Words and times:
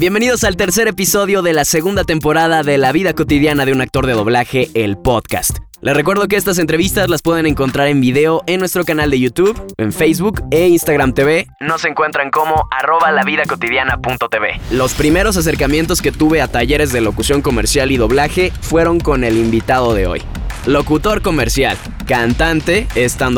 Bienvenidos 0.00 0.44
al 0.44 0.56
tercer 0.56 0.88
episodio 0.88 1.42
de 1.42 1.52
la 1.52 1.66
segunda 1.66 2.04
temporada 2.04 2.62
de 2.62 2.78
La 2.78 2.90
vida 2.90 3.12
cotidiana 3.12 3.66
de 3.66 3.74
un 3.74 3.82
actor 3.82 4.06
de 4.06 4.14
doblaje, 4.14 4.70
el 4.72 4.96
podcast. 4.96 5.58
Les 5.82 5.94
recuerdo 5.94 6.26
que 6.26 6.36
estas 6.36 6.58
entrevistas 6.58 7.10
las 7.10 7.20
pueden 7.20 7.44
encontrar 7.44 7.86
en 7.86 8.00
video 8.00 8.42
en 8.46 8.60
nuestro 8.60 8.86
canal 8.86 9.10
de 9.10 9.20
YouTube, 9.20 9.62
en 9.76 9.92
Facebook 9.92 10.42
e 10.52 10.68
Instagram 10.68 11.12
TV. 11.12 11.48
Nos 11.60 11.84
encuentran 11.84 12.30
como 12.30 12.66
arroba 12.70 13.10
lavidacotidiana.tv. 13.10 14.58
Los 14.70 14.94
primeros 14.94 15.36
acercamientos 15.36 16.00
que 16.00 16.12
tuve 16.12 16.40
a 16.40 16.48
talleres 16.48 16.92
de 16.92 17.02
locución 17.02 17.42
comercial 17.42 17.92
y 17.92 17.98
doblaje 17.98 18.52
fueron 18.62 19.00
con 19.00 19.22
el 19.22 19.36
invitado 19.36 19.92
de 19.92 20.06
hoy. 20.06 20.22
Locutor 20.64 21.20
comercial, 21.20 21.76
cantante, 22.06 22.86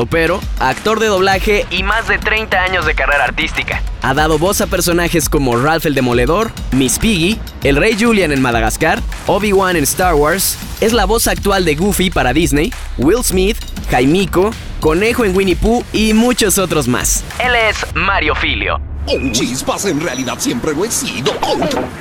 pero, 0.08 0.40
actor 0.60 1.00
de 1.00 1.06
doblaje 1.08 1.66
y 1.70 1.82
más 1.82 2.06
de 2.06 2.18
30 2.18 2.62
años 2.62 2.86
de 2.86 2.94
carrera 2.94 3.24
artística. 3.24 3.82
Ha 4.04 4.14
dado 4.14 4.36
voz 4.36 4.60
a 4.60 4.66
personajes 4.66 5.28
como 5.28 5.56
Ralph 5.56 5.86
el 5.86 5.94
Demoledor, 5.94 6.50
Miss 6.72 6.98
Piggy, 6.98 7.38
el 7.62 7.76
Rey 7.76 7.96
Julian 7.98 8.32
en 8.32 8.42
Madagascar, 8.42 9.00
Obi-Wan 9.28 9.76
en 9.76 9.84
Star 9.84 10.14
Wars, 10.14 10.58
es 10.80 10.92
la 10.92 11.04
voz 11.04 11.28
actual 11.28 11.64
de 11.64 11.76
Goofy 11.76 12.10
para 12.10 12.32
Disney, 12.32 12.72
Will 12.98 13.22
Smith, 13.22 13.56
Jaimico, 13.90 14.50
Conejo 14.80 15.24
en 15.24 15.36
Winnie 15.36 15.54
Pooh 15.54 15.84
y 15.92 16.14
muchos 16.14 16.58
otros 16.58 16.88
más. 16.88 17.22
Él 17.38 17.54
es 17.54 17.76
Mario 17.94 18.34
Filio. 18.34 18.91
Un 19.06 19.32
chispas, 19.32 19.84
en 19.86 20.00
realidad 20.00 20.34
siempre 20.38 20.74
lo 20.74 20.84
he 20.84 20.90
sido. 20.90 21.32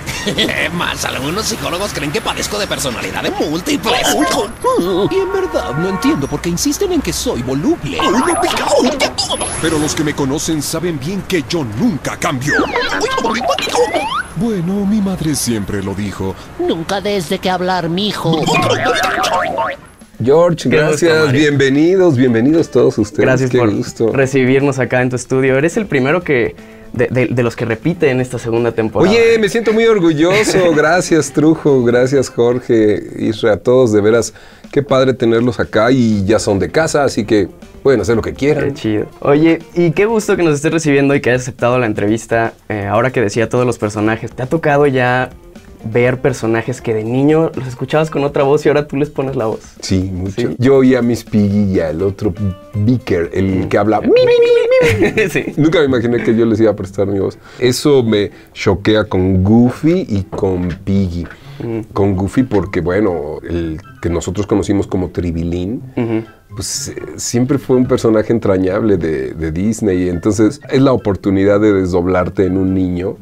Más, 0.73 1.03
algunos 1.05 1.45
psicólogos 1.45 1.91
creen 1.93 2.11
que 2.11 2.21
padezco 2.21 2.59
de 2.59 2.67
personalidades 2.67 3.33
múltiples. 3.39 4.15
Y 5.09 5.15
en 5.15 5.33
verdad 5.33 5.75
no 5.77 5.89
entiendo 5.89 6.27
por 6.27 6.41
qué 6.41 6.49
insisten 6.49 6.91
en 6.91 7.01
que 7.01 7.11
soy 7.11 7.41
voluble. 7.41 7.97
Pero 9.61 9.79
los 9.79 9.95
que 9.95 10.03
me 10.03 10.13
conocen 10.13 10.61
saben 10.61 10.99
bien 10.99 11.23
que 11.23 11.43
yo 11.49 11.65
nunca 11.79 12.17
cambio. 12.17 12.53
Bueno, 14.35 14.85
mi 14.85 15.01
madre 15.01 15.35
siempre 15.35 15.83
lo 15.83 15.95
dijo. 15.95 16.35
Nunca 16.59 17.01
desde 17.01 17.39
que 17.39 17.49
hablar, 17.49 17.89
mijo. 17.89 18.43
George, 20.23 20.69
gracias, 20.69 21.31
bienvenidos, 21.31 22.15
bienvenidos 22.15 22.69
todos 22.69 22.99
ustedes. 22.99 23.25
Gracias 23.25 23.49
por 23.49 24.15
recibirnos 24.15 24.77
acá 24.77 25.01
en 25.01 25.09
tu 25.09 25.15
estudio. 25.15 25.57
Eres 25.57 25.77
el 25.77 25.87
primero 25.87 26.23
que 26.23 26.55
de, 26.93 27.43
los 27.43 27.55
que 27.55 27.65
repite 27.65 28.09
en 28.09 28.21
esta 28.21 28.37
segunda 28.37 28.71
temporada. 28.71 29.09
Oye, 29.09 29.37
me 29.39 29.49
siento 29.49 29.73
muy 29.73 29.85
orgulloso. 29.85 30.71
Gracias, 30.75 31.31
Trujo. 31.31 31.83
Gracias, 31.83 32.29
Jorge, 32.29 33.01
Isra, 33.17 33.53
a 33.53 33.57
todos. 33.57 33.91
De 33.93 34.01
veras, 34.01 34.33
qué 34.71 34.83
padre 34.83 35.13
tenerlos 35.13 35.59
acá 35.59 35.91
y 35.91 36.25
ya 36.25 36.39
son 36.39 36.59
de 36.59 36.69
casa, 36.69 37.03
así 37.03 37.25
que 37.25 37.47
pueden 37.83 38.01
hacer 38.01 38.15
lo 38.15 38.21
que 38.21 38.33
quieran. 38.33 38.65
Qué 38.65 38.73
chido. 38.73 39.05
Oye, 39.21 39.59
y 39.73 39.91
qué 39.91 40.05
gusto 40.05 40.35
que 40.35 40.43
nos 40.43 40.55
estés 40.55 40.71
recibiendo 40.71 41.15
y 41.15 41.21
que 41.21 41.31
hayas 41.31 41.43
aceptado 41.43 41.79
la 41.79 41.85
entrevista. 41.85 42.53
Eh, 42.69 42.85
ahora 42.85 43.11
que 43.11 43.21
decía 43.21 43.49
todos 43.49 43.65
los 43.65 43.77
personajes, 43.77 44.31
¿te 44.31 44.43
ha 44.43 44.47
tocado 44.47 44.85
ya 44.87 45.29
ver 45.85 46.21
personajes 46.21 46.81
que 46.81 46.93
de 46.93 47.03
niño 47.03 47.51
los 47.55 47.67
escuchabas 47.67 48.09
con 48.09 48.23
otra 48.23 48.43
voz 48.43 48.65
y 48.65 48.69
ahora 48.69 48.87
tú 48.87 48.97
les 48.97 49.09
pones 49.09 49.35
la 49.35 49.45
voz. 49.45 49.61
Sí, 49.81 50.11
mucho. 50.13 50.49
Yo 50.57 50.77
oía 50.77 50.99
a 50.99 51.01
Miss 51.01 51.23
Piggy 51.23 51.75
y 51.75 51.79
al 51.79 52.01
otro 52.01 52.33
Beaker, 52.73 53.29
el 53.33 53.67
que 53.67 53.77
habla. 53.77 54.01
sí. 55.29 55.45
Nunca 55.57 55.79
me 55.79 55.85
imaginé 55.85 56.23
que 56.23 56.35
yo 56.35 56.45
les 56.45 56.59
iba 56.59 56.71
a 56.71 56.75
prestar 56.75 57.07
mi 57.07 57.19
voz. 57.19 57.37
Eso 57.59 58.03
me 58.03 58.31
choquea 58.53 59.05
con 59.05 59.43
Goofy 59.43 60.05
y 60.07 60.23
con 60.23 60.69
Piggy. 60.83 61.25
Mm. 61.63 61.81
Con 61.93 62.15
Goofy 62.15 62.43
porque, 62.43 62.81
bueno, 62.81 63.39
el 63.47 63.79
que 64.01 64.09
nosotros 64.09 64.47
conocimos 64.47 64.87
como 64.87 65.09
Tribilín, 65.09 65.81
pues 66.55 66.93
siempre 67.15 67.57
fue 67.57 67.77
un 67.77 67.85
personaje 67.85 68.33
entrañable 68.33 68.97
de, 68.97 69.51
Disney. 69.51 70.09
Entonces 70.09 70.61
es 70.69 70.81
la 70.81 70.93
oportunidad 70.93 71.59
de 71.59 71.73
desdoblarte 71.73 72.45
en 72.45 72.57
un 72.57 72.73
niño. 72.73 73.17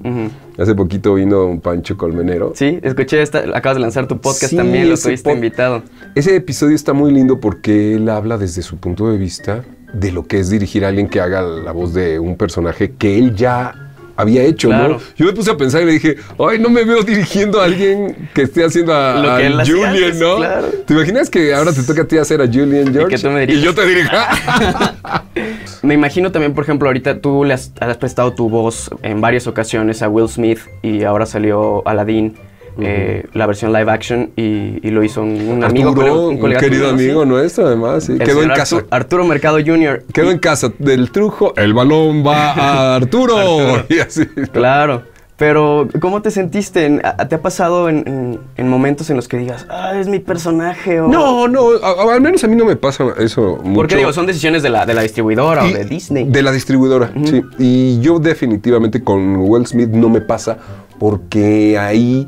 Hace 0.58 0.76
poquito 0.76 1.16
vino 1.16 1.46
un 1.46 1.62
Pancho 1.62 1.98
Colmenero. 1.98 2.54
Sí, 2.56 2.80
escuché, 2.82 3.22
esta, 3.22 3.40
acabas 3.56 3.78
de 3.78 3.82
lanzar 3.82 4.08
tu 4.08 4.20
podcast 4.20 4.56
también, 4.56 4.90
lo 4.90 4.98
tuviste 4.98 5.32
invitado. 5.32 5.84
Ese 6.16 6.36
episodio 6.36 6.76
está 6.76 6.94
muy 6.94 7.12
lindo 7.12 7.40
porque 7.40 7.96
él 7.96 8.10
habla 8.10 8.38
desde 8.38 8.62
su 8.62 8.78
punto 8.78 9.10
de 9.12 9.18
vista 9.18 9.64
de 9.94 10.12
lo 10.12 10.28
que 10.28 10.40
es 10.40 10.50
dirigir 10.50 10.86
a 10.86 10.90
alguien 10.90 11.08
que 11.08 11.20
haga 11.20 11.42
la 11.42 11.72
voz 11.72 11.94
de 11.94 12.20
un 12.20 12.36
personaje 12.36 12.92
que 12.92 13.18
él 13.18 13.36
ya 13.36 13.89
había 14.20 14.44
hecho, 14.44 14.70
¿no? 14.70 15.00
Yo 15.16 15.26
me 15.26 15.34
puse 15.34 15.52
a 15.52 15.58
pensar 15.58 15.82
y 15.82 15.86
le 15.86 15.92
dije, 15.94 16.18
ay, 16.38 16.60
no 16.60 16.70
me 16.70 16.84
veo 16.84 17.04
dirigiendo 17.04 17.62
a 17.62 17.66
alguien 17.66 18.30
que 18.34 18.44
esté 18.44 18.66
haciendo 18.66 18.94
a, 18.94 19.40
Julian, 19.66 20.20
¿no? 20.20 20.40
¿Te 20.86 20.94
imaginas 20.94 21.30
que 21.30 21.54
ahora 21.54 21.72
te 21.72 21.84
toca 21.84 22.02
a 22.02 22.06
ti 22.06 22.18
hacer 22.18 22.42
a 22.42 22.46
Julian 22.46 22.94
George? 22.94 23.16
Y, 23.48 23.62
yo 23.62 23.74
te 23.74 23.86
dirija. 23.86 24.94
me 25.84 25.94
imagino 25.94 26.34
también, 26.34 26.54
por 26.54 26.66
ejemplo, 26.66 26.90
ahorita 26.90 27.22
tú 27.22 27.46
le 27.46 27.54
has, 27.54 27.72
prestado 27.98 28.34
tu 28.34 28.50
voz 28.50 28.90
en 29.04 29.22
varias 29.22 29.48
ocasiones 29.48 30.02
a 30.02 30.10
Will 30.10 30.28
Smith 30.28 30.60
y 30.82 31.04
ahora 31.04 31.26
salió 31.26 31.88
Aladdin. 31.88 32.36
Eh, 32.82 33.26
la 33.34 33.46
versión 33.46 33.74
live 33.74 33.92
action 33.92 34.32
y, 34.36 34.90
lo 34.90 35.04
hizo 35.04 35.22
un, 35.22 35.64
amigo, 35.64 35.92
un, 35.92 36.40
querido 36.56 36.90
amigo 36.90 37.26
nuestro 37.26 37.68
además. 37.68 38.08
Quedó 38.08 38.44
en 38.44 38.50
casa. 38.50 38.84
Arturo 38.90 39.26
Mercado 39.26 39.58
Jr. 39.64 40.04
Quedó 40.14 40.32
en 40.32 40.40
casa 40.40 40.72
del 40.80 41.12
trujo, 41.12 41.54
el 41.56 41.74
balón 41.74 42.26
va 42.26 42.52
a 42.52 42.96
Arturo. 43.00 43.86
y 43.90 44.00
así. 44.00 44.26
Claro. 44.52 45.04
Pero, 45.40 45.88
¿cómo 46.02 46.22
te 46.22 46.32
sentiste? 46.32 47.00
¿Te 47.30 47.36
ha 47.36 47.42
pasado 47.42 47.88
en, 47.88 48.40
momentos 48.58 49.10
en 49.10 49.16
los 49.16 49.30
que 49.30 49.38
digas, 49.38 49.66
ah, 49.70 49.94
es 49.98 50.10
mi 50.10 50.20
personaje? 50.20 51.00
O... 51.00 51.08
No, 51.08 51.48
no, 51.48 51.70
al 51.82 52.20
menos 52.20 52.44
a 52.44 52.48
mí 52.48 52.58
no 52.58 52.66
me 52.66 52.76
pasa 52.76 53.06
eso 53.18 53.58
mucho. 53.64 53.74
Porque 53.74 53.96
digo, 53.96 54.12
son 54.12 54.26
decisiones 54.26 54.64
de 54.64 54.70
la, 54.70 54.86
de 54.86 54.94
la 54.94 55.02
distribuidora 55.02 55.64
o 55.64 55.68
de 55.70 55.86
Disney. 55.86 56.26
De 56.26 56.44
la 56.44 56.52
distribuidora, 56.52 57.14
sí. 57.24 57.42
Y 57.58 58.02
yo 58.02 58.20
definitivamente 58.20 59.02
con 59.02 59.38
Will 59.38 59.66
Smith 59.66 59.88
no 59.88 60.10
me 60.10 60.20
pasa 60.20 60.58
porque 61.00 61.80
ahí 61.80 62.28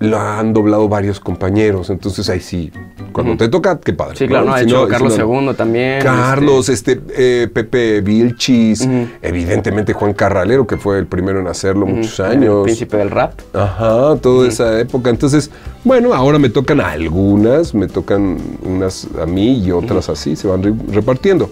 lo 0.00 0.18
han 0.18 0.52
doblado 0.52 0.88
varios 0.88 1.18
compañeros, 1.18 1.90
entonces 1.90 2.28
ahí 2.28 2.40
sí, 2.40 2.70
cuando 3.12 3.36
te 3.36 3.48
toca, 3.48 3.80
qué 3.80 3.92
padre. 3.92 4.16
Sí, 4.16 4.28
claro, 4.28 4.46
no, 4.46 4.54
ha 4.54 4.62
hecho 4.62 4.86
Carlos 4.86 5.18
II 5.18 5.54
también. 5.56 6.00
Carlos, 6.02 6.68
este, 6.68 6.92
este 6.92 7.42
eh, 7.42 7.48
Pepe 7.48 8.00
Vilchis, 8.00 8.88
evidentemente 9.22 9.92
Juan 9.92 10.12
Carralero, 10.12 10.66
que 10.66 10.76
fue 10.76 10.98
el 10.98 11.06
primero 11.06 11.40
en 11.40 11.48
hacerlo 11.48 11.86
muchos 11.86 12.20
años. 12.20 12.58
El 12.58 12.62
príncipe 12.64 12.96
del 12.96 13.10
rap. 13.10 13.32
Ajá, 13.52 14.16
toda 14.16 14.46
esa 14.46 14.78
época. 14.78 15.10
Entonces, 15.10 15.50
bueno, 15.84 16.14
ahora 16.14 16.38
me 16.38 16.48
tocan 16.48 16.80
algunas, 16.80 17.74
me 17.74 17.88
tocan 17.88 18.38
unas 18.62 19.08
a 19.20 19.26
mí 19.26 19.64
y 19.64 19.72
otras 19.72 20.08
así, 20.08 20.36
se 20.36 20.46
van 20.46 20.62
repartiendo. 20.92 21.50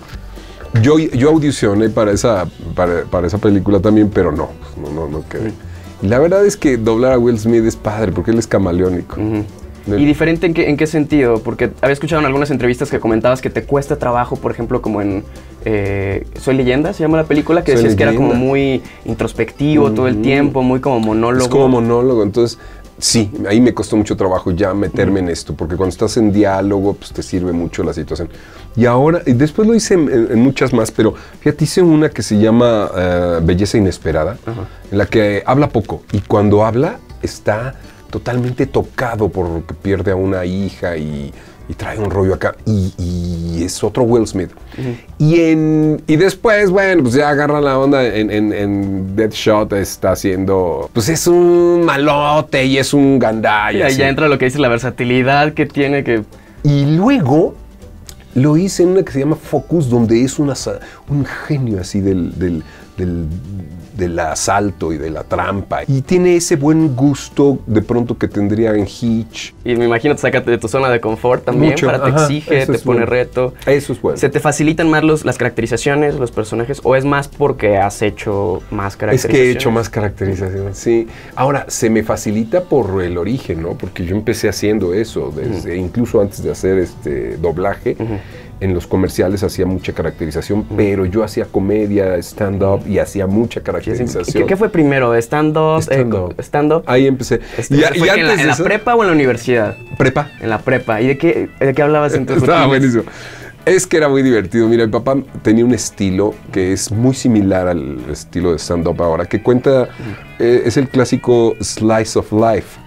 Yo, 0.83 0.99
yo 0.99 1.31
audicioné 1.31 1.89
para 1.89 2.13
esa, 2.13 2.47
para, 2.75 3.27
esa 3.27 3.39
película 3.39 3.81
también, 3.81 4.11
pero 4.13 4.31
no, 4.31 4.51
no, 4.81 4.93
no, 4.93 5.09
no 5.09 5.29
quedé. 5.29 5.53
La 6.03 6.19
verdad 6.19 6.45
es 6.45 6.57
que 6.57 6.77
doblar 6.77 7.13
a 7.13 7.19
Will 7.19 7.39
Smith 7.39 7.65
es 7.65 7.77
padre 7.77 8.13
porque 8.13 8.31
él 8.31 8.39
es 8.39 8.47
camaleónico. 8.47 9.17
¿Y 9.87 10.05
diferente 10.05 10.47
en 10.47 10.55
qué, 10.55 10.69
en 10.69 10.77
qué 10.77 10.87
sentido? 10.87 11.41
Porque 11.43 11.71
había 11.81 11.93
escuchado 11.93 12.21
en 12.21 12.27
algunas 12.27 12.51
entrevistas 12.51 12.91
que 12.91 12.99
comentabas 12.99 13.41
que 13.41 13.51
te 13.51 13.63
cuesta 13.63 13.97
trabajo, 13.97 14.37
por 14.37 14.51
ejemplo, 14.51 14.83
como 14.83 15.01
en 15.01 15.23
eh, 15.65 16.27
Soy 16.41 16.57
leyenda, 16.57 16.93
se 16.93 17.05
llama 17.05 17.19
la 17.19 17.25
película, 17.25 17.63
que 17.63 17.73
decías 17.73 17.95
que 17.95 18.03
era 18.03 18.15
como 18.15 18.35
muy 18.35 18.83
introspectivo 19.05 19.93
todo 19.93 20.09
el 20.09 20.23
tiempo, 20.23 20.63
muy 20.63 20.81
como 20.81 20.99
monólogo. 21.01 21.45
Es 21.45 21.49
como 21.49 21.69
monólogo, 21.69 22.25
entonces 22.25 22.59
Sí, 22.99 23.31
ahí 23.47 23.61
me 23.61 23.75
costó 23.75 23.97
mucho 23.97 24.17
trabajo 24.17 24.51
ya 24.53 24.73
meterme 24.73 25.21
en 25.21 25.29
esto, 25.29 25.55
porque 25.55 25.77
cuando 25.77 25.91
estás 25.91 26.17
en 26.17 26.33
diálogo, 26.33 26.95
pues 26.95 27.13
te 27.13 27.23
sirve 27.23 27.53
mucho 27.53 27.83
la 27.83 27.93
situación. 27.93 28.29
Y 28.75 28.87
ahora, 28.87 29.23
y 29.27 29.33
después 29.33 29.69
lo 29.69 29.75
hice 29.75 29.95
en, 29.95 30.41
muchas 30.41 30.73
más, 30.73 30.91
pero 30.91 31.15
fíjate, 31.41 31.65
hice 31.65 31.83
una 31.83 32.09
que 32.09 32.23
se 32.23 32.39
llama 32.39 32.91
eh, 32.97 33.41
Belleza 33.43 33.77
Inesperada, 33.77 34.39
en 34.91 34.99
la 34.99 35.07
que 35.07 35.43
habla 35.45 35.69
poco, 35.69 36.03
y 36.13 36.21
cuando 36.21 36.65
habla 36.65 36.99
está 37.23 37.75
totalmente 38.11 38.67
tocado 38.67 39.29
porque 39.29 39.75
pierde 39.75 40.13
a 40.13 40.17
una 40.17 40.45
hija 40.45 40.97
y 40.97 41.33
y 41.69 41.75
trae 41.75 41.99
un 41.99 42.11
rollo 42.11 42.35
acá 42.35 42.55
y, 42.65 43.63
es 43.63 43.83
otro 43.83 44.05
Will 44.05 44.27
Smith. 44.27 44.51
y, 45.19 45.41
en, 45.41 46.03
y 46.07 46.17
después, 46.17 46.71
bueno, 46.71 47.03
pues 47.03 47.15
ya 47.15 47.31
agarra 47.31 47.61
la 47.61 47.79
onda 47.79 48.07
en, 48.07 48.31
en, 48.31 49.17
Deadshot, 49.17 49.73
está 49.73 50.13
haciendo, 50.13 50.91
pues 50.93 51.09
es 51.09 51.27
un 51.27 51.83
malote 51.85 52.65
y 52.67 52.79
es 52.79 52.93
un 52.93 53.19
gandaya. 53.19 53.79
Y 53.79 53.83
ahí 53.83 53.97
ya 53.97 54.09
entra 54.09 54.29
lo 54.29 54.39
que 54.39 54.45
dice 54.45 54.59
la 54.59 54.69
versatilidad 54.69 55.55
que 55.55 55.67
tiene 55.67 56.05
que... 56.05 56.23
Y 56.63 56.85
luego 56.85 57.55
lo 58.35 58.57
hice 58.57 58.83
en 58.83 58.91
una 58.91 59.03
que 59.03 59.13
se 59.13 59.21
llama 59.21 59.37
Focus, 59.37 59.89
donde 59.89 60.23
es 60.23 60.39
una, 60.39 60.55
un 61.09 61.25
genio 61.25 61.81
así 61.81 62.01
del, 62.01 62.39
del 62.39 62.63
del 62.97 63.27
asalto 64.19 64.93
y 64.93 64.99
de 64.99 65.11
la 65.11 65.25
trampa. 65.25 65.81
Y 65.87 66.03
tiene 66.03 66.37
ese 66.37 66.57
buen 66.57 66.95
gusto 66.95 67.59
de 67.67 67.83
pronto 67.83 68.19
que 68.19 68.29
tendría 68.29 68.75
en 68.75 68.87
Hitch. 68.87 69.55
Y 69.65 69.77
me 69.77 69.87
imagino 69.87 70.15
te 70.15 70.21
saca 70.21 70.41
de 70.41 70.59
tu 70.59 70.69
zona 70.69 70.89
de 70.91 71.01
confort 71.01 71.45
también, 71.45 71.75
para 71.81 72.03
te 72.03 72.11
exige, 72.11 72.67
te 72.67 72.79
pone 72.79 73.07
reto. 73.07 73.55
Eso 73.67 73.93
es 73.93 74.01
bueno. 74.01 74.19
¿Se 74.19 74.29
te 74.29 74.41
facilitan 74.41 74.91
más 74.91 75.03
los, 75.03 75.25
las 75.25 75.39
caracterizaciones, 75.39 76.17
los 76.17 76.31
personajes, 76.31 76.81
o 76.83 76.97
es 76.97 77.05
más 77.05 77.29
porque 77.29 77.77
has 77.79 78.03
hecho 78.03 78.63
más 78.71 78.97
caracterizaciones? 78.97 79.25
Es 79.25 79.45
que 79.45 79.49
he 79.49 79.53
hecho 79.53 79.71
más 79.71 79.89
caracterizaciones, 79.89 80.79
sí. 80.79 81.07
Ahora, 81.35 81.67
se 81.69 81.91
me 81.91 82.03
facilita 82.03 82.63
por 82.65 83.03
el 83.03 83.19
origen, 83.19 83.63
¿no? 83.63 83.77
Porque 83.77 84.05
yo 84.05 84.17
empecé 84.17 84.49
haciendo 84.49 84.95
eso, 84.95 85.33
desde, 85.35 85.77
incluso 85.77 86.21
antes 86.21 86.43
de 86.43 86.51
hacer 86.51 86.79
este 86.79 87.37
doblaje. 87.37 87.97
En 88.61 88.73
los 88.75 88.87
comerciales 88.87 89.43
hacía 89.43 89.67
mucha 89.67 89.93
caracterización, 89.93 90.65
pero 90.77 91.05
yo 91.05 91.23
hacía 91.23 91.45
comedia, 91.45 92.17
stand-up 92.17 92.87
y 92.87 92.99
hacía 92.99 93.27
mucha 93.27 93.61
¿Qué, 93.61 93.65
caracterización. 93.65 94.47
qué 94.47 94.57
fue 94.57 94.69
primero? 94.71 95.15
¿Stand-up? 95.15 95.83
Stand-up. 95.83 96.35
Eh, 96.39 96.43
¿Stand-up? 96.43 96.83
Ahí 96.87 97.07
empecé. 97.07 97.41
Este, 97.59 97.77
Y- 97.77 97.81
¿fue 97.81 97.99
y 97.99 98.01
que 98.03 98.11
antes 98.11 98.19
¿En 98.19 98.27
la, 98.37 98.43
en 98.43 98.49
la 98.49 98.57
prepa 98.57 98.95
o 98.95 99.03
en 99.03 99.09
la 99.09 99.13
universidad? 99.15 99.77
Prepa. 99.99 100.31
En 100.41 100.49
la 100.51 100.59
prepa. 100.59 101.01
¿Y 101.01 101.09
de 101.09 101.19
qué, 101.19 101.49
de 101.61 101.75
qué 101.75 101.83
hablabas 101.83 102.15
en 102.15 102.25
tus 102.27 102.39
Estaba 102.39 102.67
buenísimo. 102.67 103.05
Es 103.67 103.87
que 103.87 103.97
era 103.97 104.09
muy 104.09 104.23
divertido. 104.23 104.69
Mira, 104.69 104.87
mi 104.87 104.93
papá 104.93 105.17
tenía 105.43 105.65
un 105.65 105.75
estilo 105.75 106.35
que 106.53 106.73
es 106.73 106.93
muy 106.93 107.15
similar 107.15 107.67
al 107.67 107.99
estilo 108.11 108.53
de 108.53 108.59
stand-up 108.61 109.03
ahora, 109.03 109.27
que 109.27 109.43
cuenta, 109.43 109.89
eh, 110.39 110.63
es 110.65 110.77
el 110.77 110.89
clásico 110.89 111.57
slice 111.61 112.17
of 112.19 112.31
life. 112.33 112.79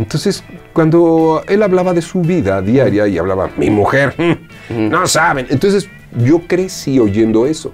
Entonces, 0.00 0.42
cuando 0.72 1.42
él 1.46 1.62
hablaba 1.62 1.92
de 1.92 2.02
su 2.02 2.22
vida 2.22 2.60
diaria 2.62 3.06
y 3.06 3.18
hablaba, 3.18 3.50
mi 3.56 3.70
mujer, 3.70 4.14
no 4.70 5.06
saben. 5.06 5.46
Entonces, 5.50 5.88
yo 6.24 6.40
crecí 6.48 6.98
oyendo 6.98 7.46
eso. 7.46 7.72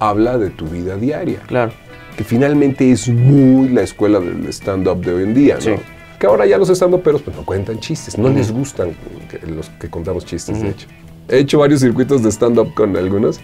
Habla 0.00 0.38
de 0.38 0.50
tu 0.50 0.66
vida 0.66 0.96
diaria. 0.96 1.38
Claro. 1.46 1.72
Que 2.16 2.24
finalmente 2.24 2.90
es 2.90 3.08
muy 3.08 3.68
la 3.68 3.82
escuela 3.82 4.18
del 4.20 4.46
stand-up 4.48 5.04
de 5.04 5.12
hoy 5.12 5.22
en 5.24 5.34
día, 5.34 5.54
¿no? 5.56 5.60
Sí. 5.60 5.72
Que 6.18 6.26
ahora 6.26 6.46
ya 6.46 6.56
los 6.56 6.70
stand-uperos 6.70 7.20
pues, 7.20 7.36
no 7.36 7.44
cuentan 7.44 7.78
chistes, 7.78 8.16
no 8.16 8.30
les 8.30 8.50
gustan 8.50 8.96
que- 9.30 9.46
los 9.46 9.68
que 9.68 9.90
contamos 9.90 10.24
chistes, 10.24 10.62
de 10.62 10.70
hecho. 10.70 10.86
He 11.28 11.38
hecho 11.40 11.58
varios 11.58 11.80
circuitos 11.80 12.22
de 12.22 12.30
stand-up 12.32 12.72
con 12.72 12.96
algunos. 12.96 13.38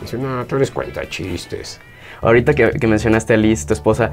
Dicen, 0.00 0.22
no, 0.22 0.44
tú 0.46 0.56
les 0.56 0.70
cuenta 0.70 1.06
chistes. 1.08 1.78
Ahorita 2.22 2.54
que, 2.54 2.70
que 2.70 2.86
mencionaste 2.86 3.34
a 3.34 3.36
Liz, 3.36 3.66
tu 3.66 3.74
esposa, 3.74 4.12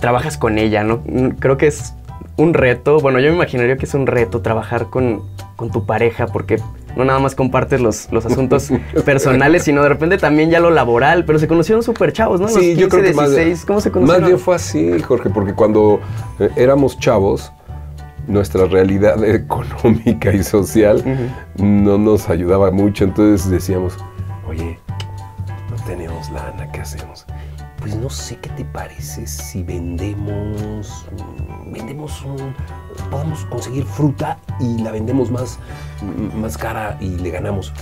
trabajas 0.00 0.36
con 0.36 0.58
ella, 0.58 0.82
¿no? 0.82 1.04
Creo 1.38 1.56
que 1.56 1.68
es 1.68 1.94
un 2.36 2.54
reto, 2.54 3.00
bueno, 3.00 3.20
yo 3.20 3.30
me 3.30 3.36
imaginaría 3.36 3.76
que 3.76 3.86
es 3.86 3.94
un 3.94 4.06
reto 4.06 4.40
trabajar 4.40 4.88
con, 4.90 5.22
con 5.56 5.70
tu 5.70 5.84
pareja, 5.84 6.26
porque 6.26 6.56
no 6.96 7.04
nada 7.04 7.18
más 7.18 7.34
compartes 7.34 7.80
los, 7.80 8.10
los 8.10 8.24
asuntos 8.26 8.70
personales, 9.04 9.64
sino 9.64 9.82
de 9.82 9.88
repente 9.88 10.18
también 10.18 10.50
ya 10.50 10.60
lo 10.60 10.70
laboral, 10.70 11.24
pero 11.24 11.38
se 11.38 11.48
conocieron 11.48 11.82
súper 11.82 12.12
chavos, 12.12 12.40
¿no? 12.40 12.46
Los 12.46 12.54
Sí, 12.54 12.74
yo 12.74 12.88
15, 12.88 12.88
creo 12.88 13.02
que 13.04 13.14
más, 13.14 13.30
16, 13.30 13.64
¿cómo 13.66 13.80
se 13.80 13.90
más 13.90 13.94
conocieron? 13.94 14.26
bien 14.26 14.38
fue 14.38 14.54
así, 14.56 15.00
Jorge, 15.02 15.30
porque 15.30 15.54
cuando 15.54 16.00
eh, 16.38 16.50
éramos 16.56 16.98
chavos, 16.98 17.52
nuestra 18.26 18.66
realidad 18.66 19.22
económica 19.24 20.32
y 20.32 20.42
social 20.42 21.02
no 21.56 21.98
nos 21.98 22.28
ayudaba 22.28 22.70
mucho, 22.70 23.04
entonces 23.04 23.50
decíamos, 23.50 23.96
oye, 24.48 24.78
no 25.70 25.76
tenemos 25.84 26.30
lana, 26.30 26.70
¿qué 26.72 26.80
hacemos? 26.80 27.26
Pues 27.82 27.96
no 27.96 28.08
sé 28.08 28.36
qué 28.40 28.48
te 28.50 28.64
parece 28.64 29.26
si 29.26 29.64
vendemos, 29.64 31.04
vendemos 31.66 32.22
un, 32.24 32.54
podemos 33.10 33.44
conseguir 33.46 33.84
fruta 33.84 34.38
y 34.60 34.78
la 34.82 34.92
vendemos 34.92 35.32
más, 35.32 35.58
más 36.40 36.56
cara 36.56 36.96
y 37.00 37.08
le 37.18 37.30
ganamos. 37.30 37.72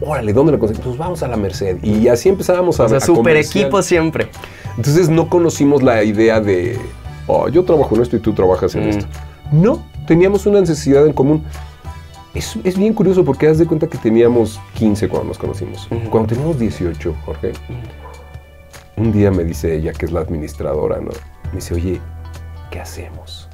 Órale, 0.00 0.32
¿dónde 0.32 0.52
la 0.52 0.58
conseguimos? 0.58 0.86
Pues 0.86 0.98
vamos 0.98 1.22
a 1.24 1.28
la 1.28 1.36
Merced. 1.36 1.82
Y 1.82 2.06
así 2.06 2.28
empezábamos 2.28 2.78
a 2.78 2.84
O 2.84 2.88
sea, 2.88 2.98
a 2.98 3.00
súper 3.00 3.22
comerciar. 3.32 3.64
equipo 3.64 3.82
siempre. 3.82 4.30
Entonces 4.76 5.08
no 5.08 5.28
conocimos 5.28 5.82
la 5.82 6.04
idea 6.04 6.40
de, 6.40 6.78
oh, 7.26 7.48
yo 7.48 7.64
trabajo 7.64 7.96
en 7.96 8.02
esto 8.02 8.14
y 8.16 8.20
tú 8.20 8.32
trabajas 8.34 8.76
en 8.76 8.86
Mm. 8.86 8.88
esto. 8.90 9.06
No, 9.50 9.82
teníamos 10.06 10.46
una 10.46 10.60
necesidad 10.60 11.04
en 11.04 11.12
común. 11.12 11.42
Es, 12.32 12.56
es 12.62 12.76
bien 12.78 12.92
curioso 12.94 13.24
porque 13.24 13.48
haz 13.48 13.58
de 13.58 13.66
cuenta 13.66 13.88
que 13.88 13.98
teníamos 13.98 14.60
15 14.74 15.08
cuando 15.08 15.28
nos 15.28 15.38
conocimos. 15.38 15.88
Cuando 16.10 16.28
teníamos 16.28 16.58
18, 16.60 17.14
Jorge, 17.24 17.52
un 18.98 19.12
día 19.12 19.30
me 19.30 19.44
dice 19.44 19.74
ella, 19.74 19.92
que 19.92 20.06
es 20.06 20.12
la 20.12 20.20
administradora, 20.20 20.96
¿no? 21.00 21.10
Me 21.50 21.56
dice, 21.56 21.74
oye, 21.74 22.00
¿qué 22.70 22.80
hacemos? 22.80 23.48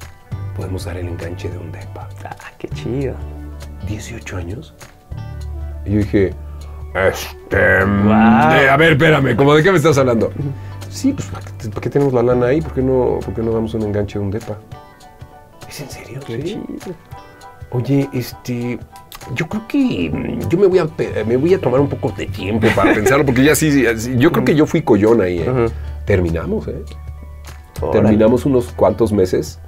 Podemos 0.55 0.85
dar 0.85 0.97
el 0.97 1.07
enganche 1.07 1.49
de 1.49 1.57
un 1.57 1.71
depa. 1.71 2.07
Ah, 2.23 2.35
qué 2.57 2.67
chido. 2.69 3.13
18 3.87 4.37
años. 4.37 4.73
Y 5.85 5.91
yo 5.91 5.97
dije, 5.99 6.33
este. 6.95 7.55
de- 7.57 8.69
a 8.69 8.77
ver, 8.77 8.93
espérame, 8.93 9.35
¿cómo 9.35 9.53
de 9.53 9.63
qué 9.63 9.71
me 9.71 9.77
estás 9.77 9.97
hablando? 9.97 10.31
Sí, 10.89 11.11
pues 11.13 11.27
¿para 11.27 11.45
qué, 11.45 11.69
para 11.69 11.81
qué 11.81 11.89
tenemos 11.89 12.13
la 12.13 12.23
lana 12.23 12.47
ahí? 12.47 12.61
¿Por 12.61 12.73
qué, 12.73 12.81
no, 12.81 13.19
¿Por 13.23 13.33
qué 13.33 13.41
no 13.41 13.51
damos 13.51 13.73
un 13.73 13.81
enganche 13.83 14.17
de 14.17 14.25
un 14.25 14.31
depa? 14.31 14.57
¿Es 15.67 15.81
en 15.81 15.89
serio? 15.89 16.19
Qué 16.25 16.41
Sí. 16.41 16.43
chido. 16.67 16.95
Oye, 17.71 18.09
este. 18.13 18.79
Yo 19.33 19.47
creo 19.47 19.67
que 19.67 20.11
mm, 20.13 20.49
yo 20.49 20.57
me 20.57 20.67
voy 20.67 20.79
a 20.79 20.87
me 21.25 21.37
voy 21.37 21.53
a 21.53 21.59
tomar 21.59 21.79
un 21.81 21.87
poco 21.89 22.11
de 22.11 22.27
tiempo 22.27 22.67
para 22.75 22.93
pensarlo, 22.95 23.25
porque 23.25 23.43
ya 23.43 23.55
sí, 23.55 23.83
yo 24.17 24.31
creo 24.31 24.45
que 24.45 24.55
yo 24.55 24.65
fui 24.65 24.81
collón 24.81 25.21
ahí. 25.21 25.39
¿eh? 25.39 25.67
Terminamos, 26.05 26.67
¿eh? 26.67 26.83
Órale. 27.81 28.01
Terminamos 28.01 28.45
unos 28.45 28.71
cuantos 28.73 29.11
meses 29.11 29.59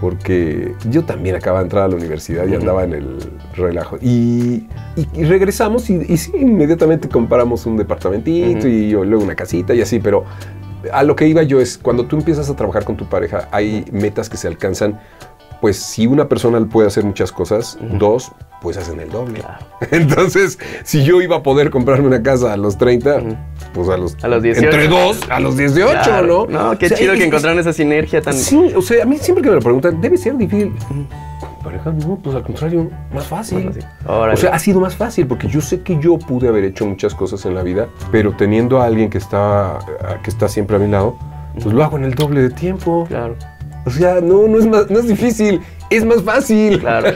porque 0.00 0.74
yo 0.90 1.04
también 1.04 1.34
acababa 1.34 1.60
de 1.60 1.64
entrar 1.64 1.84
a 1.84 1.88
la 1.88 1.96
universidad 1.96 2.46
y 2.46 2.54
andaba 2.54 2.84
en 2.84 2.92
el 2.92 3.18
relajo. 3.56 3.96
Y, 4.00 4.66
y- 4.96 5.08
y 5.14 5.24
regresamos 5.24 5.88
y, 5.90 5.94
y 6.08 6.16
sí, 6.16 6.32
inmediatamente 6.38 7.08
compramos 7.08 7.66
un 7.66 7.76
departamentito 7.76 8.68
y 8.68 8.90
yo- 8.90 9.04
luego 9.04 9.24
una 9.24 9.34
casita 9.34 9.74
y 9.74 9.80
así, 9.80 9.98
pero 9.98 10.24
a 10.92 11.02
lo 11.02 11.16
que 11.16 11.26
iba 11.26 11.42
yo 11.42 11.60
es, 11.60 11.78
cuando 11.78 12.06
tú 12.06 12.16
empiezas 12.16 12.48
a 12.48 12.54
trabajar 12.54 12.84
con 12.84 12.96
tu 12.96 13.06
pareja, 13.08 13.48
hay 13.50 13.84
metas 13.90 14.28
que 14.28 14.36
se 14.36 14.46
alcanzan. 14.46 15.00
Pues 15.60 15.76
si 15.78 16.06
una 16.06 16.28
persona 16.28 16.60
puede 16.66 16.86
hacer 16.88 17.04
muchas 17.04 17.32
cosas, 17.32 17.78
dos, 17.98 18.30
pues 18.62 18.76
hacen 18.76 19.00
el 19.00 19.10
doble. 19.10 19.40
Claro. 19.40 19.66
Entonces, 19.90 20.58
si 20.84 21.02
yo 21.04 21.20
iba 21.20 21.36
a 21.36 21.42
poder 21.42 21.70
comprarme 21.70 22.06
una 22.06 22.22
casa 22.22 22.52
a 22.52 22.56
los 22.56 22.78
30, 22.78 23.20
pues 23.74 23.88
a 23.88 23.96
los, 23.96 24.16
A 24.22 24.28
los 24.28 24.42
18. 24.42 24.64
Entre 24.70 24.88
dos, 24.88 25.20
a 25.28 25.40
los 25.40 25.56
18, 25.56 25.90
Claro. 26.04 26.46
¿no? 26.48 26.70
No, 26.70 26.78
qué 26.78 26.86
O 26.86 26.88
sea, 26.88 26.98
chido 26.98 27.12
es- 27.14 27.18
que 27.18 27.26
encontraron 27.26 27.58
esa 27.58 27.72
sinergia 27.72 28.22
tan... 28.22 28.34
Sí, 28.34 28.72
o 28.76 28.82
sea, 28.82 29.02
a 29.02 29.06
mí 29.06 29.16
siempre 29.18 29.42
que 29.42 29.48
me 29.50 29.56
lo 29.56 29.62
preguntan, 29.62 30.00
debe 30.00 30.16
ser 30.16 30.36
difícil. 30.36 30.72
Pareja, 31.62 31.90
no, 31.90 32.16
pues 32.22 32.36
al 32.36 32.42
contrario, 32.44 32.88
más 33.12 33.26
fácil. 33.26 33.64
Más 33.64 33.74
fácil. 33.74 33.84
O 34.06 34.36
sea, 34.36 34.54
ha 34.54 34.58
sido 34.60 34.80
más 34.80 34.94
fácil 34.94 35.26
porque 35.26 35.48
yo 35.48 35.60
sé 35.60 35.82
que 35.82 35.98
yo 36.00 36.18
pude 36.18 36.48
haber 36.48 36.64
hecho 36.64 36.86
muchas 36.86 37.14
cosas 37.16 37.44
en 37.46 37.54
la 37.54 37.62
vida, 37.64 37.88
pero 38.12 38.32
teniendo 38.36 38.80
a 38.80 38.86
alguien 38.86 39.10
que 39.10 39.18
está, 39.18 39.78
que 40.22 40.30
está 40.30 40.48
siempre 40.48 40.76
a 40.76 40.78
mi 40.78 40.88
lado, 40.88 41.16
pues 41.60 41.74
lo 41.74 41.82
hago 41.82 41.96
en 41.96 42.04
el 42.04 42.14
doble 42.14 42.42
de 42.42 42.50
tiempo. 42.50 43.06
Claro. 43.08 43.34
O 43.88 43.90
sea, 43.90 44.20
no, 44.20 44.46
no 44.46 44.58
es, 44.58 44.66
más, 44.66 44.90
no 44.90 44.98
es 44.98 45.08
difícil, 45.08 45.60
es 45.88 46.04
más 46.04 46.22
fácil. 46.22 46.78
Claro. 46.80 47.08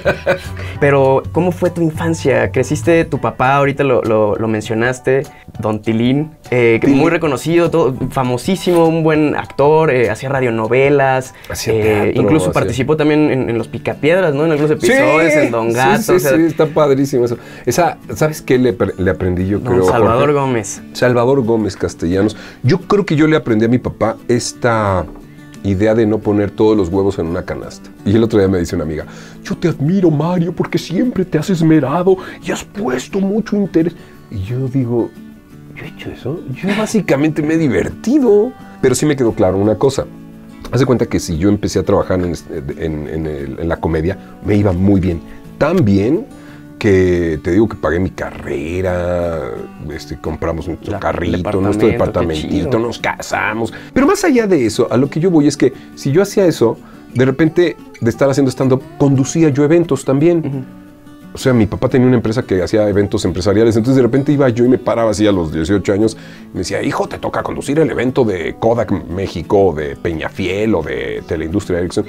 Pero, 0.80 1.22
¿cómo 1.32 1.52
fue 1.52 1.68
tu 1.70 1.82
infancia? 1.82 2.50
¿Creciste 2.50 3.04
tu 3.04 3.20
papá? 3.20 3.56
Ahorita 3.56 3.84
lo, 3.84 4.02
lo- 4.02 4.36
lo 4.36 4.48
mencionaste, 4.48 5.22
Don 5.60 5.82
Tilín, 5.82 6.30
eh, 6.50 6.78
Tilín. 6.80 6.96
muy 6.98 7.10
reconocido, 7.10 7.70
todo- 7.70 7.94
famosísimo, 8.10 8.86
un 8.86 9.02
buen 9.02 9.36
actor, 9.36 9.90
eh, 9.90 10.08
hacía 10.10 10.30
radionovelas. 10.30 11.34
Hacía 11.50 11.74
eh, 11.74 11.82
teatro, 11.82 12.22
incluso 12.22 12.46
hacía- 12.46 12.52
participó 12.54 12.96
también 12.96 13.30
en, 13.30 13.50
en 13.50 13.58
Los 13.58 13.68
Picapiedras, 13.68 14.34
¿no? 14.34 14.46
En 14.46 14.52
algunos 14.52 14.70
episodios, 14.72 15.32
en 15.34 15.50
Don 15.50 15.68
sí, 15.70 15.76
Gato. 15.76 16.02
Sí, 16.02 16.12
o 16.12 16.18
sea, 16.18 16.36
sí, 16.36 16.42
está 16.44 16.66
padrísimo 16.66 17.24
eso. 17.26 17.36
Esa, 17.66 17.98
¿sabes 18.14 18.40
qué 18.40 18.56
le, 18.58 18.70
aprendí 19.10 19.46
yo, 19.46 19.58
Don 19.58 19.74
creo? 19.74 19.84
Salvador 19.84 20.20
Jorge? 20.32 20.32
Gómez. 20.40 20.82
Salvador 20.94 21.42
Gómez 21.44 21.76
Castellanos. 21.76 22.36
Yo 22.62 22.78
creo 22.80 23.04
que 23.04 23.14
yo 23.14 23.26
le 23.26 23.36
aprendí 23.36 23.66
a 23.66 23.68
mi 23.68 23.78
papá 23.78 24.16
esta 24.28 25.04
idea 25.64 25.94
de 25.94 26.06
no 26.06 26.18
poner 26.18 26.50
todos 26.50 26.76
los 26.76 26.88
huevos 26.88 27.18
en 27.18 27.26
una 27.26 27.44
canasta. 27.44 27.90
Y 28.04 28.14
el 28.16 28.22
otro 28.24 28.38
día 28.38 28.48
me 28.48 28.58
dice 28.58 28.74
una 28.74 28.84
amiga, 28.84 29.06
yo 29.44 29.56
te 29.56 29.68
admiro 29.68 30.10
Mario 30.10 30.52
porque 30.52 30.78
siempre 30.78 31.24
te 31.24 31.38
has 31.38 31.50
esmerado 31.50 32.16
y 32.44 32.50
has 32.50 32.64
puesto 32.64 33.20
mucho 33.20 33.56
interés. 33.56 33.94
Y 34.30 34.40
yo 34.42 34.66
digo, 34.68 35.10
¿yo 35.76 35.84
he 35.84 35.88
hecho 35.88 36.10
eso? 36.10 36.40
Yo 36.62 36.68
básicamente 36.76 37.42
me 37.42 37.54
he 37.54 37.58
divertido. 37.58 38.52
Pero 38.80 38.94
sí 38.94 39.06
me 39.06 39.14
quedó 39.14 39.32
claro 39.32 39.58
una 39.58 39.76
cosa. 39.76 40.04
Haz 40.72 40.80
de 40.80 40.86
cuenta 40.86 41.06
que 41.06 41.20
si 41.20 41.38
yo 41.38 41.48
empecé 41.48 41.78
a 41.78 41.82
trabajar 41.84 42.18
en, 42.20 42.30
este- 42.32 43.64
la 43.64 43.76
comedia, 43.76 44.18
me 44.44 44.56
iba 44.56 44.72
muy 44.72 45.00
bien. 45.00 45.20
Tan 45.58 45.84
bien 45.84 46.26
que 46.82 47.38
te 47.44 47.52
digo 47.52 47.68
que 47.68 47.76
pagué 47.76 48.00
mi 48.00 48.10
carrera, 48.10 49.52
este, 49.88 50.16
compramos 50.18 50.66
nuestro 50.66 50.90
La- 50.90 50.98
carrito, 50.98 51.60
nuestro 51.60 51.86
departamentito, 51.86 52.76
nos 52.80 52.98
casamos. 52.98 53.72
Pero 53.94 54.04
más 54.08 54.24
allá 54.24 54.48
de 54.48 54.66
eso, 54.66 54.88
a 54.90 54.96
lo 54.96 55.08
que 55.08 55.20
yo 55.20 55.30
voy 55.30 55.46
es 55.46 55.56
que 55.56 55.72
si 55.94 56.10
yo 56.10 56.22
hacía 56.22 56.44
eso, 56.44 56.76
de 57.14 57.24
repente 57.24 57.76
de 58.00 58.10
estar 58.10 58.28
haciendo 58.28 58.50
stand-up, 58.50 58.82
conducía 58.98 59.48
yo 59.50 59.62
eventos 59.62 60.04
también. 60.04 60.64
O 61.34 61.38
sea, 61.38 61.52
mi 61.52 61.66
papá 61.66 61.88
tenía 61.88 62.08
una 62.08 62.16
empresa 62.16 62.42
que 62.42 62.60
hacía 62.62 62.88
eventos 62.88 63.24
empresariales, 63.24 63.76
entonces 63.76 63.96
de 63.96 64.02
repente 64.02 64.32
iba 64.32 64.48
yo 64.48 64.64
y 64.64 64.68
me 64.68 64.78
paraba 64.78 65.12
así 65.12 65.24
a 65.24 65.30
los 65.32 65.52
18 65.52 65.92
años 65.92 66.16
y 66.46 66.54
me 66.54 66.58
decía, 66.58 66.82
hijo, 66.82 67.06
te 67.08 67.18
toca 67.18 67.44
conducir 67.44 67.78
el 67.78 67.88
evento 67.90 68.24
de 68.24 68.56
Kodak 68.58 68.90
México, 69.08 69.72
de 69.74 69.94
Peñafiel 69.94 70.74
o 70.74 70.82
de 70.82 71.22
Teleindustria 71.28 71.78
Ericsson. 71.78 72.04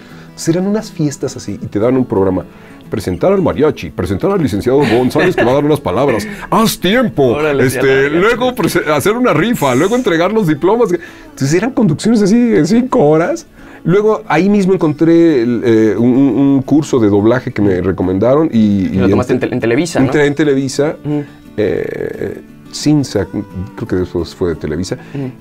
Eran 0.47 0.67
unas 0.67 0.91
fiestas 0.91 1.35
así 1.37 1.59
y 1.61 1.67
te 1.67 1.79
daban 1.79 1.97
un 1.97 2.05
programa. 2.05 2.45
Presentar 2.89 3.33
al 3.33 3.41
mariachi, 3.41 3.89
presentar 3.89 4.29
al 4.31 4.41
licenciado 4.41 4.77
González 4.79 5.35
que 5.35 5.43
va 5.43 5.51
a 5.51 5.53
dar 5.55 5.65
unas 5.65 5.79
palabras. 5.79 6.27
¡Haz 6.51 6.79
tiempo! 6.79 7.23
Órale, 7.29 7.65
este, 7.65 8.09
luego 8.09 8.53
hacer 8.93 9.13
una 9.13 9.33
rifa, 9.33 9.73
luego 9.73 9.95
entregar 9.95 10.31
los 10.31 10.45
diplomas. 10.47 10.91
Entonces 10.91 11.53
eran 11.55 11.71
conducciones 11.71 12.21
así 12.21 12.37
de 12.39 12.65
cinco 12.65 12.99
horas. 12.99 13.47
Luego 13.83 14.23
ahí 14.27 14.47
mismo 14.47 14.73
encontré 14.73 15.41
eh, 15.43 15.95
un, 15.97 16.61
curso 16.65 16.99
de 16.99 17.09
doblaje 17.09 17.51
que 17.51 17.61
me 17.61 17.81
recomendaron 17.81 18.49
y, 18.53 18.85
Y 18.85 18.89
lo 18.95 19.09
tomaste 19.09 19.33
en, 19.33 19.39
te- 19.39 19.53
en 19.53 19.59
Televisa, 19.59 19.99
¿no? 19.99 20.05
Entré 20.05 20.25
en 20.27 20.35
Televisa, 20.35 20.95
Ujú. 21.03 21.23
eh, 21.57 22.41
Cinza, 22.71 23.27
creo 23.75 23.87
que 23.87 23.95
después 23.97 24.33
fue 24.33 24.49
de 24.49 24.55
Televisa, 24.55 24.97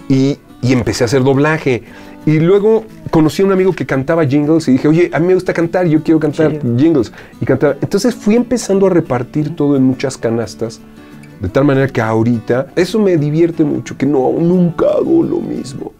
y, 0.09 0.37
y 0.61 0.73
empecé 0.73 1.05
a 1.05 1.07
hacer 1.07 1.23
doblaje. 1.23 1.83
Y 2.25 2.39
luego 2.39 2.85
conocí 3.11 3.43
a 3.43 3.47
un 3.47 3.53
amigo 3.53 3.73
que 3.73 3.85
cantaba 3.85 4.25
jingles 4.25 4.69
y 4.69 4.73
dije, 4.73 4.87
oye, 4.87 5.11
a 5.13 5.19
mí 5.19 5.27
me 5.27 5.35
gusta 5.35 5.53
cantar, 5.53 5.87
yo 5.87 6.03
quiero 6.03 6.21
cantar 6.21 6.53
Chido. 6.53 6.77
jingles. 6.77 7.13
Y 7.41 7.45
cantaba. 7.45 7.77
Entonces 7.81 8.15
fui 8.15 8.37
empezando 8.37 8.87
a 8.87 8.91
repartir 8.91 9.57
todo 9.57 9.77
en 9.77 9.83
muchas 9.83 10.17
canastas 10.17 10.81
De 11.41 11.49
tal 11.49 11.65
manera 11.65 11.89
que 11.89 12.01
ahorita 12.01 12.69
eso 12.77 13.01
me 13.01 13.17
divierte 13.17 13.65
mucho, 13.65 13.97
que 13.99 14.07
no, 14.07 14.33
nunca 14.39 14.87
hago 14.87 15.25
lo 15.25 15.41
mismo. 15.41 15.93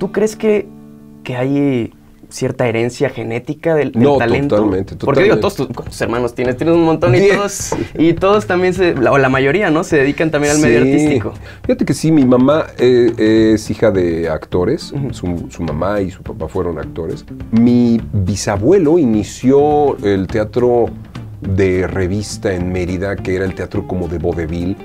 ¿Tú 0.00 0.10
crees 0.10 0.34
que, 0.34 0.66
que 1.22 1.36
hay 1.36 1.92
cierta 2.28 2.66
herencia 2.66 3.08
genética 3.10 3.74
del, 3.74 3.92
del 3.92 4.02
No, 4.02 4.18
talento? 4.18 4.56
totalmente, 4.56 4.96
Porque 4.96 5.22
digo, 5.24 5.38
todos 5.38 5.56
tus 5.56 5.66
¿cuántos 5.68 6.00
hermanos 6.00 6.34
tienes, 6.34 6.56
tienes 6.56 6.74
un 6.74 6.84
montón 6.84 7.14
y 7.14 7.20
Diez. 7.20 7.36
todos, 7.36 7.70
y 7.98 8.12
todos 8.14 8.46
también, 8.46 8.74
se, 8.74 8.94
la- 8.94 9.12
o 9.12 9.18
la 9.18 9.28
mayoría, 9.28 9.70
¿no? 9.70 9.84
Se 9.84 9.96
dedican 9.96 10.30
también 10.30 10.54
al 10.54 10.60
medio 10.60 10.78
artístico. 10.78 11.32
Fíjate 11.64 11.84
que 11.84 11.94
sí, 11.94 12.10
mi 12.12 12.24
mamá 12.24 12.66
eh, 12.78 13.52
es 13.54 13.70
hija 13.70 13.90
de 13.90 14.28
actores, 14.28 14.92
su, 15.12 15.46
su 15.50 15.62
mamá 15.62 16.00
y 16.00 16.10
su 16.10 16.22
papá 16.22 16.48
fueron 16.48 16.78
actores. 16.78 17.24
Mi 17.52 18.00
bisabuelo 18.12 18.98
inició 18.98 19.96
el 20.04 20.26
teatro 20.26 20.86
de 21.40 21.86
revista 21.86 22.52
en 22.54 22.72
Mérida, 22.72 23.14
que 23.16 23.36
era 23.36 23.44
el 23.44 23.54
teatro 23.54 23.86
como 23.86 24.08
de 24.08 24.18
vodevil. 24.18 24.76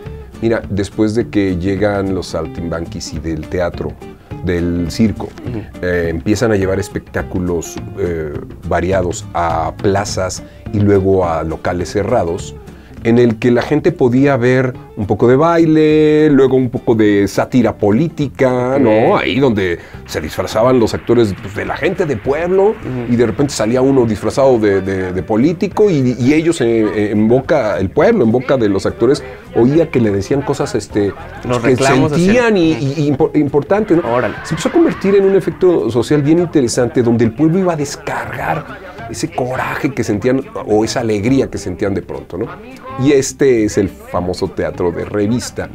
Mira, 0.41 0.61
después 0.69 1.15
de 1.15 1.29
que 1.29 1.57
llegan 1.57 2.13
los 2.15 2.27
saltimbanquis 2.27 3.13
y 3.13 3.19
del 3.19 3.47
teatro, 3.47 3.93
del 4.43 4.89
circo, 4.89 5.29
eh, 5.81 6.07
empiezan 6.09 6.51
a 6.51 6.55
llevar 6.55 6.79
espectáculos 6.79 7.75
eh, 7.97 8.33
variados 8.67 9.25
a 9.33 9.73
plazas 9.77 10.43
y 10.73 10.79
luego 10.79 11.27
a 11.27 11.43
locales 11.43 11.91
cerrados 11.91 12.55
en 13.03 13.17
el 13.17 13.37
que 13.39 13.49
la 13.51 13.61
gente 13.63 13.91
podía 13.91 14.37
ver 14.37 14.73
un 14.95 15.07
poco 15.07 15.27
de 15.27 15.35
baile, 15.35 16.29
luego 16.29 16.55
un 16.55 16.69
poco 16.69 16.93
de 16.93 17.27
sátira 17.27 17.75
política, 17.77 18.77
¿no? 18.79 19.17
Ahí 19.17 19.39
donde 19.39 19.79
se 20.05 20.21
disfrazaban 20.21 20.79
los 20.79 20.93
actores 20.93 21.33
pues, 21.41 21.55
de 21.55 21.65
la 21.65 21.75
gente 21.77 22.05
de 22.05 22.17
pueblo 22.17 22.75
y 23.09 23.15
de 23.15 23.25
repente 23.25 23.53
salía 23.53 23.81
uno 23.81 24.05
disfrazado 24.05 24.59
de, 24.59 24.81
de- 24.81 25.13
de 25.13 25.23
político 25.23 25.89
y, 25.89 26.15
y 26.19 26.33
ellos 26.33 26.61
eh, 26.61 27.11
en 27.11 27.27
boca, 27.27 27.79
el 27.79 27.89
pueblo, 27.89 28.23
en 28.23 28.31
boca 28.31 28.57
de 28.57 28.69
los 28.69 28.85
actores, 28.85 29.23
oía 29.55 29.89
que 29.89 29.99
le 29.99 30.11
decían 30.11 30.41
cosas 30.43 30.75
este, 30.75 31.11
Los 31.47 31.59
que 31.59 31.75
sentían 32.17 32.57
y, 32.57 32.71
y- 32.73 32.93
y 32.97 33.11
impo- 33.11 33.31
importante, 33.35 33.95
¿no? 33.95 34.13
Órale. 34.13 34.35
Se 34.43 34.53
empezó 34.53 34.69
a 34.69 34.71
convertir 34.73 35.15
en 35.15 35.25
un 35.25 35.35
efecto 35.35 35.89
social 35.89 36.21
bien 36.21 36.39
interesante 36.39 37.01
donde 37.01 37.25
el 37.25 37.31
pueblo 37.31 37.57
iba 37.59 37.73
a 37.73 37.75
descargar 37.75 38.90
ese 39.11 39.29
coraje 39.29 39.93
que 39.93 40.03
sentían 40.03 40.43
o 40.65 40.83
esa 40.83 41.01
alegría 41.01 41.49
que 41.49 41.57
sentían 41.57 41.93
de 41.93 42.01
pronto, 42.01 42.37
¿no? 42.37 42.47
Y 42.99 43.11
este 43.11 43.65
es 43.65 43.77
el 43.77 43.89
famoso 43.89 44.47
teatro 44.47 44.91
de 44.91 45.05
revista, 45.05 45.69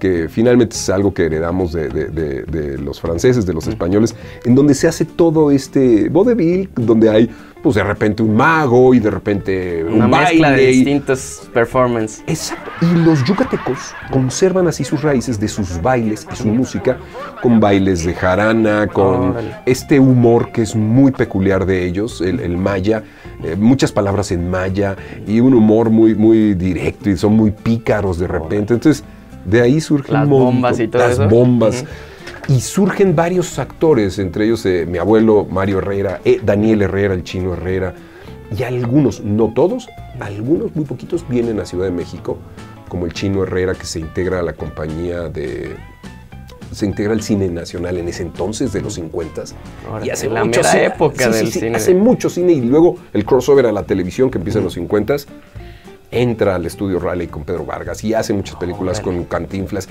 que 0.00 0.28
finalmente 0.28 0.74
es 0.74 0.90
algo 0.90 1.14
que 1.14 1.26
heredamos 1.26 1.72
de, 1.72 1.88
de- 1.88 2.06
de- 2.08 2.42
de 2.42 2.78
los 2.78 3.00
franceses, 3.00 3.46
de 3.46 3.52
los 3.52 3.68
españoles, 3.68 4.16
en 4.44 4.56
donde 4.56 4.74
se 4.74 4.88
hace 4.88 5.04
todo 5.04 5.52
este 5.52 6.08
vodevil, 6.08 6.68
donde 6.74 7.08
hay, 7.08 7.30
pues 7.62 7.74
de 7.76 7.84
repente 7.84 8.22
un 8.22 8.34
mago 8.34 8.94
y 8.94 8.98
de 8.98 9.10
repente 9.10 9.84
Una 9.84 10.06
un 10.06 10.10
mezcla 10.10 10.48
de 10.50 10.54
baile 10.56 10.72
y- 10.72 10.76
distintos 10.78 11.48
performances. 11.54 12.24
Exacto. 12.26 12.70
Y 12.82 12.94
los 13.04 13.22
yucatecos 13.24 13.78
conservan 14.10 14.66
así 14.66 14.82
sus 14.82 15.02
raíces 15.02 15.38
de 15.38 15.46
sus 15.46 15.80
bailes 15.82 16.26
y 16.32 16.36
su 16.36 16.48
música, 16.48 16.96
con 17.42 17.60
bailes 17.60 18.04
de 18.04 18.14
jarana, 18.14 18.86
con 18.88 19.34
este 19.66 20.00
humor 20.00 20.50
que 20.50 20.62
es 20.62 20.74
muy 20.74 21.12
peculiar 21.12 21.66
de 21.66 21.84
ellos, 21.86 22.20
el, 22.22 22.40
el 22.40 22.56
maya, 22.56 23.04
eh, 23.44 23.54
muchas 23.56 23.92
palabras 23.92 24.32
en 24.32 24.50
maya 24.50 24.96
y 25.26 25.40
un 25.40 25.52
humor 25.52 25.90
muy, 25.90 26.14
muy 26.14 26.54
directo 26.54 27.10
y 27.10 27.16
son 27.18 27.34
muy 27.34 27.50
pícaros 27.50 28.18
de 28.18 28.26
repente. 28.26 28.72
Entonces, 28.74 29.04
de 29.44 29.60
ahí 29.62 29.80
surgen 29.80 30.14
Las 30.14 30.28
montón- 30.28 30.54
bombas 30.54 30.80
y 30.80 30.88
todo 30.88 31.02
las 31.02 31.12
eso. 31.12 31.28
bombas. 31.28 31.84
Y 32.48 32.60
surgen 32.60 33.14
varios 33.14 33.58
actores, 33.58 34.18
entre 34.18 34.44
ellos 34.46 34.64
eh, 34.66 34.84
mi 34.88 34.98
abuelo 34.98 35.46
Mario 35.48 35.78
Herrera, 35.78 36.20
eh, 36.24 36.40
Daniel 36.44 36.82
Herrera, 36.82 37.14
el 37.14 37.22
chino 37.22 37.52
Herrera, 37.52 37.94
y 38.56 38.62
algunos, 38.64 39.22
no 39.22 39.52
todos, 39.54 39.88
algunos, 40.18 40.74
muy 40.74 40.84
poquitos, 40.84 41.24
vienen 41.28 41.60
a 41.60 41.64
Ciudad 41.66 41.84
de 41.84 41.92
México, 41.92 42.38
como 42.88 43.06
el 43.06 43.12
chino 43.12 43.44
Herrera 43.44 43.74
que 43.74 43.84
se 43.84 44.00
integra 44.00 44.40
a 44.40 44.42
la 44.42 44.52
compañía 44.54 45.28
de... 45.28 45.76
Se 46.72 46.86
integra 46.86 47.12
al 47.12 47.22
cine 47.22 47.48
nacional 47.48 47.98
en 47.98 48.08
ese 48.08 48.22
entonces 48.22 48.72
de 48.72 48.80
los 48.80 48.94
50 48.94 49.42
Órale, 49.90 50.06
y 50.06 50.10
hace 50.10 50.28
la 50.28 50.44
mucho 50.44 50.60
mera 50.60 50.70
cine. 50.72 50.84
época 50.86 51.24
Sí, 51.26 51.32
sí, 51.32 51.38
del 51.38 51.52
sí, 51.52 51.60
cine. 51.60 51.76
Hace 51.76 51.94
mucho 51.94 52.30
cine 52.30 52.52
y 52.52 52.60
luego 52.60 52.96
el 53.12 53.24
crossover 53.24 53.66
a 53.66 53.72
la 53.72 53.82
televisión 53.84 54.30
que 54.30 54.38
empieza 54.38 54.58
en 54.58 54.64
los 54.64 54.74
50 54.74 55.16
entra 56.10 56.56
al 56.56 56.66
estudio 56.66 56.98
Raleigh 56.98 57.28
con 57.28 57.44
Pedro 57.44 57.64
Vargas 57.64 58.02
y 58.04 58.14
hace 58.14 58.32
muchas 58.32 58.56
películas 58.56 59.00
con 59.00 59.24
Cantinflas. 59.24 59.88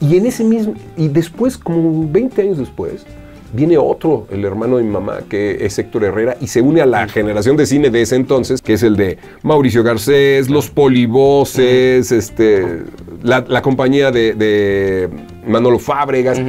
Y 0.00 0.16
en 0.16 0.26
ese 0.26 0.44
mismo, 0.44 0.74
y 0.96 1.08
después, 1.08 1.56
como 1.56 2.08
20 2.10 2.42
años 2.42 2.58
después, 2.58 3.06
viene 3.52 3.78
otro, 3.78 4.26
el 4.30 4.44
hermano 4.44 4.78
de 4.78 4.82
mi 4.82 4.90
mamá, 4.90 5.20
que 5.28 5.64
es 5.64 5.78
Héctor 5.78 6.04
Herrera, 6.04 6.36
y 6.40 6.48
se 6.48 6.60
une 6.60 6.80
a 6.80 6.86
la 6.86 7.06
generación 7.08 7.56
de 7.56 7.66
cine 7.66 7.88
de 7.88 8.02
ese 8.02 8.16
entonces, 8.16 8.60
que 8.60 8.74
es 8.74 8.82
el 8.82 8.96
de 8.96 9.18
Mauricio 9.42 9.82
Garcés, 9.82 10.50
Los 10.50 10.70
Polivoces, 10.70 12.10
este, 12.10 12.82
la, 13.22 13.44
la 13.46 13.62
compañía 13.62 14.10
de, 14.10 14.34
de 14.34 15.08
Manolo 15.46 15.78
Fábregas. 15.78 16.40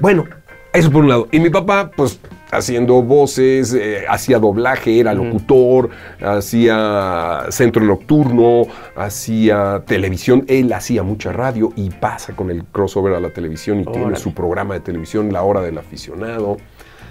Bueno, 0.00 0.24
eso 0.72 0.90
por 0.90 1.02
un 1.02 1.08
lado. 1.08 1.28
Y 1.30 1.38
mi 1.38 1.50
papá, 1.50 1.90
pues, 1.96 2.18
haciendo 2.52 3.02
voces, 3.02 3.74
eh, 3.74 4.04
hacía 4.08 4.38
doblaje, 4.38 5.00
era 5.00 5.14
locutor, 5.14 5.90
hacía 6.20 7.46
centro 7.48 7.82
nocturno, 7.82 8.64
hacía 8.94 9.82
televisión. 9.86 10.44
Él 10.46 10.72
hacía 10.72 11.02
mucha 11.02 11.32
radio 11.32 11.72
y 11.74 11.90
pasa 11.90 12.36
con 12.36 12.50
el 12.50 12.64
crossover 12.64 13.14
a 13.14 13.20
la 13.20 13.30
televisión 13.30 13.80
y 13.80 13.84
tiene 13.86 14.16
su 14.16 14.34
programa 14.34 14.74
de 14.74 14.80
televisión, 14.80 15.32
La 15.32 15.42
Hora 15.42 15.62
del 15.62 15.78
Aficionado. 15.78 16.58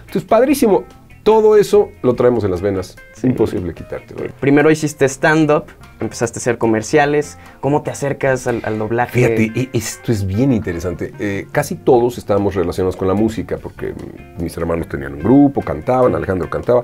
Entonces, 0.01 0.23
padrísimo. 0.23 0.85
Todo 1.23 1.55
eso 1.55 1.91
lo 2.01 2.15
traemos 2.15 2.43
en 2.43 2.51
las 2.51 2.61
venas. 2.61 2.95
Imposible 3.21 3.73
quitártelo. 3.75 4.31
Primero 4.39 4.71
hiciste 4.71 5.05
stand-up, 5.05 5.65
empezaste 5.99 6.39
a 6.39 6.41
hacer 6.41 6.57
comerciales. 6.57 7.37
¿Cómo 7.59 7.83
te 7.83 7.91
acercas 7.91 8.47
al, 8.47 8.61
al 8.65 8.79
doblaje? 8.79 9.13
Fíjate, 9.13 9.51
e- 9.59 9.69
esto 9.73 10.11
es 10.11 10.25
bien 10.25 10.51
interesante. 10.51 11.13
Eh, 11.19 11.45
casi 11.51 11.75
todos 11.75 12.17
estábamos 12.17 12.55
relacionados 12.55 12.95
con 12.95 13.07
la 13.07 13.13
música, 13.13 13.57
porque 13.57 13.93
mis 14.39 14.57
hermanos 14.57 14.87
tenían 14.89 15.13
un 15.13 15.19
grupo, 15.19 15.61
cantaban, 15.61 16.15
Alejandro 16.15 16.49
cantaba. 16.49 16.83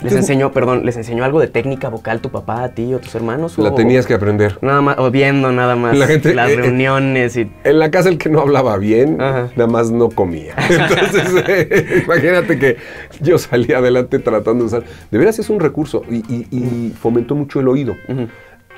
¿Les 0.00 0.14
enseñó, 0.14 0.52
perdón, 0.52 0.84
les 0.84 0.96
enseñó 0.96 1.24
algo 1.24 1.40
de 1.40 1.48
técnica 1.48 1.88
vocal 1.88 2.20
tu 2.20 2.30
papá, 2.30 2.62
a 2.62 2.68
ti 2.68 2.94
o 2.94 2.98
tus 3.00 3.14
hermanos? 3.16 3.58
La 3.58 3.70
o- 3.70 3.74
tenías 3.74 4.06
que 4.06 4.14
aprender. 4.14 4.56
Nada 4.62 4.80
más, 4.80 4.98
o 4.98 5.10
viendo 5.10 5.50
nada 5.50 5.74
más 5.74 5.96
La 5.96 6.06
gente, 6.06 6.34
las 6.34 6.50
eh, 6.50 6.54
eh, 6.54 6.56
reuniones 6.56 7.36
y... 7.36 7.50
En 7.64 7.78
la 7.80 7.90
casa 7.90 8.08
el 8.08 8.16
que 8.18 8.28
no 8.28 8.40
hablaba 8.40 8.76
bien, 8.78 9.20
Ajá. 9.20 9.48
nada 9.56 9.66
más 9.68 9.90
no 9.90 10.08
comía. 10.10 10.54
Entonces, 10.70 11.44
eh, 11.48 12.02
imagínate 12.04 12.58
que 12.58 12.76
yo 13.20 13.38
salí 13.38 13.72
adelante 13.72 14.18
tratando 14.20 14.64
de 14.64 14.66
usar. 14.66 14.84
De 15.10 15.18
veras 15.18 15.38
es 15.40 15.50
un 15.50 15.58
recurso 15.58 16.02
y, 16.08 16.16
y- 16.32 16.46
y 16.50 16.90
fomentó 17.00 17.34
mucho 17.34 17.58
el 17.60 17.66
oído. 17.68 17.96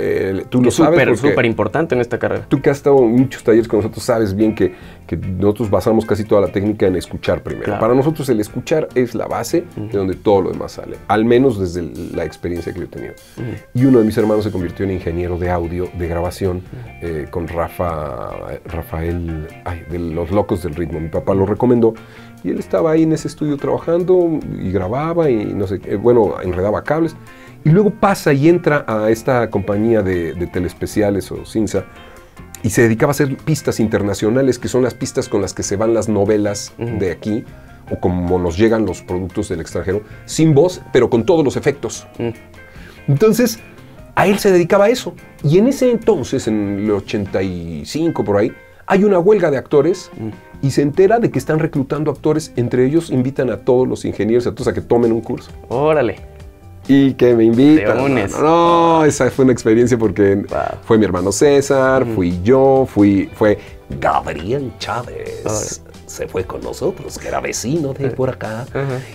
Eh, 0.00 0.44
tú 0.48 0.58
que 0.58 0.64
lo 0.64 0.68
es 0.70 0.74
sabes 0.74 0.92
súper, 0.92 1.08
porque 1.08 1.28
súper 1.30 1.44
importante 1.44 1.94
en 1.94 2.00
esta 2.00 2.18
carrera. 2.18 2.46
Tú 2.48 2.60
que 2.60 2.70
has 2.70 2.78
estado 2.78 2.98
en 2.98 3.12
muchos 3.12 3.44
talleres 3.44 3.68
con 3.68 3.80
nosotros 3.80 4.02
sabes 4.02 4.34
bien 4.34 4.54
que, 4.54 4.74
que 5.06 5.16
nosotros 5.16 5.70
basamos 5.70 6.06
casi 6.06 6.24
toda 6.24 6.40
la 6.40 6.48
técnica 6.48 6.86
en 6.86 6.96
escuchar 6.96 7.42
primero. 7.42 7.66
Claro. 7.66 7.80
Para 7.80 7.94
nosotros 7.94 8.28
el 8.28 8.40
escuchar 8.40 8.88
es 8.94 9.14
la 9.14 9.26
base 9.26 9.64
de 9.76 9.98
donde 9.98 10.14
todo 10.14 10.42
lo 10.42 10.50
demás 10.50 10.72
sale, 10.72 10.96
al 11.08 11.24
menos 11.24 11.58
desde 11.58 11.82
la 12.14 12.24
experiencia 12.24 12.72
que 12.72 12.80
yo 12.80 12.84
he 12.86 12.88
tenido. 12.88 13.14
Y 13.74 13.84
uno 13.84 13.98
de 13.98 14.04
mis 14.04 14.16
hermanos 14.16 14.44
se 14.44 14.50
convirtió 14.50 14.84
en 14.84 14.92
ingeniero 14.92 15.38
de 15.38 15.50
audio, 15.50 15.88
de 15.98 16.08
grabación, 16.08 16.62
eh, 17.02 17.26
con 17.30 17.48
Rafa, 17.48 18.58
Rafael, 18.64 19.48
ay, 19.64 19.84
de 19.90 19.98
los 19.98 20.30
locos 20.30 20.62
del 20.62 20.74
ritmo. 20.74 21.00
Mi 21.00 21.08
papá 21.08 21.34
lo 21.34 21.46
recomendó 21.46 21.94
y 22.42 22.50
él 22.50 22.58
estaba 22.58 22.92
ahí 22.92 23.02
en 23.02 23.12
ese 23.12 23.28
estudio 23.28 23.56
trabajando 23.56 24.40
y 24.58 24.70
grababa 24.72 25.28
y 25.28 25.44
no 25.44 25.66
sé, 25.66 25.78
bueno, 25.96 26.34
enredaba 26.42 26.82
cables. 26.82 27.14
Y 27.64 27.70
luego 27.70 27.90
pasa 27.90 28.32
y 28.32 28.48
entra 28.48 28.84
a 28.86 29.10
esta 29.10 29.50
compañía 29.50 30.02
de, 30.02 30.34
de 30.34 30.46
telespeciales 30.46 31.30
o 31.30 31.44
CINSA 31.44 31.84
y 32.62 32.70
se 32.70 32.82
dedicaba 32.82 33.10
a 33.10 33.12
hacer 33.12 33.36
pistas 33.38 33.80
internacionales, 33.80 34.58
que 34.58 34.68
son 34.68 34.82
las 34.82 34.94
pistas 34.94 35.28
con 35.28 35.40
las 35.40 35.54
que 35.54 35.62
se 35.62 35.76
van 35.76 35.94
las 35.94 36.08
novelas 36.08 36.72
de 36.78 37.10
aquí, 37.10 37.44
o 37.90 37.98
como 37.98 38.38
nos 38.38 38.56
llegan 38.56 38.84
los 38.86 39.02
productos 39.02 39.48
del 39.48 39.60
extranjero, 39.60 40.02
sin 40.26 40.54
voz, 40.54 40.82
pero 40.92 41.10
con 41.10 41.24
todos 41.24 41.44
los 41.44 41.56
efectos. 41.56 42.06
Entonces, 43.08 43.58
a 44.14 44.26
él 44.26 44.38
se 44.38 44.52
dedicaba 44.52 44.86
a 44.86 44.88
eso. 44.90 45.14
Y 45.42 45.58
en 45.58 45.68
ese 45.68 45.90
entonces, 45.90 46.46
en 46.46 46.80
el 46.80 46.90
85 46.90 48.24
por 48.24 48.36
ahí, 48.36 48.52
hay 48.86 49.04
una 49.04 49.18
huelga 49.18 49.50
de 49.50 49.56
actores 49.56 50.10
y 50.62 50.70
se 50.70 50.82
entera 50.82 51.18
de 51.18 51.30
que 51.30 51.38
están 51.38 51.58
reclutando 51.58 52.10
actores. 52.10 52.52
Entre 52.56 52.84
ellos 52.84 53.10
invitan 53.10 53.50
a 53.50 53.58
todos 53.58 53.88
los 53.88 54.04
ingenieros 54.04 54.46
a 54.46 54.54
todos 54.54 54.68
a 54.68 54.74
que 54.74 54.80
tomen 54.80 55.12
un 55.12 55.20
curso. 55.20 55.50
Órale. 55.68 56.29
Y 56.92 57.14
que 57.14 57.34
me 57.36 57.44
invitan. 57.44 57.96
Te 57.98 58.02
unes. 58.02 58.32
No, 58.32 58.40
no, 58.40 58.98
no, 59.00 59.04
esa 59.04 59.30
fue 59.30 59.44
una 59.44 59.52
experiencia 59.52 59.96
porque 59.96 60.34
Wow. 60.36 60.58
fue 60.82 60.98
mi 60.98 61.04
hermano 61.04 61.30
César, 61.32 62.04
fui 62.14 62.40
yo, 62.42 62.86
fui, 62.92 63.30
fue 63.34 63.58
Gabriel 64.00 64.72
Chávez. 64.78 65.82
Se 66.06 66.26
fue 66.26 66.44
con 66.44 66.60
nosotros, 66.62 67.16
que 67.18 67.28
era 67.28 67.38
vecino 67.40 67.92
de 67.92 68.10
por 68.10 68.30
acá. 68.30 68.66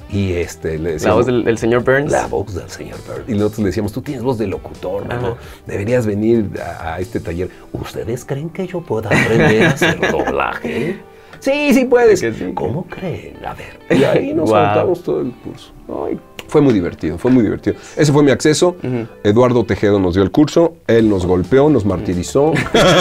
Y 0.09 0.31
este, 0.33 0.77
le 0.77 0.83
La 0.83 0.89
decíamos, 0.91 1.17
voz 1.17 1.25
del, 1.25 1.43
del 1.43 1.57
señor 1.57 1.83
Burns. 1.83 2.09
la 2.11 2.27
voz 2.27 2.53
del 2.55 2.69
señor 2.69 2.97
Bird. 3.05 3.27
Y 3.27 3.33
nosotros 3.33 3.59
le 3.59 3.65
decíamos, 3.65 3.91
tú 3.91 4.01
tienes 4.01 4.23
voz 4.23 4.37
de 4.37 4.47
locutor. 4.47 5.03
Ajá. 5.11 5.35
Deberías 5.67 6.05
venir 6.05 6.49
a, 6.65 6.93
a 6.95 6.99
este 7.01 7.19
taller. 7.19 7.49
¿Ustedes 7.73 8.23
creen 8.23 8.49
que 8.49 8.65
yo 8.67 8.79
pueda 8.79 9.09
aprender 9.09 9.63
a 9.65 9.69
hacer 9.71 9.99
doblaje? 10.11 10.97
Sí, 11.41 11.73
sí 11.73 11.83
puedes. 11.83 12.21
Sí. 12.21 12.31
¿Cómo 12.53 12.85
creen? 12.85 13.45
A 13.45 13.53
ver. 13.53 13.77
Y 13.89 14.03
ahí 14.05 14.33
nos 14.33 14.49
Wow. 14.51 14.93
todo 15.03 15.19
el 15.21 15.31
curso. 15.33 15.71
Ay, 16.07 16.17
fue 16.47 16.61
muy 16.61 16.73
divertido, 16.73 17.17
fue 17.17 17.31
muy 17.31 17.43
divertido. 17.43 17.75
Ese 17.95 18.11
fue 18.11 18.23
mi 18.23 18.31
acceso. 18.31 18.75
Eduardo 19.23 19.63
Tejedo 19.65 19.99
nos 19.99 20.15
dio 20.15 20.23
el 20.23 20.31
curso, 20.31 20.75
él 20.87 21.09
nos 21.09 21.25
golpeó, 21.25 21.69
nos 21.69 21.85
martirizó 21.85 22.53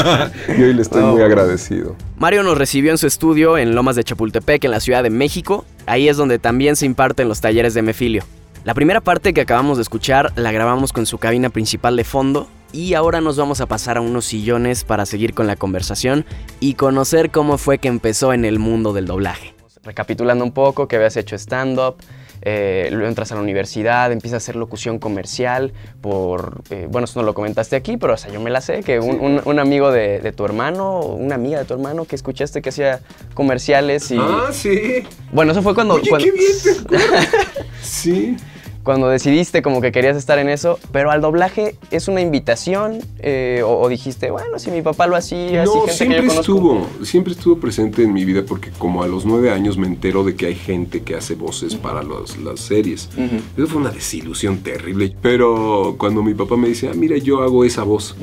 y 0.59 0.63
hoy 0.63 0.75
le 0.75 0.83
estoy 0.83 1.03
muy 1.05 1.23
agradecido. 1.23 1.97
Mario 2.19 2.43
nos 2.43 2.59
recibió 2.59 2.91
en 2.91 2.99
su 2.99 3.07
estudio 3.07 3.59
en 3.59 3.75
Lomas 3.75 3.97
de 3.97 4.05
Chapultepec, 4.05 4.65
en 4.65 4.71
la 4.71 4.81
Ciudad 4.81 5.03
de 5.03 5.11
México. 5.11 5.65
Ahí 5.87 6.09
es 6.09 6.17
donde 6.17 6.39
también 6.39 6.77
se 6.77 6.87
imparten 6.87 7.29
los 7.29 7.41
talleres 7.41 7.75
de 7.75 7.83
Mefilio. 7.83 8.25
La 8.65 8.73
primera 8.73 9.03
parte 9.03 9.35
que 9.35 9.43
acabamos 9.43 9.77
de 9.77 9.83
escuchar 9.83 10.33
la 10.37 10.51
grabamos 10.51 10.93
con 10.93 11.05
su 11.05 11.19
cabina 11.19 11.51
principal 11.51 11.97
de 11.97 12.05
fondo 12.05 12.49
y 12.73 12.95
ahora 12.95 13.21
nos 13.21 13.37
vamos 13.37 13.61
a 13.61 13.67
pasar 13.67 13.99
a 13.99 14.01
unos 14.01 14.25
sillones 14.25 14.85
para 14.85 15.07
seguir 15.07 15.35
con 15.35 15.47
la 15.47 15.55
conversación 15.55 16.25
y 16.61 16.75
conocer 16.75 17.31
cómo 17.31 17.59
fue 17.59 17.79
que 17.79 17.89
empezó 17.89 18.33
en 18.33 18.45
el 18.45 18.59
mundo 18.59 18.93
del 18.93 19.07
doblaje. 19.07 19.55
Recapitulando 19.83 20.45
un 20.45 20.53
poco, 20.53 20.89
que 20.89 20.97
habías 20.97 21.17
hecho 21.17 21.37
stand-up, 21.37 21.97
eh, 22.43 22.89
luego 22.93 23.09
entras 23.09 23.33
a 23.33 23.37
la 23.37 23.41
universidad, 23.41 24.13
empiezas 24.13 24.35
a 24.35 24.37
hacer 24.39 24.57
locución 24.57 24.99
comercial 24.99 25.73
por, 26.01 26.63
eh, 26.71 26.87
bueno, 26.91 27.07
eso 27.07 27.21
no 27.21 27.27
lo 27.27 27.35
comentaste 27.35 27.77
aquí, 27.77 27.97
pero 27.97 28.15
o 28.15 28.17
sea, 28.17 28.31
yo 28.33 28.41
me 28.41 28.51
la 28.51 28.61
sé, 28.61 28.83
que 28.83 28.99
un, 29.01 29.21
un- 29.21 29.41
un 29.45 29.59
amigo 29.59 29.91
de, 29.91 30.21
de 30.21 30.33
tu 30.33 30.45
hermano, 30.45 31.01
una 31.01 31.35
amiga 31.37 31.59
de 31.59 31.65
tu 31.65 31.75
hermano 31.75 32.05
que 32.05 32.17
escuchaste 32.17 32.61
que 32.63 32.69
hacía 32.71 33.01
comerciales 33.35 34.11
y... 34.11 34.17
Ah, 34.21 34.49
sí. 34.53 35.05
Bueno, 35.33 35.53
eso 35.53 35.63
fue 35.63 35.75
cuando... 35.75 35.95
Oye, 35.95 36.09
cuando- 36.09 36.25
qué 36.27 36.33
bien 36.33 36.53
te 36.63 36.71
acuerdas. 36.97 37.29
Sí. 37.83 38.37
Cuando 38.85 39.09
decidiste 39.09 39.63
como 39.63 39.81
que 39.81 39.91
querías 39.91 40.17
estar 40.17 40.39
en 40.39 40.49
eso, 40.49 40.79
pero 40.93 41.11
al 41.11 41.21
doblaje 41.21 41.75
es 41.91 42.07
una 42.07 42.21
invitación 42.21 42.99
eh, 43.19 43.63
o, 43.65 43.81
o 43.81 43.89
dijiste, 43.89 44.31
bueno, 44.31 44.59
si 44.59 44.71
mi 44.71 44.83
papá 44.83 45.07
lo 45.07 45.17
hacía, 45.17 45.63
así 45.63 45.73
No, 45.75 45.81
gente 45.81 45.91
que 45.91 45.93
siempre 45.97 46.17
yo 46.23 46.29
conozco. 46.29 46.41
estuvo, 46.41 47.05
siempre 47.05 47.33
estuvo 47.33 47.59
presente 47.59 48.03
en 48.05 48.13
mi 48.13 48.25
vida 48.25 48.43
porque 48.47 48.71
como 48.79 49.03
a 49.03 49.09
los 49.09 49.25
nueve 49.25 49.51
años 49.51 49.79
me 49.79 49.87
entero 49.87 50.23
de 50.23 50.37
que 50.37 50.47
hay 50.47 50.55
gente 50.55 51.03
que 51.03 51.17
hace 51.17 51.35
voces 51.35 51.75
para 51.75 52.03
los- 52.03 52.37
las 52.37 52.61
series. 52.61 53.09
Eso 53.57 53.67
fue 53.67 53.81
una 53.81 53.91
desilusión 53.91 54.59
terrible. 54.59 55.17
Pero 55.23 55.97
cuando 55.99 56.23
mi 56.23 56.35
papá 56.35 56.57
me 56.57 56.69
dice, 56.69 56.89
ah, 56.89 56.93
mira, 56.95 57.17
yo 57.17 57.43
hago 57.43 57.65
esa 57.65 57.83
voz. 57.85 58.15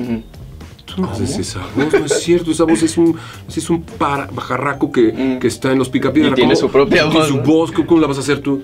Tú 0.86 1.02
no 1.02 1.10
haces 1.10 1.38
esa 1.40 1.60
voz, 1.76 1.94
no 1.94 2.06
es 2.06 2.22
cierto, 2.22 2.52
esa 2.52 2.66
voz 2.66 2.84
es 2.84 2.98
un, 2.98 3.16
es 3.48 3.70
un 3.70 3.82
para- 3.82 4.28
pajarraco 4.28 4.92
que, 4.92 5.38
que 5.40 5.48
está 5.48 5.72
en 5.72 5.80
los 5.80 5.90
picapiedras. 5.90 6.34
Y 6.34 6.36
tiene 6.36 6.56
su 6.56 6.70
propia 6.70 7.06
Y 7.06 7.14
voz, 7.16 7.28
su 7.30 7.38
¿no? 7.38 7.44
voz, 7.44 7.72
¿cómo, 7.72 7.88
cómo 7.88 8.02
la 8.02 8.08
vas 8.08 8.18
a 8.18 8.20
hacer 8.20 8.42
tú? 8.42 8.62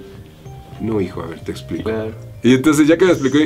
No, 0.81 1.01
hijo, 1.01 1.21
a 1.21 1.25
ver, 1.27 1.39
te 1.41 1.51
explico. 1.51 1.89
Claro. 1.89 2.11
Y 2.43 2.53
entonces 2.53 2.87
ya 2.87 2.97
que 2.97 3.05
me 3.05 3.11
explicó, 3.11 3.37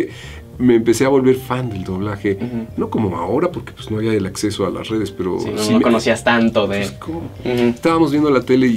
me 0.57 0.75
empecé 0.75 1.05
a 1.05 1.07
volver 1.09 1.35
fan 1.37 1.69
del 1.69 1.83
doblaje. 1.83 2.37
No 2.77 2.89
como 2.89 3.15
ahora, 3.17 3.51
porque 3.51 3.71
pues 3.71 3.89
no 3.89 3.97
había 3.97 4.13
el 4.13 4.25
acceso 4.27 4.65
a 4.65 4.69
las 4.69 4.89
redes, 4.89 5.09
pero 5.09 5.39
Sí, 5.39 5.49
no, 5.49 5.57
sí 5.63 5.71
no 5.71 5.77
me- 5.79 5.83
conocías 5.83 6.23
tanto 6.23 6.67
de... 6.67 6.87
pues. 7.43 7.59
Estábamos 7.61 8.11
viendo 8.11 8.29
la 8.29 8.41
tele 8.41 8.67
y, 8.67 8.71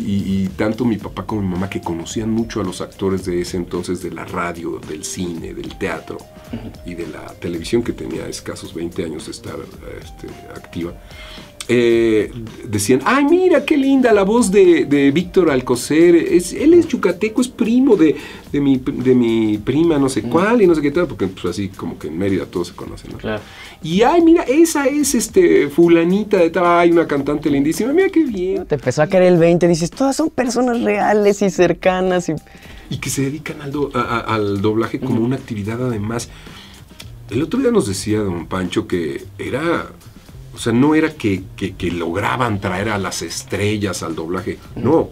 y 0.45 0.49
tanto 0.57 0.85
mi 0.87 0.97
papá 0.97 1.25
como 1.27 1.43
mi 1.43 1.49
mamá 1.49 1.69
que 1.69 1.81
conocían 1.83 2.31
mucho 2.31 2.61
a 2.61 2.65
los 2.65 2.81
actores 2.81 3.25
de 3.27 3.41
ese 3.41 3.57
entonces 3.59 4.03
de 4.03 4.13
la 4.13 4.25
radio, 4.25 4.81
del 4.89 5.05
cine, 5.05 5.53
del 5.53 5.77
teatro 5.77 6.17
y 6.87 6.95
de 6.95 7.07
la 7.09 7.27
televisión 7.35 7.83
que 7.83 7.93
tenía 7.93 8.29
escasos 8.29 8.73
20 8.73 9.05
años 9.05 9.27
de 9.27 9.33
estar 9.33 9.57
este, 10.01 10.29
activa. 10.57 10.93
Eh, 11.69 12.31
decían, 12.69 13.01
ay 13.05 13.25
mira 13.25 13.65
qué 13.65 13.77
linda 13.77 14.13
la 14.13 14.23
voz 14.23 14.51
de, 14.51 14.85
de 14.85 15.11
Víctor 15.11 15.51
Alcocer, 15.51 16.15
es, 16.15 16.53
él 16.53 16.75
es 16.75 16.87
yucateco, 16.89 17.41
es 17.41 17.49
primo 17.49 17.97
de, 17.97 18.17
de, 18.53 18.61
mi, 18.61 18.77
de 18.77 19.15
mi 19.15 19.57
prima 19.59 19.99
no 19.99 20.09
sé 20.11 20.23
cuál 20.23 20.61
y 20.61 20.67
no 20.67 20.75
sé 20.75 20.83
qué 20.83 20.91
tal, 20.91 21.07
porque 21.07 21.27
pues 21.27 21.45
así 21.47 21.69
como 21.69 21.99
que 21.99 22.09
en 22.09 22.19
Mérida 22.19 22.45
todos 22.45 22.69
se 22.69 22.75
conocen, 22.75 23.13
¿no? 23.13 23.19
Claro. 23.19 23.43
Y 23.83 24.03
ay, 24.03 24.21
mira, 24.23 24.43
esa 24.43 24.85
es 24.87 25.15
este 25.15 25.69
fulanita 25.69 26.37
de 26.37 26.51
tal, 26.51 26.65
ay, 26.67 26.91
una 26.93 27.07
cantante 27.07 27.49
lindísima, 27.51 27.93
mira 27.93 28.09
qué 28.11 28.25
bien. 28.25 28.67
Te 28.67 28.75
empezó 28.75 29.01
a 29.03 29.07
caer 29.07 29.23
el 29.25 29.39
20, 29.39 29.67
dices, 29.69 29.91
todas 29.91 30.17
son 30.17 30.29
personas 30.31 30.83
reales 30.83 31.41
y 31.43 31.49
cercanas 31.51 32.29
y... 32.29 32.35
Y 32.91 32.99
que 32.99 33.09
se 33.09 33.23
dedican 33.23 33.63
al, 33.63 33.73
do- 33.73 33.91
a- 33.95 34.01
a- 34.03 34.35
al 34.35 34.61
doblaje 34.61 35.01
como 35.01 35.21
una 35.25 35.37
actividad 35.37 35.83
además. 35.87 36.29
El 37.31 37.43
otro 37.43 37.59
día 37.59 37.71
nos 37.71 37.89
decía 37.89 38.19
don 38.19 38.47
Pancho 38.47 38.87
que 38.87 39.25
era, 39.39 39.87
o 40.55 40.59
sea, 40.59 40.73
no 40.73 40.95
era 40.95 41.13
que, 41.15 41.43
que- 41.57 41.75
que 41.75 41.91
lograban 41.91 42.61
traer 42.61 42.89
a 42.91 42.99
las 42.99 43.23
estrellas 43.23 44.03
al 44.03 44.15
doblaje, 44.15 44.59
no. 44.77 45.11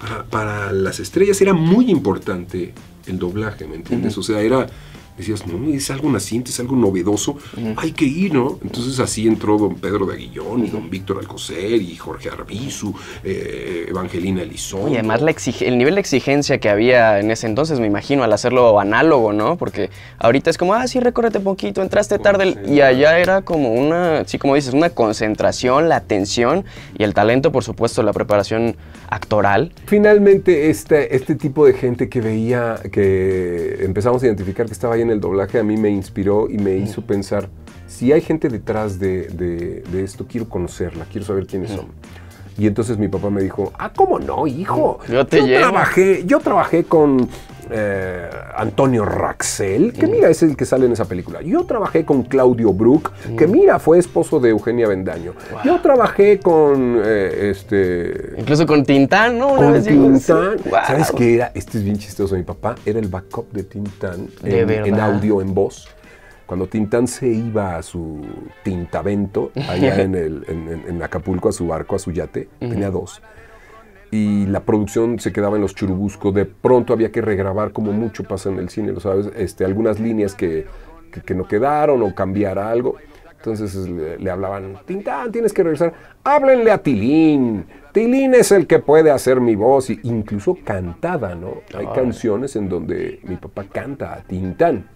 Para, 0.00 0.24
para 0.24 0.72
las 0.72 1.00
estrellas 1.00 1.40
era 1.40 1.52
muy 1.54 1.90
importante 1.90 2.74
el 3.06 3.18
doblaje, 3.18 3.66
¿me 3.66 3.76
entiendes? 3.76 4.18
O 4.18 4.22
sea, 4.22 4.40
era, 4.40 4.66
decías, 5.16 5.46
no, 5.46 5.72
es 5.72 5.90
algo 5.90 6.10
naciente, 6.10 6.50
es 6.50 6.60
algo 6.60 6.76
novedoso, 6.76 7.36
hay 7.76 7.92
que 7.92 8.04
ir, 8.04 8.34
¿no? 8.34 8.58
Entonces 8.62 8.98
así 8.98 9.26
entró 9.26 9.58
don 9.58 9.76
Pedro 9.76 10.06
de 10.06 10.14
Aguillón 10.14 10.64
y 10.64 10.70
don 10.70 10.90
Víctor 10.90 11.18
Alcocer 11.18 11.80
y 11.80 11.96
Jorge 11.96 12.30
Arbizu, 12.30 12.94
eh, 13.22 13.86
Evangelina 13.88 14.42
Elizondo. 14.42 14.88
Y 14.88 14.94
además 14.94 15.22
la 15.22 15.34
el 15.60 15.78
nivel 15.78 15.94
de 15.94 16.00
exigencia 16.00 16.58
que 16.58 16.68
había 16.68 17.20
en 17.20 17.30
ese 17.30 17.46
entonces, 17.46 17.80
me 17.80 17.86
imagino, 17.86 18.22
al 18.22 18.32
hacerlo 18.32 18.80
análogo, 18.80 19.32
¿no? 19.32 19.56
Porque 19.56 19.90
ahorita 20.18 20.50
es 20.50 20.58
como, 20.58 20.74
ah, 20.74 20.86
sí, 20.86 21.00
recórrete 21.00 21.40
poquito, 21.40 21.82
entraste 21.82 22.18
tarde. 22.18 22.56
Y 22.66 22.80
allá 22.80 23.18
era 23.18 23.42
como 23.42 23.72
una, 23.72 24.24
sí, 24.26 24.38
como 24.38 24.54
dices, 24.54 24.74
una 24.74 24.90
concentración, 24.90 25.88
la 25.88 25.96
atención 25.96 26.64
y 26.96 27.02
el 27.02 27.14
talento, 27.14 27.52
por 27.52 27.64
supuesto, 27.64 28.02
la 28.02 28.12
preparación 28.12 28.76
actoral. 29.08 29.72
Finalmente, 29.86 30.70
este, 30.70 31.14
este 31.14 31.34
tipo 31.34 31.66
de 31.66 31.74
gente 31.74 32.08
que 32.08 32.20
veía, 32.20 32.80
que 32.90 33.84
empezamos 33.84 34.22
a 34.22 34.26
identificar 34.26 34.66
que 34.66 34.72
estaba 34.72 34.94
ahí 34.94 35.03
en 35.04 35.10
el 35.10 35.20
doblaje, 35.20 35.58
a 35.60 35.62
mí 35.62 35.76
me 35.76 35.90
inspiró 35.90 36.48
y 36.50 36.58
me 36.58 36.76
hizo 36.76 37.02
pensar, 37.02 37.48
si 37.86 38.12
hay 38.12 38.20
gente 38.20 38.48
detrás 38.48 38.98
de, 38.98 39.28
de- 39.28 39.82
de 39.90 40.02
esto, 40.02 40.26
quiero 40.28 40.48
conocerla, 40.48 41.06
quiero 41.10 41.26
saber 41.26 41.46
quiénes 41.46 41.70
son. 41.70 41.86
Y 42.58 42.66
entonces 42.66 42.98
mi 42.98 43.08
papá 43.08 43.30
me 43.30 43.42
dijo, 43.42 43.72
ah, 43.78 43.92
¿cómo 43.94 44.18
no, 44.18 44.46
hijo? 44.46 44.98
Yo 45.08 45.26
te 45.26 45.42
llevo". 45.42 45.60
trabajé, 45.60 46.24
yo 46.26 46.38
trabajé 46.40 46.84
con 46.84 47.28
eh, 47.70 48.28
Antonio 48.56 49.04
Raxel, 49.04 49.92
que 49.92 50.06
mira, 50.06 50.28
es 50.28 50.42
el 50.42 50.56
que 50.56 50.64
sale 50.64 50.86
en 50.86 50.92
esa 50.92 51.04
película. 51.06 51.42
Yo 51.42 51.64
trabajé 51.64 52.04
con 52.04 52.22
Claudio 52.24 52.72
Brook, 52.72 53.10
que 53.36 53.46
mira, 53.46 53.78
fue 53.78 53.98
esposo 53.98 54.40
de 54.40 54.50
Eugenia 54.50 54.88
Bendaño. 54.88 55.32
Yo 55.64 55.80
trabajé 55.80 56.38
con 56.40 57.00
eh, 57.04 57.50
este... 57.50 58.34
Incluso 58.38 58.66
con 58.66 58.84
Tintán, 58.84 59.38
¿no? 59.38 59.52
Una 59.54 59.62
Con 59.62 59.72
vez 59.72 59.84
Tintán. 59.84 60.56
¿Sabes 60.86 61.12
qué 61.12 61.34
era? 61.36 61.52
Este 61.54 61.78
es 61.78 61.84
bien 61.84 61.98
chistoso. 61.98 62.34
Mi 62.36 62.42
papá 62.42 62.74
era 62.84 62.98
el 62.98 63.08
backup 63.08 63.50
de 63.52 63.64
Tintán 63.64 64.28
¿De 64.42 64.60
en, 64.60 65.00
audio, 65.00 65.40
en 65.40 65.54
voz. 65.54 65.88
Cuando 66.46 66.66
Tintán 66.66 67.08
se 67.08 67.26
iba 67.28 67.76
a 67.76 67.82
su 67.82 68.20
tintavento, 68.62 69.50
allá 69.68 70.00
en, 70.02 70.14
el, 70.14 70.44
en, 70.48 70.68
en- 70.68 70.84
en 70.88 71.02
Acapulco, 71.02 71.48
a 71.48 71.52
su 71.52 71.66
barco, 71.66 71.96
a 71.96 71.98
su 71.98 72.12
yate, 72.12 72.48
tenía 72.58 72.90
dos. 72.90 73.22
Y 74.14 74.46
la 74.46 74.60
producción 74.60 75.18
se 75.18 75.32
quedaba 75.32 75.56
en 75.56 75.62
los 75.62 75.74
churubuscos. 75.74 76.32
De 76.32 76.44
pronto 76.44 76.92
había 76.92 77.10
que 77.10 77.20
regrabar, 77.20 77.72
como 77.72 77.90
mucho 77.92 78.22
pasa 78.22 78.48
en 78.48 78.58
el 78.60 78.68
cine, 78.68 78.92
¿lo 78.92 79.00
sabes? 79.00 79.28
Este, 79.36 79.64
algunas 79.64 79.98
líneas 79.98 80.34
que, 80.36 80.66
que- 81.10 81.20
que 81.22 81.34
no 81.34 81.48
quedaron 81.48 82.00
o 82.02 82.14
cambiar 82.14 82.58
algo. 82.58 82.94
Entonces 83.36 83.74
le, 83.88 84.18
le 84.18 84.30
hablaban, 84.30 84.76
Tintán, 84.86 85.32
tienes 85.32 85.52
que 85.52 85.62
regresar. 85.64 85.92
Háblenle 86.22 86.70
a 86.70 86.78
Tilín. 86.78 87.64
Tilín 87.92 88.34
es 88.34 88.52
el 88.52 88.66
que 88.66 88.78
puede 88.78 89.10
hacer 89.10 89.40
mi 89.40 89.56
voz. 89.56 89.90
Y 89.90 89.98
incluso 90.04 90.56
cantada, 90.64 91.34
¿no? 91.34 91.54
Hay 91.76 91.86
canciones 91.94 92.54
en 92.56 92.68
donde 92.68 93.18
mi 93.24 93.36
papá 93.36 93.64
canta 93.64 94.14
a 94.14 94.22
Tintán. 94.22 94.88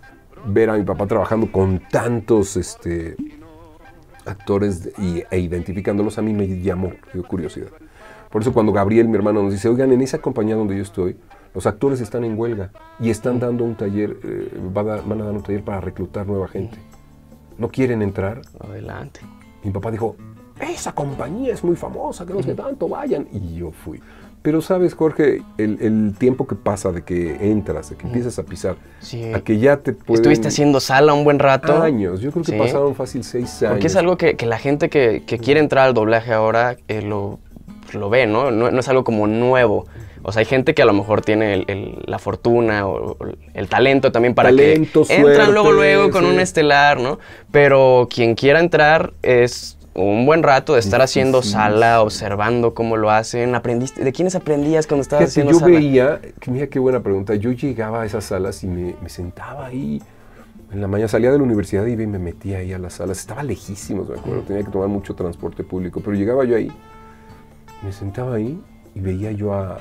Ver 0.46 0.70
a 0.70 0.74
mi 0.74 0.84
papá 0.84 1.06
trabajando 1.08 1.50
con 1.50 1.80
tantos 1.90 2.56
este, 2.56 3.16
actores 4.24 4.84
de- 4.84 4.92
y, 5.02 5.22
e 5.30 5.40
identificándolos 5.40 6.18
a 6.18 6.22
mí 6.22 6.32
me 6.32 6.46
llamó, 6.62 6.92
curiosidad. 7.26 7.68
Por 8.30 8.42
eso 8.42 8.52
cuando 8.52 8.72
Gabriel, 8.72 9.08
mi 9.08 9.16
hermano, 9.16 9.42
nos 9.42 9.52
dice, 9.52 9.68
oigan, 9.68 9.92
en 9.92 10.00
esa 10.02 10.18
compañía 10.18 10.54
donde 10.54 10.76
yo 10.76 10.82
estoy, 10.82 11.16
los 11.54 11.66
actores 11.66 12.00
están 12.00 12.24
en 12.24 12.38
huelga 12.38 12.70
y 13.00 13.10
están 13.10 13.40
dando 13.40 13.64
un 13.64 13.74
taller, 13.74 14.16
eh, 14.22 14.50
a 14.74 14.80
van 14.82 15.20
a 15.20 15.24
dar 15.24 15.34
un 15.34 15.42
taller 15.42 15.62
para 15.62 15.80
reclutar 15.80 16.26
nueva 16.26 16.46
gente. 16.48 16.78
¿No 17.56 17.68
quieren 17.68 18.02
entrar? 18.02 18.42
Adelante. 18.60 19.20
Mi 19.64 19.70
papá 19.70 19.90
dijo, 19.90 20.14
esa 20.60 20.92
compañía 20.92 21.52
es 21.54 21.64
muy 21.64 21.74
famosa, 21.76 22.24
que 22.26 22.34
no 22.34 22.42
sé 22.42 22.54
tanto, 22.54 22.88
vayan. 22.88 23.26
Y 23.32 23.56
yo 23.56 23.70
fui. 23.72 24.00
Pero 24.40 24.62
sabes, 24.62 24.94
Jorge, 24.94 25.42
el, 25.58 25.78
el 25.80 26.14
tiempo 26.16 26.46
que 26.46 26.54
pasa 26.54 26.92
de 26.92 27.02
que 27.02 27.50
entras, 27.50 27.90
de 27.90 27.96
que 27.96 28.06
empiezas 28.06 28.38
a 28.38 28.44
pisar, 28.44 28.76
Sí. 29.00 29.32
a 29.34 29.40
que 29.40 29.58
ya 29.58 29.78
te 29.78 29.92
pueden... 29.92 30.14
Estuviste 30.22 30.46
haciendo 30.48 30.78
sala 30.78 31.12
un 31.12 31.24
buen 31.24 31.40
rato. 31.40 31.82
años. 31.82 32.20
Yo 32.20 32.30
creo 32.30 32.44
que 32.44 32.52
Sí. 32.52 32.58
pasaron 32.58 32.94
fácil 32.94 33.24
seis 33.24 33.60
años. 33.62 33.72
Porque 33.72 33.88
es 33.88 33.96
algo 33.96 34.16
que, 34.16 34.36
que 34.36 34.46
la 34.46 34.58
gente 34.58 34.88
que, 34.90 35.24
que 35.26 35.38
quiere 35.38 35.58
entrar 35.58 35.88
al 35.88 35.94
doblaje 35.94 36.32
ahora 36.32 36.76
eh, 36.86 37.02
lo, 37.02 37.40
lo 37.94 38.10
ve, 38.10 38.26
¿no? 38.26 38.50
¿no? 38.50 38.70
no 38.70 38.80
es 38.80 38.88
algo 38.88 39.04
como 39.04 39.26
nuevo. 39.26 39.86
O 40.22 40.32
sea, 40.32 40.40
hay 40.40 40.46
gente 40.46 40.74
que 40.74 40.82
a 40.82 40.84
lo 40.84 40.92
mejor 40.92 41.20
tiene 41.22 41.54
el- 41.54 41.64
el- 41.68 42.02
la 42.06 42.18
fortuna 42.18 42.86
o, 42.86 43.12
o 43.12 43.16
el 43.54 43.68
talento 43.68 44.10
también 44.12 44.34
para 44.34 44.50
Talento, 44.50 45.04
que 45.06 45.14
entran 45.14 45.34
suerte, 45.36 45.52
luego 45.52 45.72
luego 45.72 46.10
con 46.10 46.24
sí. 46.24 46.30
un 46.30 46.40
estelar, 46.40 46.98
¿no? 47.00 47.18
Pero 47.52 48.08
quien 48.12 48.34
quiera 48.34 48.58
entrar 48.60 49.12
es 49.22 49.76
un 49.94 50.26
buen 50.26 50.42
rato 50.42 50.74
de 50.74 50.80
estar 50.80 51.00
haciendo 51.02 51.42
sala, 51.42 52.02
observando 52.02 52.74
cómo 52.74 52.96
lo 52.96 53.10
hacen. 53.10 53.54
¿Aprendiste? 53.54 54.04
¿De 54.04 54.12
quiénes 54.12 54.34
aprendías 54.36 54.86
cuando 54.86 55.02
estabas 55.02 55.32
Fíjate, 55.34 55.48
haciendo 55.50 55.52
yo 55.52 55.58
sala? 55.60 55.72
veía, 55.78 56.20
que 56.40 56.50
mira 56.50 56.66
qué 56.68 56.78
buena 56.78 57.00
pregunta, 57.00 57.34
yo 57.34 57.50
llegaba 57.52 58.02
a 58.02 58.06
esas 58.06 58.24
salas 58.24 58.62
y 58.62 58.66
me, 58.68 58.94
me 59.02 59.08
sentaba 59.08 59.66
ahí. 59.66 60.00
En 60.72 60.80
la 60.82 60.86
mañana 60.86 61.08
salía 61.08 61.32
de 61.32 61.38
la 61.38 61.44
universidad 61.44 61.86
y 61.86 61.96
me 61.96 62.18
metía 62.18 62.58
ahí 62.58 62.72
a 62.74 62.78
las 62.78 62.94
salas. 62.94 63.18
Estaba 63.18 63.42
lejísimos, 63.42 64.08
me 64.08 64.16
acuerdo. 64.18 64.42
Tenía 64.42 64.62
que 64.62 64.70
tomar 64.70 64.88
mucho 64.88 65.14
transporte 65.14 65.64
público. 65.64 66.00
Pero 66.04 66.14
llegaba 66.14 66.44
yo 66.44 66.56
ahí, 66.56 66.70
me 67.82 67.92
sentaba 67.92 68.34
ahí 68.36 68.60
y 68.94 69.00
veía 69.00 69.32
yo 69.32 69.54
a 69.54 69.78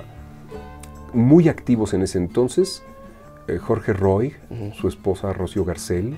muy 1.14 1.50
activos 1.50 1.94
en 1.94 2.04
ese 2.04 2.18
entonces 2.18 2.84
eh, 3.48 3.58
Jorge 3.60 3.94
Roy, 3.94 4.36
su 4.74 4.90
esposa 4.90 5.32
Rocío 5.32 5.64
Garcel. 5.64 6.18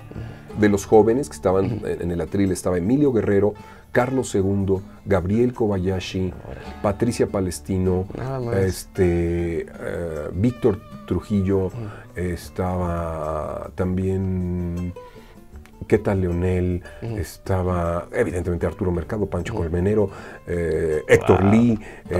De 0.59 0.67
los 0.67 0.85
jóvenes 0.85 1.29
que 1.29 1.35
estaban 1.35 1.81
en 1.85 2.01
en 2.01 2.11
el 2.11 2.21
atril 2.21 2.51
estaba 2.51 2.77
Emilio 2.77 3.13
Guerrero, 3.13 3.53
Carlos 3.91 4.33
II, 4.33 4.77
Gabriel 5.05 5.53
Kobayashi, 5.53 6.33
Patricia 6.81 7.27
Palestino, 7.27 8.05
este, 8.55 9.61
eh, 9.61 10.29
Víctor 10.33 10.79
Trujillo, 11.07 11.71
estaba 12.15 13.71
también... 13.75 14.93
¿Qué 15.87 15.97
tal 15.97 16.21
Leonel? 16.21 16.83
Estaba 17.01 18.07
evidentemente 18.13 18.65
Arturo 18.67 18.91
Mercado, 18.91 19.25
Pancho 19.25 19.55
Colmenero, 19.55 20.09
eh, 20.45 21.01
Héctor 21.07 21.43
Lee. 21.45 21.79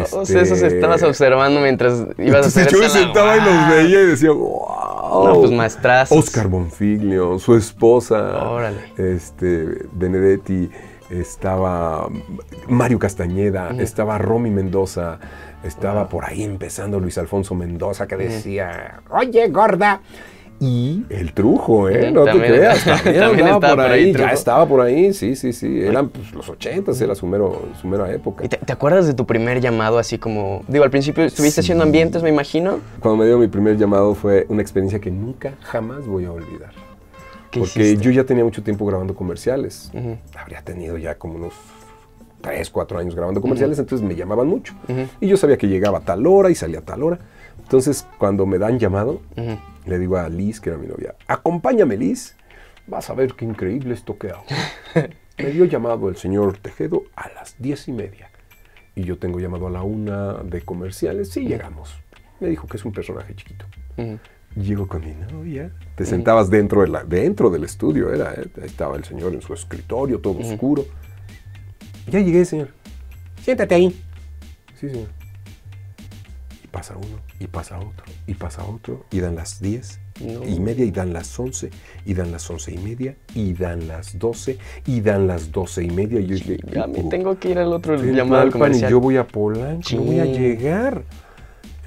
Todos 0.10 0.30
este, 0.30 0.42
esos 0.42 0.62
estabas 0.62 1.04
observando 1.04 1.60
mientras 1.60 2.06
ibas 2.18 2.46
a 2.46 2.48
hacer 2.48 2.72
yo 2.72 2.80
me 2.80 2.90
sentaba 2.90 3.36
y 3.38 3.42
los 3.42 3.54
labor. 3.54 3.76
veía 3.76 4.02
y 4.02 4.06
decía, 4.08 4.32
wow. 4.32 5.26
No, 5.28 5.40
pues 5.40 5.52
maestrazos. 5.52 6.18
Oscar 6.18 6.48
Bonfiglio, 6.48 7.38
su 7.40 7.56
esposa, 7.56 8.48
Órale. 8.50 8.78
este, 8.98 9.66
Benedetti, 9.92 10.70
estaba 11.10 12.08
Mario 12.68 13.00
Castañeda, 13.00 13.72
estaba 13.80 14.18
Romy 14.20 14.52
Mendoza, 14.52 15.20
estaba 15.64 16.08
por 16.10 16.26
ahí 16.26 16.44
empezando 16.44 17.00
Luis 17.00 17.18
Alfonso 17.18 17.56
Mendoza 17.56 18.08
que 18.08 18.16
decía, 18.18 19.02
oye, 19.10 19.48
gorda. 19.50 20.02
Y 20.60 21.06
el 21.10 21.34
trujo, 21.34 21.88
¿eh? 21.88 22.12
No 22.12 22.26
te 22.26 22.38
creas, 22.38 22.84
también, 22.84 23.20
también 23.20 23.48
estaba 23.48 23.76
por 23.76 23.80
ahí 23.80 24.04
ahí, 24.06 24.14
ya 24.14 24.32
estaba 24.32 24.66
por 24.66 24.82
ahí, 24.82 25.14
sí, 25.14 25.36
sí, 25.36 25.54
sí. 25.54 25.82
Eran 25.82 26.10
pues, 26.10 26.34
los 26.34 26.50
ochentas, 26.50 27.00
era 27.00 27.16
su, 27.16 27.26
mero, 27.26 27.62
su 27.80 27.88
mera 27.88 28.12
época. 28.12 28.44
¿Y 28.44 28.50
te, 28.50 28.58
te 28.58 28.74
acuerdas 28.74 29.08
de 29.08 29.14
tu 29.14 29.26
primer 29.26 29.62
llamado 29.62 30.00
así 30.00 30.18
como... 30.18 30.64
Digo, 30.68 30.84
al 30.84 30.90
principio 30.92 31.24
estuviste 31.24 31.62
haciendo 31.62 31.84
ambientes, 31.84 32.24
me 32.24 32.30
imagino. 32.30 32.80
Cuando 33.00 33.18
me 33.18 33.26
dio 33.26 33.38
mi 33.38 33.48
primer 33.48 33.78
llamado 33.78 34.14
fue 34.16 34.46
una 34.50 34.62
experiencia 34.62 35.00
que 35.00 35.12
nunca, 35.12 35.54
jamás 35.62 36.06
voy 36.06 36.26
a 36.26 36.32
olvidar. 36.32 36.72
¿Qué 37.52 37.62
Porque 37.62 37.80
hiciste? 37.82 38.04
yo 38.04 38.12
ya 38.12 38.26
tenía 38.26 38.44
mucho 38.44 38.62
tiempo 38.62 38.86
grabando 38.86 39.16
comerciales. 39.16 39.92
Ujú. 39.94 40.18
Habría 40.38 40.62
tenido 40.62 40.98
ya 40.98 41.16
como 41.16 41.36
unos 41.36 41.54
3, 42.42 42.70
4 42.70 43.00
años 43.00 43.16
grabando 43.16 43.42
comerciales, 43.42 43.80
entonces 43.80 44.06
me 44.08 44.16
llamaban 44.16 44.48
mucho. 44.48 44.74
Y 45.20 45.28
yo 45.28 45.38
sabía 45.38 45.58
que 45.58 45.68
llegaba 45.68 46.00
a 46.00 46.02
tal 46.02 46.28
hora 46.28 46.50
y 46.50 46.56
salía 46.56 46.80
a 46.80 46.84
tal 46.84 47.04
hora. 47.04 47.20
Entonces, 47.62 48.06
cuando 48.18 48.46
me 48.46 48.58
dan 48.58 48.78
llamado. 48.80 49.22
Le 49.90 50.00
digo 50.00 50.18
a 50.18 50.30
Liz, 50.30 50.60
que 50.62 50.70
era 50.70 50.78
mi 50.78 50.88
novia, 50.88 51.16
acompáñame 51.28 51.98
Liz, 51.98 52.36
vas 52.88 53.10
a 53.10 53.14
ver 53.14 53.34
qué 53.34 53.46
increíble 53.46 53.94
esto 53.94 54.18
que 54.18 54.30
hago. 54.30 54.46
me 55.38 55.46
dio 55.52 55.66
llamado 55.66 56.10
el 56.10 56.16
señor 56.18 56.58
Tejedo 56.58 57.04
a 57.16 57.30
las 57.30 57.56
10 57.60 57.88
y 57.90 57.92
media. 57.94 58.30
Y 58.96 59.04
yo 59.04 59.18
tengo 59.18 59.40
llamado 59.40 59.68
a 59.68 59.70
la 59.72 59.82
una 59.84 60.34
de 60.44 60.62
comerciales. 60.62 61.30
Sí, 61.30 61.42
llegamos. 61.48 61.96
Me 62.40 62.50
dijo 62.50 62.68
que 62.68 62.78
es 62.78 62.86
un 62.86 62.92
personaje 62.92 63.34
chiquito. 63.36 63.66
Llego 64.56 64.88
con 64.88 65.02
mi 65.06 65.14
novia. 65.32 65.72
Te 65.96 66.06
sentabas 66.06 66.50
dentro, 66.50 66.82
de 66.82 66.88
la- 66.88 67.04
dentro 67.04 67.50
del 67.50 67.64
estudio, 67.64 68.14
era. 68.14 68.34
¿eh? 68.34 68.48
Ahí 68.58 68.66
estaba 68.66 68.98
el 68.98 69.04
señor 69.06 69.34
en 69.34 69.42
su 69.42 69.54
escritorio, 69.54 70.20
todo 70.20 70.40
oscuro. 70.40 70.86
Ya 72.08 72.20
llegué, 72.20 72.44
señor. 72.46 72.70
Siéntate 73.42 73.76
ahí. 73.76 74.02
Sí, 74.80 74.90
señor. 74.90 75.08
Pasa 76.72 76.96
uno, 76.98 77.20
y 77.40 77.48
pasa 77.48 77.80
otro, 77.80 78.06
y 78.28 78.36
pasa 78.36 78.64
otro, 78.64 79.04
y 79.12 79.20
dan 79.22 79.36
las 79.36 79.60
10 79.60 80.00
No. 80.22 80.46
y 80.46 80.60
media, 80.60 80.86
y 80.86 80.92
dan 80.92 81.14
las 81.14 81.40
11, 81.40 81.72
y 82.06 82.14
dan 82.14 82.32
las 82.32 82.48
11 82.50 82.74
y 82.74 82.78
media, 82.78 83.16
y 83.34 83.54
dan 83.54 83.88
las 83.88 84.20
12, 84.20 84.58
y 84.86 85.02
dan 85.02 85.26
las 85.28 85.52
12 85.52 85.84
y 85.86 85.90
media. 85.90 86.20
Y 86.20 86.28
yo 86.28 86.36
dije, 86.36 86.58
Ya 86.72 86.86
me 86.88 87.00
"Uh, 87.00 87.10
tengo 87.10 87.40
que 87.40 87.50
ir 87.52 87.58
al 87.60 87.74
otro 87.74 87.96
llamado 87.96 88.42
al 88.44 88.50
Tlalpan 88.50 88.50
y 88.50 88.52
comercial. 88.52 88.92
yo 88.92 89.00
voy 89.00 89.18
a 89.18 89.26
Polanco, 89.28 89.90
no 89.96 90.02
voy 90.04 90.20
a 90.20 90.26
llegar. 90.26 91.04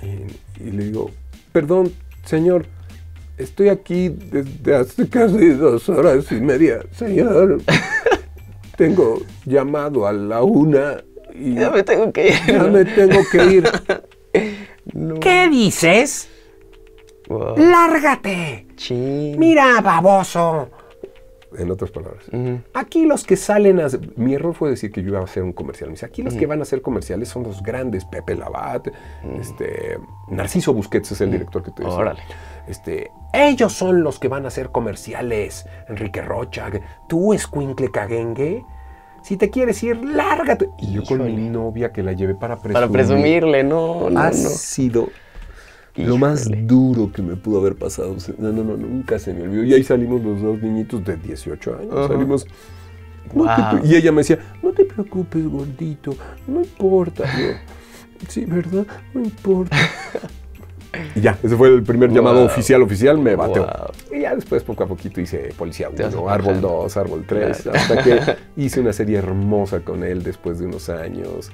Y, 0.02 0.62
y 0.66 0.70
le 0.72 0.84
digo, 0.86 1.10
perdón, 1.52 1.92
señor, 2.24 2.66
estoy 3.38 3.68
aquí 3.68 4.08
desde 4.08 4.74
hace 4.74 5.08
casi 5.08 5.50
dos 5.50 5.88
horas 5.88 6.24
y 6.32 6.40
media. 6.40 6.80
Señor, 6.96 7.60
tengo 8.76 9.20
llamado 9.44 10.06
a 10.08 10.12
la 10.12 10.42
una 10.42 11.04
y 11.34 11.54
Ya 11.54 11.70
me 11.70 11.82
tengo 11.84 12.12
que 12.12 12.28
ir. 12.28 12.34
ya 12.48 12.64
me 12.64 12.84
tengo 12.84 13.20
que 13.30 13.44
ir. 13.46 13.64
¿Qué 15.20 15.48
dices? 15.48 16.28
Wow. 17.28 17.56
¡Lárgate! 17.56 18.66
Mira, 18.90 19.80
baboso. 19.80 20.68
En 21.56 21.70
otras 21.70 21.90
palabras. 21.90 22.24
Aquí 22.72 23.04
los 23.04 23.24
que 23.24 23.36
salen 23.36 23.80
a... 23.80 23.88
Mi 24.16 24.34
error 24.34 24.54
fue 24.54 24.70
decir 24.70 24.90
que 24.90 25.02
yo 25.02 25.08
iba 25.08 25.20
a 25.20 25.24
hacer 25.24 25.42
un 25.42 25.52
comercial. 25.52 25.90
Me 25.90 25.94
dice, 25.94 26.06
aquí 26.06 26.22
los 26.22 26.34
que 26.34 26.46
van 26.46 26.60
a 26.60 26.62
hacer 26.62 26.80
comerciales 26.80 27.28
son 27.28 27.42
los 27.42 27.62
grandes. 27.62 28.04
Pepe 28.06 28.34
Labat, 28.34 28.88
este, 29.38 29.98
Narciso 30.28 30.72
Busquets 30.72 31.12
es 31.12 31.20
el 31.20 31.30
director 31.30 31.62
que 31.62 31.70
te 31.70 31.82
decía. 31.82 31.98
Órale. 31.98 32.22
Este, 32.66 33.10
ellos 33.34 33.72
son 33.72 34.02
los 34.02 34.18
que 34.18 34.28
van 34.28 34.46
a 34.46 34.48
hacer 34.48 34.70
comerciales. 34.70 35.66
Enrique 35.88 36.22
Rocha, 36.22 36.70
tú, 37.06 37.34
escuincle 37.34 37.90
caguengue. 37.90 38.64
Si 39.22 39.36
te 39.36 39.50
quieres 39.50 39.82
ir, 39.82 40.04
lárgate. 40.04 40.68
Y 40.78 40.92
yo 40.92 41.04
con 41.04 41.24
mi 41.24 41.48
novia 41.48 41.92
que 41.92 42.02
la 42.02 42.12
llevé 42.12 42.34
para 42.34 42.56
presumir. 42.56 42.74
Para 42.74 42.88
presumirle, 42.88 43.62
no, 43.62 44.10
no, 44.10 44.20
ha 44.20 44.30
no. 44.30 44.32
sido 44.32 45.08
lo 45.96 46.16
más 46.16 46.48
duro 46.66 47.12
que 47.12 47.22
me 47.22 47.36
pudo 47.36 47.60
haber 47.60 47.76
pasado. 47.76 48.16
No, 48.38 48.52
no, 48.52 48.64
no, 48.64 48.76
nunca 48.76 49.18
se 49.18 49.34
me 49.34 49.42
olvidó. 49.42 49.64
Y 49.64 49.74
ahí 49.74 49.84
salimos 49.84 50.22
los 50.22 50.40
dos 50.40 50.60
niñitos 50.60 51.04
de 51.04 51.16
18 51.16 51.78
años. 51.78 52.08
Salimos. 52.08 52.46
Y 53.84 53.94
ella 53.94 54.12
me 54.12 54.18
decía, 54.18 54.38
no 54.62 54.72
te 54.72 54.84
preocupes, 54.84 55.46
gordito, 55.46 56.14
no 56.46 56.60
importa. 56.60 57.24
Yo, 57.38 57.54
sí, 58.28 58.44
¿verdad? 58.44 58.86
No 59.14 59.22
importa. 59.22 59.76
y 61.14 61.20
ya, 61.20 61.38
ese 61.42 61.56
fue 61.56 61.68
el 61.68 61.82
primer 61.82 62.10
llamado 62.10 62.44
oficial, 62.44 62.82
oficial, 62.82 63.18
me 63.18 63.34
bateó. 63.36 63.62
Wow. 63.64 64.18
Y 64.18 64.22
ya 64.22 64.34
después, 64.34 64.62
poco 64.62 64.84
a 64.84 64.86
poquito, 64.86 65.20
hice 65.20 65.52
Policía 65.56 65.88
Te 65.94 66.02
vas 66.02 66.14
1, 66.14 66.28
Árbol 66.28 66.54
aflojando. 66.56 66.82
2, 66.82 66.96
Árbol 66.96 67.24
3, 67.26 67.62
Claro. 67.62 67.78
hasta 67.78 68.02
que 68.02 68.36
hice 68.62 68.80
una 68.80 68.92
serie 68.92 69.18
hermosa 69.18 69.80
con 69.80 70.04
él 70.04 70.22
después 70.22 70.58
de 70.58 70.66
unos 70.66 70.88
años. 70.88 71.50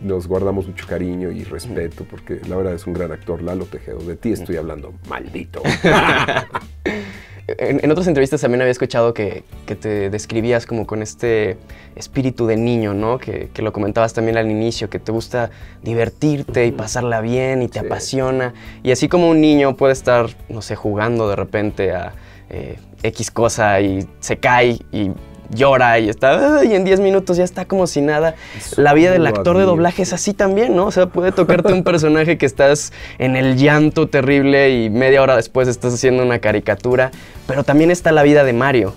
Nos 0.00 0.26
guardamos 0.28 0.66
mucho 0.66 0.86
cariño 0.86 1.30
y 1.32 1.42
respeto 1.44 2.04
porque 2.04 2.40
la 2.48 2.56
verdad 2.56 2.74
es 2.74 2.86
un 2.86 2.92
gran 2.92 3.12
actor, 3.12 3.40
Lalo 3.42 3.64
Tejedo. 3.64 3.98
De 4.00 4.14
ti 4.14 4.32
estoy 4.32 4.56
hablando, 4.56 4.92
maldito. 5.08 5.62
En, 7.48 7.80
en 7.84 7.90
otras 7.92 8.08
entrevistas 8.08 8.40
también 8.40 8.60
había 8.60 8.72
escuchado 8.72 9.14
que, 9.14 9.44
que 9.66 9.76
te 9.76 10.10
describías 10.10 10.66
como 10.66 10.86
con 10.86 11.00
este 11.00 11.56
espíritu 11.94 12.46
de 12.46 12.56
niño, 12.56 12.92
¿no? 12.92 13.18
Que, 13.18 13.50
que 13.54 13.62
lo 13.62 13.72
comentabas 13.72 14.12
también 14.14 14.36
al 14.36 14.50
inicio, 14.50 14.90
que 14.90 14.98
te 14.98 15.12
gusta 15.12 15.50
divertirte 15.82 16.66
y 16.66 16.72
pasarla 16.72 17.20
bien 17.20 17.62
y 17.62 17.68
te 17.68 17.80
Sí. 17.80 17.86
apasiona. 17.86 18.52
Y 18.82 18.90
así 18.90 19.08
como 19.08 19.30
un 19.30 19.40
niño 19.40 19.76
puede 19.76 19.92
estar, 19.92 20.26
no 20.48 20.60
sé, 20.60 20.74
jugando 20.74 21.28
de 21.28 21.36
repente 21.36 21.92
a 21.92 22.14
eh, 22.50 22.78
X 23.02 23.30
cosa 23.30 23.80
y 23.80 24.08
se 24.20 24.38
cae 24.38 24.78
y 24.92 25.12
llora 25.50 25.98
y 25.98 26.08
está, 26.08 26.64
y 26.64 26.74
en 26.74 26.84
10 26.84 27.00
minutos 27.00 27.36
ya 27.36 27.44
está 27.44 27.64
como 27.66 27.86
si 27.86 28.00
nada. 28.00 28.34
La 28.76 28.94
vida 28.94 29.10
del 29.12 29.26
actor 29.26 29.56
de 29.58 29.64
doblaje 29.64 30.02
es 30.02 30.12
así 30.12 30.32
también, 30.34 30.74
¿no? 30.76 30.86
O 30.86 30.90
sea, 30.90 31.06
puede 31.06 31.32
tocarte 31.32 31.72
un 31.72 31.84
personaje 31.84 32.38
que 32.38 32.46
estás 32.46 32.92
en 33.18 33.36
el 33.36 33.56
llanto 33.56 34.08
terrible 34.08 34.84
y 34.84 34.90
media 34.90 35.22
hora 35.22 35.36
después 35.36 35.68
estás 35.68 35.94
haciendo 35.94 36.22
una 36.22 36.38
caricatura, 36.38 37.10
pero 37.46 37.64
también 37.64 37.90
está 37.90 38.12
la 38.12 38.22
vida 38.22 38.44
de 38.44 38.52
Mario. 38.52 38.94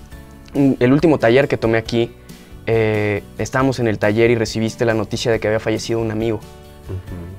Mm, 0.53 0.73
El 0.79 0.93
último 0.93 1.19
taller 1.19 1.47
que 1.47 1.57
tomé 1.57 1.77
aquí, 1.77 2.11
eh, 2.65 3.23
estábamos 3.37 3.79
en 3.79 3.87
el 3.87 3.97
taller 3.99 4.29
y 4.31 4.35
recibiste 4.35 4.85
la 4.85 4.93
noticia 4.93 5.31
de 5.31 5.39
que 5.39 5.47
había 5.47 5.59
fallecido 5.59 5.99
un 5.99 6.11
amigo. 6.11 6.39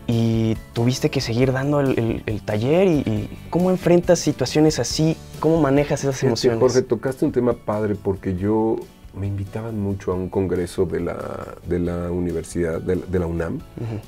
Y 0.07 0.57
tuviste 0.73 1.11
que 1.11 1.21
seguir 1.21 1.53
dando 1.53 1.81
el, 1.81 1.99
el- 1.99 2.23
el 2.27 2.41
taller 2.43 2.87
y, 2.89 2.99
y 3.01 3.39
cómo 3.51 3.71
enfrentas 3.71 4.19
situaciones 4.21 4.79
así, 4.79 5.17
cómo 5.41 5.61
manejas 5.61 6.03
esas 6.05 6.23
emociones. 6.23 6.61
Jorge, 6.61 6.83
tocaste 6.83 7.25
un 7.25 7.33
tema 7.33 7.53
padre 7.53 7.95
porque 8.01 8.37
yo 8.37 8.77
me 9.15 9.27
invitaban 9.27 9.79
mucho 9.79 10.13
a 10.13 10.15
un 10.15 10.29
congreso 10.29 10.87
de 10.87 11.01
la, 11.01 11.57
de 11.67 11.79
la 11.79 12.11
universidad, 12.11 12.81
de 12.81 12.97
la, 12.97 13.07
de 13.07 13.19
la 13.19 13.27
UNAM, 13.27 13.61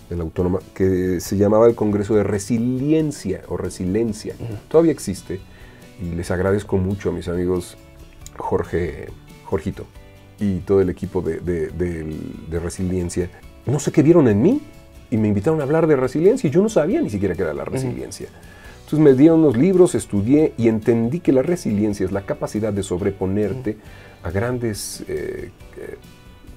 de 0.08 0.16
la 0.16 0.22
Autónoma, 0.22 0.60
que 0.74 1.20
se 1.20 1.36
llamaba 1.36 1.66
el 1.66 1.74
Congreso 1.74 2.14
de 2.14 2.22
Resiliencia 2.22 3.42
o 3.48 3.56
Resiliencia. 3.56 4.34
Todavía 4.68 4.92
existe 4.92 5.40
y 6.00 6.14
les 6.14 6.30
agradezco 6.30 6.78
mucho 6.78 7.10
a 7.10 7.12
mis 7.12 7.28
amigos 7.28 7.76
Jorge, 8.36 9.08
Jorgito 9.44 9.86
y 10.38 10.60
todo 10.60 10.80
el 10.80 10.90
equipo 10.90 11.20
de, 11.20 11.40
de 11.40 12.60
Resiliencia. 12.60 13.28
No 13.66 13.78
sé 13.78 13.92
qué 13.92 14.02
vieron 14.02 14.28
en 14.28 14.42
mí 14.42 14.60
y 15.12 15.18
me 15.18 15.28
invitaron 15.28 15.60
a 15.60 15.64
hablar 15.64 15.86
de 15.86 15.94
resiliencia 15.94 16.48
y 16.48 16.50
yo 16.50 16.62
no 16.62 16.70
sabía 16.70 17.02
ni 17.02 17.10
siquiera 17.10 17.34
qué 17.34 17.42
era 17.42 17.52
la 17.52 17.66
resiliencia. 17.66 18.28
Entonces 18.92 19.10
me 19.10 19.18
dieron 19.18 19.40
unos 19.40 19.56
libros, 19.56 19.94
estudié 19.94 20.52
y 20.58 20.68
entendí 20.68 21.20
que 21.20 21.32
la 21.32 21.40
resiliencia 21.40 22.04
es 22.04 22.12
la 22.12 22.26
capacidad 22.26 22.74
de 22.74 22.82
sobreponerte 22.82 23.78
a 24.22 24.30
grandes 24.30 25.02
eh, 25.08 25.50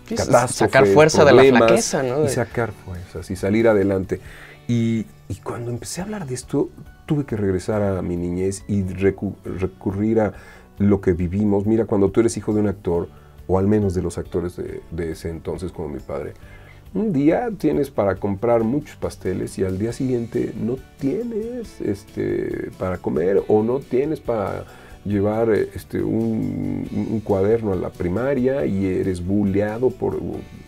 catástrofes, 0.09 0.55
sacar 0.57 0.85
fuerza 0.85 1.23
de 1.23 1.31
la 1.31 1.43
flaqueza, 1.59 2.03
¿no? 2.03 2.25
Y 2.25 2.27
sacar 2.27 2.73
fuerzas 2.73 3.31
y 3.31 3.37
salir 3.37 3.69
adelante. 3.69 4.19
Y, 4.67 5.05
y 5.29 5.35
cuando 5.41 5.71
empecé 5.71 6.01
a 6.01 6.03
hablar 6.03 6.27
de 6.27 6.33
esto, 6.33 6.69
tuve 7.05 7.23
que 7.23 7.37
regresar 7.37 7.81
a 7.81 8.01
mi 8.01 8.17
niñez 8.17 8.65
y 8.67 8.83
recu- 8.83 9.35
recurrir 9.45 10.19
a 10.19 10.33
lo 10.77 10.99
que 10.99 11.13
vivimos. 11.13 11.65
Mira, 11.65 11.85
cuando 11.85 12.09
tú 12.09 12.19
eres 12.19 12.35
hijo 12.35 12.53
de 12.53 12.59
un 12.59 12.67
actor, 12.67 13.07
o 13.47 13.57
al 13.59 13.67
menos 13.67 13.93
de 13.93 14.01
los 14.01 14.17
actores 14.17 14.57
de, 14.57 14.81
de 14.91 15.11
ese 15.11 15.29
entonces, 15.29 15.71
como 15.71 15.87
mi 15.87 16.01
padre, 16.01 16.33
Un 16.95 17.11
día 17.11 17.49
tienes 17.57 17.89
para 17.89 18.15
comprar 18.15 18.63
muchos 18.63 18.95
pasteles 18.95 19.59
y 19.59 19.65
al 19.65 19.77
día 19.77 19.91
siguiente 19.91 20.53
no 20.57 20.77
tienes 20.97 21.81
este, 21.81 22.71
para 22.79 22.99
comer 22.99 23.43
o 23.49 23.63
no 23.63 23.79
tienes 23.79 24.21
para 24.21 24.63
llevar 25.03 25.49
este, 25.49 26.01
un, 26.01 26.87
un 27.11 27.19
cuaderno 27.19 27.73
a 27.73 27.75
la 27.75 27.89
primaria 27.89 28.65
y 28.65 28.85
eres 28.85 29.25
buleado 29.25 29.89
por, 29.89 30.17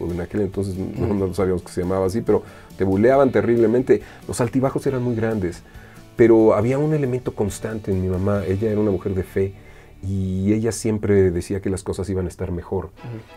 en 0.01 0.19
aquel 0.19 0.41
entonces 0.41 0.75
no, 0.77 1.13
no 1.13 1.33
sabíamos 1.33 1.63
que 1.63 1.71
se 1.71 1.83
llamaba 1.83 2.07
así, 2.07 2.19
pero 2.19 2.43
te 2.77 2.83
buleaban 2.83 3.31
terriblemente. 3.31 4.01
Los 4.27 4.41
altibajos 4.41 4.85
eran 4.85 5.03
muy 5.03 5.15
grandes, 5.15 5.63
pero 6.17 6.55
había 6.55 6.77
un 6.77 6.93
elemento 6.93 7.35
constante 7.35 7.91
en 7.91 8.01
mi 8.01 8.09
mamá. 8.09 8.43
Ella 8.45 8.69
era 8.69 8.81
una 8.81 8.91
mujer 8.91 9.15
de 9.15 9.23
fe 9.23 9.53
y 10.03 10.53
ella 10.53 10.71
siempre 10.71 11.31
decía 11.31 11.61
que 11.61 11.69
las 11.69 11.83
cosas 11.83 12.09
iban 12.09 12.25
a 12.25 12.29
estar 12.29 12.51
mejor. 12.51 12.91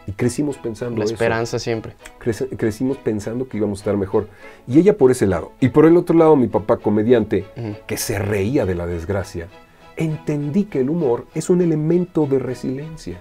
Y 0.07 0.13
crecimos 0.13 0.59
pensando 0.59 0.99
La 0.99 1.05
eso. 1.05 1.15
esperanza 1.15 1.59
siempre. 1.59 1.95
Crecimos 2.19 2.97
pensando 2.99 3.49
que 3.49 3.57
íbamos 3.57 3.79
a 3.79 3.83
estar 3.83 3.97
mejor. 3.97 4.29
Y 4.67 4.79
ella 4.79 4.97
por 4.97 5.11
ese 5.11 5.27
lado. 5.27 5.53
Y 5.61 5.69
por 5.69 5.87
el 5.87 5.97
otro 5.97 6.17
lado, 6.17 6.37
mi 6.37 6.49
papá 6.49 6.77
comediante, 6.77 7.45
que 7.87 7.97
se 7.97 8.19
reía 8.19 8.67
de 8.67 8.75
la 8.75 8.87
desgracia. 8.87 9.49
Entendí 9.97 10.65
que 10.65 10.81
el 10.81 10.89
humor 10.89 11.27
es 11.35 11.51
un 11.51 11.61
elemento 11.61 12.27
de 12.27 12.39
resiliencia. 12.39 13.21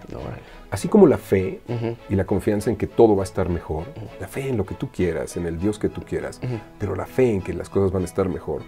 Así 0.71 0.87
como 0.87 1.07
la 1.07 1.17
fe 1.17 1.61
y 2.09 2.15
la 2.15 2.25
confianza 2.25 2.69
en 2.69 2.75
que 2.75 2.87
todo 2.87 3.15
va 3.15 3.23
a 3.23 3.25
estar 3.25 3.49
mejor, 3.49 3.85
la 4.19 4.27
fe 4.27 4.47
en 4.49 4.57
lo 4.57 4.65
que 4.65 4.75
tú 4.75 4.89
quieras, 4.89 5.35
en 5.35 5.45
el 5.45 5.59
Dios 5.59 5.79
que 5.79 5.89
tú 5.89 6.01
quieras, 6.03 6.39
pero 6.77 6.95
la 6.95 7.05
fe 7.05 7.31
en 7.31 7.41
que 7.41 7.53
las 7.53 7.69
cosas 7.69 7.91
van 7.91 8.03
a 8.03 8.05
estar 8.05 8.29
mejor. 8.29 8.61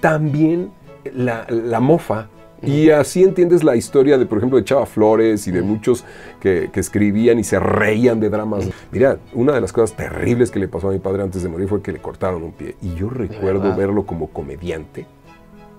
También 0.00 0.70
la, 1.14 1.46
la 1.48 1.80
mofa. 1.80 2.28
Y 2.62 2.90
así 2.90 3.22
entiendes 3.22 3.62
la 3.62 3.76
historia 3.76 4.16
de, 4.18 4.26
por 4.26 4.38
ejemplo, 4.38 4.58
de 4.58 4.64
Chava 4.64 4.86
Flores 4.86 5.46
y 5.46 5.50
de 5.52 5.62
muchos 5.62 6.04
que, 6.40 6.70
que 6.72 6.80
escribían 6.80 7.38
y 7.38 7.44
se 7.44 7.60
reían 7.60 8.18
de 8.18 8.30
dramas. 8.30 8.68
Mira, 8.90 9.18
una 9.34 9.52
de 9.52 9.60
las 9.60 9.72
cosas 9.72 9.96
terribles 9.96 10.50
que 10.50 10.58
le 10.58 10.66
pasó 10.66 10.88
a 10.88 10.92
mi 10.92 10.98
padre 10.98 11.22
antes 11.22 11.42
de 11.42 11.48
morir 11.48 11.68
fue 11.68 11.82
que 11.82 11.92
le 11.92 11.98
cortaron 12.00 12.42
un 12.42 12.52
pie. 12.52 12.76
Y 12.80 12.94
yo 12.94 13.10
recuerdo 13.10 13.76
verlo 13.76 14.06
como 14.06 14.28
comediante. 14.28 15.06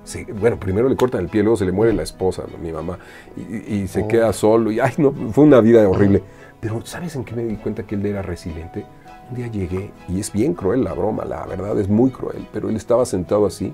Sí, 0.03 0.25
bueno, 0.39 0.57
primero 0.57 0.87
le 0.87 0.95
cortan 0.95 1.21
el 1.21 1.27
pie, 1.27 1.43
luego 1.43 1.57
se 1.57 1.65
le 1.65 1.73
muere 1.73 1.91
la 1.91 2.03
esposa, 2.03 2.43
mi 2.63 2.71
mamá, 2.71 2.97
y, 3.35 3.75
y 3.75 3.87
se 3.89 4.03
Oh. 4.03 4.07
queda 4.07 4.31
solo. 4.31 4.71
Y 4.71 4.79
ay, 4.79 4.93
no, 4.99 5.11
fue 5.33 5.43
una 5.43 5.59
vida 5.59 5.87
horrible. 5.89 6.23
Pero 6.61 6.79
¿sabes 6.85 7.15
en 7.15 7.25
qué 7.25 7.35
me 7.35 7.43
di 7.43 7.55
cuenta 7.57 7.83
que 7.83 7.95
él 7.95 8.05
era 8.05 8.21
resiliente? 8.21 8.85
Un 9.29 9.35
día 9.35 9.47
llegué, 9.47 9.91
y 10.07 10.21
es 10.21 10.31
bien 10.31 10.53
cruel 10.53 10.85
la 10.85 10.93
broma, 10.93 11.25
la 11.25 11.45
verdad 11.45 11.77
es 11.77 11.89
muy 11.89 12.09
cruel, 12.11 12.47
pero 12.53 12.69
él 12.69 12.77
estaba 12.77 13.05
sentado 13.05 13.45
así, 13.45 13.73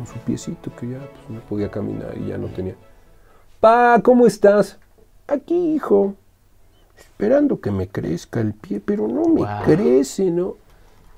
con 0.00 0.06
su 0.06 0.18
piecito 0.20 0.74
que 0.80 0.88
ya 0.88 0.98
pues, 0.98 1.28
no 1.28 1.40
podía 1.40 1.70
caminar 1.70 2.14
y 2.16 2.28
ya 2.28 2.38
no 2.38 2.46
tenía. 2.46 2.74
Pa, 3.60 4.00
¿cómo 4.02 4.26
estás? 4.26 4.78
Aquí, 5.28 5.74
hijo. 5.74 6.14
Esperando 6.96 7.60
que 7.60 7.70
me 7.70 7.86
crezca 7.86 8.40
el 8.40 8.54
pie, 8.54 8.80
pero 8.82 9.06
no 9.06 9.28
me 9.28 9.40
Wow. 9.42 9.62
crece, 9.62 10.30
¿no? 10.30 10.54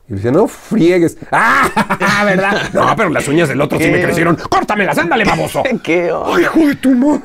Y 0.08 0.14
decía, 0.14 0.32
no 0.32 0.48
friegues. 0.48 1.16
¡Ah! 1.30 2.22
¿Verdad? 2.24 2.70
No, 2.74 2.96
pero 2.96 3.08
las 3.10 3.28
uñas 3.28 3.48
del 3.48 3.60
otro 3.60 3.78
sí 3.78 3.88
me 3.88 4.02
crecieron. 4.02 4.34
¡Córtamelas, 4.50 4.98
ándale, 4.98 5.24
baboso! 5.24 5.62
¿Qué? 5.84 6.12
¡Ay, 6.24 6.42
hijo 6.42 6.58
de 6.58 6.74
tu 6.74 6.90
madre! 6.90 7.22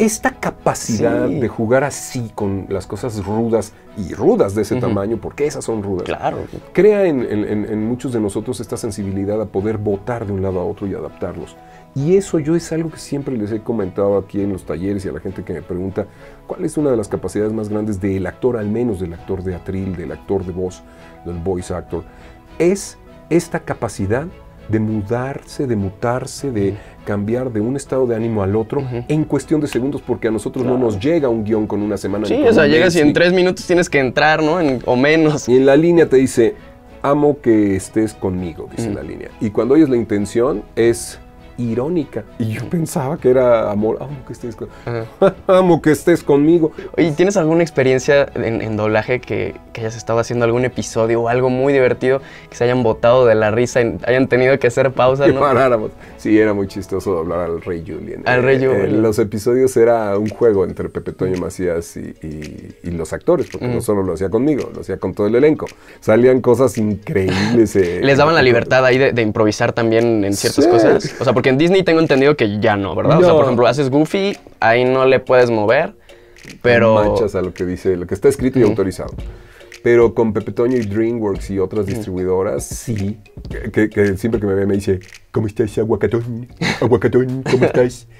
Esta 0.00 0.30
capacidad 0.30 1.28
Sí. 1.28 1.40
de 1.40 1.48
jugar 1.48 1.84
así 1.84 2.30
con 2.34 2.64
las 2.70 2.86
cosas 2.86 3.22
rudas 3.24 3.74
y 3.98 4.14
rudas 4.14 4.54
de 4.54 4.62
ese 4.62 4.76
tamaño, 4.80 5.18
porque 5.20 5.46
esas 5.46 5.64
son 5.64 5.82
rudas, 5.82 6.04
Claro. 6.04 6.38
crea 6.72 7.04
en- 7.04 7.20
en 7.30 7.86
muchos 7.86 8.12
de 8.12 8.18
nosotros 8.20 8.60
esta 8.60 8.76
sensibilidad 8.78 9.40
a 9.42 9.46
poder 9.46 9.76
votar 9.76 10.26
de 10.26 10.32
un 10.32 10.40
lado 10.42 10.58
a 10.58 10.64
otro 10.64 10.86
y 10.86 10.94
adaptarlos. 10.94 11.54
Y 11.94 12.16
eso 12.16 12.38
yo 12.38 12.56
es 12.56 12.72
algo 12.72 12.90
que 12.90 12.98
siempre 12.98 13.36
les 13.36 13.52
he 13.52 13.60
comentado 13.60 14.16
aquí 14.16 14.40
en 14.40 14.52
los 14.52 14.64
talleres 14.64 15.04
y 15.04 15.08
a 15.08 15.12
la 15.12 15.20
gente 15.20 15.42
que 15.44 15.52
me 15.52 15.60
pregunta 15.62 16.06
cuál 16.46 16.64
es 16.64 16.78
una 16.78 16.90
de 16.90 16.96
las 16.96 17.08
capacidades 17.08 17.52
más 17.52 17.68
grandes 17.68 18.00
del 18.00 18.26
actor, 18.26 18.56
al 18.56 18.68
menos 18.70 19.00
del 19.00 19.12
actor 19.12 19.42
de 19.42 19.54
atril, 19.54 19.96
del 19.96 20.12
actor 20.12 20.46
de 20.46 20.52
voz, 20.52 20.82
del 21.26 21.36
voice 21.38 21.74
actor. 21.74 22.04
Es 22.58 22.96
esta 23.28 23.60
capacidad 23.60 24.26
de 24.70 24.78
mudarse, 24.78 25.66
de 25.66 25.76
mutarse, 25.76 26.50
de 26.50 26.74
cambiar 27.04 27.50
de 27.52 27.60
un 27.60 27.76
estado 27.76 28.06
de 28.06 28.14
ánimo 28.14 28.42
al 28.42 28.54
otro 28.56 28.82
en 29.08 29.24
cuestión 29.24 29.60
de 29.60 29.66
segundos, 29.66 30.02
porque 30.02 30.28
a 30.28 30.30
nosotros 30.30 30.64
no 30.64 30.78
nos 30.78 30.98
llega 31.00 31.28
un 31.28 31.44
guion 31.44 31.66
con 31.66 31.82
una 31.82 31.96
semana. 31.96 32.26
Sí, 32.26 32.34
o 32.34 32.52
sea, 32.52 32.66
llegas 32.66 32.94
y 32.96 33.00
en 33.00 33.12
tres 33.12 33.32
minutos 33.32 33.66
tienes 33.66 33.88
que 33.90 33.98
entrar, 33.98 34.42
¿no? 34.42 34.60
En- 34.60 34.80
o 34.86 34.96
menos. 34.96 35.48
y 35.48 35.56
en 35.56 35.66
la 35.66 35.76
línea 35.76 36.08
te 36.08 36.16
dice, 36.16 36.54
amo 37.02 37.38
que 37.40 37.74
estés 37.76 38.14
conmigo, 38.14 38.68
dice 38.76 38.92
la 38.92 39.02
línea. 39.02 39.28
Y 39.40 39.50
cuando 39.50 39.74
oyes 39.74 39.88
la 39.88 39.96
intención 39.96 40.62
es 40.76 41.18
irónica. 41.60 42.24
Y 42.38 42.52
yo 42.52 42.64
pensaba 42.68 43.18
que 43.18 43.30
era 43.30 43.70
amor, 43.70 43.98
amo 44.00 44.16
que 44.26 44.32
estés, 44.32 44.56
con- 44.56 44.68
amo 45.46 45.80
que 45.82 45.90
estés 45.92 46.22
conmigo. 46.22 46.72
Oye, 46.96 47.12
¿tienes 47.12 47.36
alguna 47.36 47.62
experiencia 47.62 48.26
en, 48.34 48.62
en 48.62 48.76
doblaje 48.76 49.20
que, 49.20 49.54
que 49.72 49.80
hayas 49.82 49.96
estado 49.96 50.18
haciendo 50.18 50.44
algún 50.44 50.64
episodio 50.64 51.22
o 51.22 51.28
algo 51.28 51.50
muy 51.50 51.72
divertido 51.72 52.20
que 52.48 52.56
se 52.56 52.64
hayan 52.64 52.82
botado 52.82 53.26
de 53.26 53.34
la 53.34 53.50
risa, 53.50 53.80
y 53.82 53.98
hayan 54.06 54.28
tenido 54.28 54.58
que 54.58 54.66
hacer 54.68 54.90
pausa, 54.92 55.26
¿no? 55.26 55.40
paráramos. 55.40 55.90
Sí, 56.18 56.38
era 56.38 56.52
muy 56.54 56.66
chistoso 56.68 57.18
hablar 57.18 57.40
al 57.40 57.60
Rey 57.62 57.84
Julien. 57.86 58.22
Al 58.26 58.42
Rey 58.42 58.56
Eh, 58.62 58.66
Julien. 58.66 58.84
En 58.86 59.02
los 59.02 59.18
episodios 59.18 59.76
era 59.76 60.16
un 60.18 60.28
juego 60.28 60.64
entre 60.64 60.88
Pepe 60.88 61.12
Toño 61.12 61.38
Macías 61.40 61.96
y, 61.96 62.14
y- 62.22 62.74
y 62.82 62.90
los 62.90 63.12
actores, 63.12 63.48
porque 63.50 63.66
no 63.68 63.80
solo 63.80 64.02
lo 64.02 64.14
hacía 64.14 64.30
conmigo, 64.30 64.70
lo 64.74 64.80
hacía 64.82 64.98
con 64.98 65.14
todo 65.14 65.26
el 65.26 65.34
elenco. 65.34 65.66
Salían 66.00 66.40
cosas 66.40 66.76
increíbles. 66.78 67.74
eh, 67.76 68.00
Les 68.02 68.18
daban 68.18 68.34
la 68.34 68.42
libertad 68.42 68.84
ahí 68.84 68.98
de, 68.98 69.12
de 69.12 69.22
improvisar 69.22 69.72
también 69.72 70.24
en 70.24 70.34
ciertas 70.34 70.64
Sí. 70.64 70.70
cosas. 70.70 71.14
O 71.20 71.24
sea, 71.24 71.32
porque 71.32 71.49
en 71.50 71.58
Disney 71.58 71.82
tengo 71.82 72.00
entendido 72.00 72.36
que 72.36 72.58
ya 72.60 72.76
no, 72.76 72.94
¿verdad? 72.94 73.18
O 73.18 73.22
sea, 73.22 73.32
por 73.32 73.44
ejemplo, 73.44 73.66
haces 73.66 73.90
Goofy, 73.90 74.36
ahí 74.60 74.84
no 74.84 75.04
le 75.04 75.20
puedes 75.20 75.50
mover, 75.50 75.94
pero... 76.62 76.94
manchas 76.94 77.34
a 77.34 77.42
lo 77.42 77.52
que 77.52 77.64
dice, 77.66 77.96
lo 77.96 78.06
que 78.06 78.14
está 78.14 78.28
escrito 78.28 78.58
y 78.58 78.62
autorizado. 78.62 79.12
Pero 79.82 80.14
con 80.14 80.34
Pepe 80.34 80.52
Toño 80.52 80.76
y 80.76 80.80
DreamWorks 80.80 81.50
y 81.50 81.58
otras 81.58 81.86
distribuidoras, 81.86 82.66
sí. 82.66 83.18
Que, 83.48 83.70
que- 83.70 83.88
que 83.88 84.16
siempre 84.18 84.38
que 84.38 84.46
me 84.46 84.52
ve 84.54 84.66
me 84.66 84.74
dice, 84.74 85.00
¿cómo 85.32 85.46
estás, 85.46 85.76
aguacatón? 85.78 86.48
Aguacatón, 86.82 87.42
¿cómo 87.50 87.64
estás? 87.64 88.06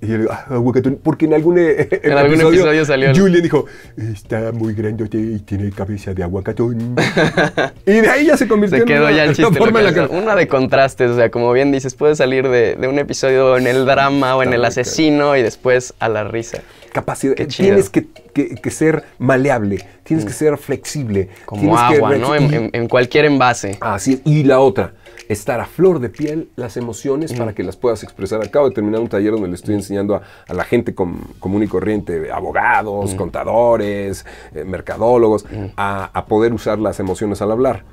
Y 0.00 0.06
yo 0.08 0.12
le 0.14 0.18
digo, 0.20 0.32
"Ah, 0.32 0.44
aguacatón, 0.50 0.98
porque 1.02 1.24
en 1.24 1.34
algún, 1.34 1.58
eh, 1.58 1.88
En 2.02 2.12
algún 2.12 2.40
episodio 2.40 2.84
salió 2.84 3.10
el- 3.10 3.18
Julian 3.18 3.42
dijo, 3.42 3.64
está 3.96 4.52
muy 4.52 4.74
grandote 4.74 5.16
y 5.18 5.38
tiene 5.40 5.70
cabeza 5.70 6.12
de 6.14 6.22
aguacatón. 6.22 6.96
y 7.86 7.92
de 7.92 8.08
ahí 8.08 8.26
ya 8.26 8.36
se 8.36 8.46
convirtió 8.46 8.78
Se 8.78 8.82
en 8.82 8.88
quedó 8.88 9.06
una- 9.06 9.16
ya 9.16 9.24
el 9.24 9.34
chiste. 9.34 9.54
forma 9.58 9.78
en 9.80 9.84
la 9.86 9.90
local. 9.92 10.08
que- 10.10 10.16
Una 10.16 10.34
de 10.36 10.48
contrastes, 10.48 11.10
o 11.10 11.16
sea, 11.16 11.30
como 11.30 11.52
bien 11.52 11.72
dices, 11.72 11.94
puedes 11.94 12.18
salir 12.18 12.48
de, 12.48 12.76
de 12.76 12.88
un 12.88 12.98
episodio 12.98 13.56
en 13.56 13.66
el 13.66 13.86
drama 13.86 14.36
o 14.36 14.42
en 14.42 14.52
el 14.52 14.64
asesino 14.64 15.36
y 15.36 15.42
después 15.42 15.94
a 15.98 16.08
la 16.08 16.24
risa. 16.24 16.58
capacidad. 16.92 17.34
Tienes 17.34 17.90
que, 17.90 18.06
que- 18.32 18.54
que 18.54 18.70
ser 18.70 19.04
maleable, 19.18 19.84
tienes 20.02 20.24
que 20.24 20.32
ser 20.32 20.56
flexible. 20.56 21.28
Mm. 21.30 21.44
Como 21.44 21.78
agua, 21.78 22.16
¿no? 22.16 22.34
En, 22.34 22.50
y- 22.50 22.54
en- 22.56 22.70
en 22.72 22.88
cualquier 22.88 23.26
envase. 23.26 23.76
Así 23.80 24.14
es. 24.14 24.20
Y 24.24 24.44
la 24.44 24.60
otra, 24.60 24.92
estar 25.28 25.60
a 25.60 25.66
flor 25.66 25.98
de 26.00 26.08
piel 26.08 26.50
las 26.56 26.76
emociones 26.76 27.32
para 27.32 27.54
que 27.54 27.62
las 27.62 27.76
puedas 27.76 28.02
expresar. 28.02 28.42
Acabo 28.42 28.68
de 28.68 28.74
terminar 28.74 29.00
un 29.00 29.08
taller 29.08 29.32
donde 29.32 29.48
le 29.48 29.54
estoy 29.54 29.74
enseñando 29.74 30.14
a, 30.14 30.22
a 30.48 30.54
la 30.54 30.64
gente 30.64 30.94
com- 30.94 31.20
común 31.40 31.62
y 31.62 31.66
corriente, 31.68 32.30
abogados, 32.30 33.14
contadores, 33.14 34.24
eh, 34.54 34.64
mercadólogos, 34.64 35.44
a, 35.76 36.10
a 36.12 36.26
poder 36.26 36.52
usar 36.52 36.78
las 36.78 37.00
emociones 37.00 37.42
al 37.42 37.50
hablar. 37.52 37.84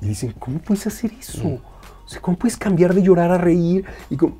Y 0.00 0.06
dicen, 0.08 0.34
¿cómo 0.38 0.58
puedes 0.60 0.86
hacer 0.86 1.12
eso? 1.18 1.46
O 1.48 2.08
sea, 2.08 2.20
¿cómo 2.20 2.38
puedes 2.38 2.56
cambiar 2.56 2.94
de 2.94 3.02
llorar 3.02 3.30
a 3.32 3.38
reír? 3.38 3.84
Y 4.08 4.16
bueno, 4.16 4.36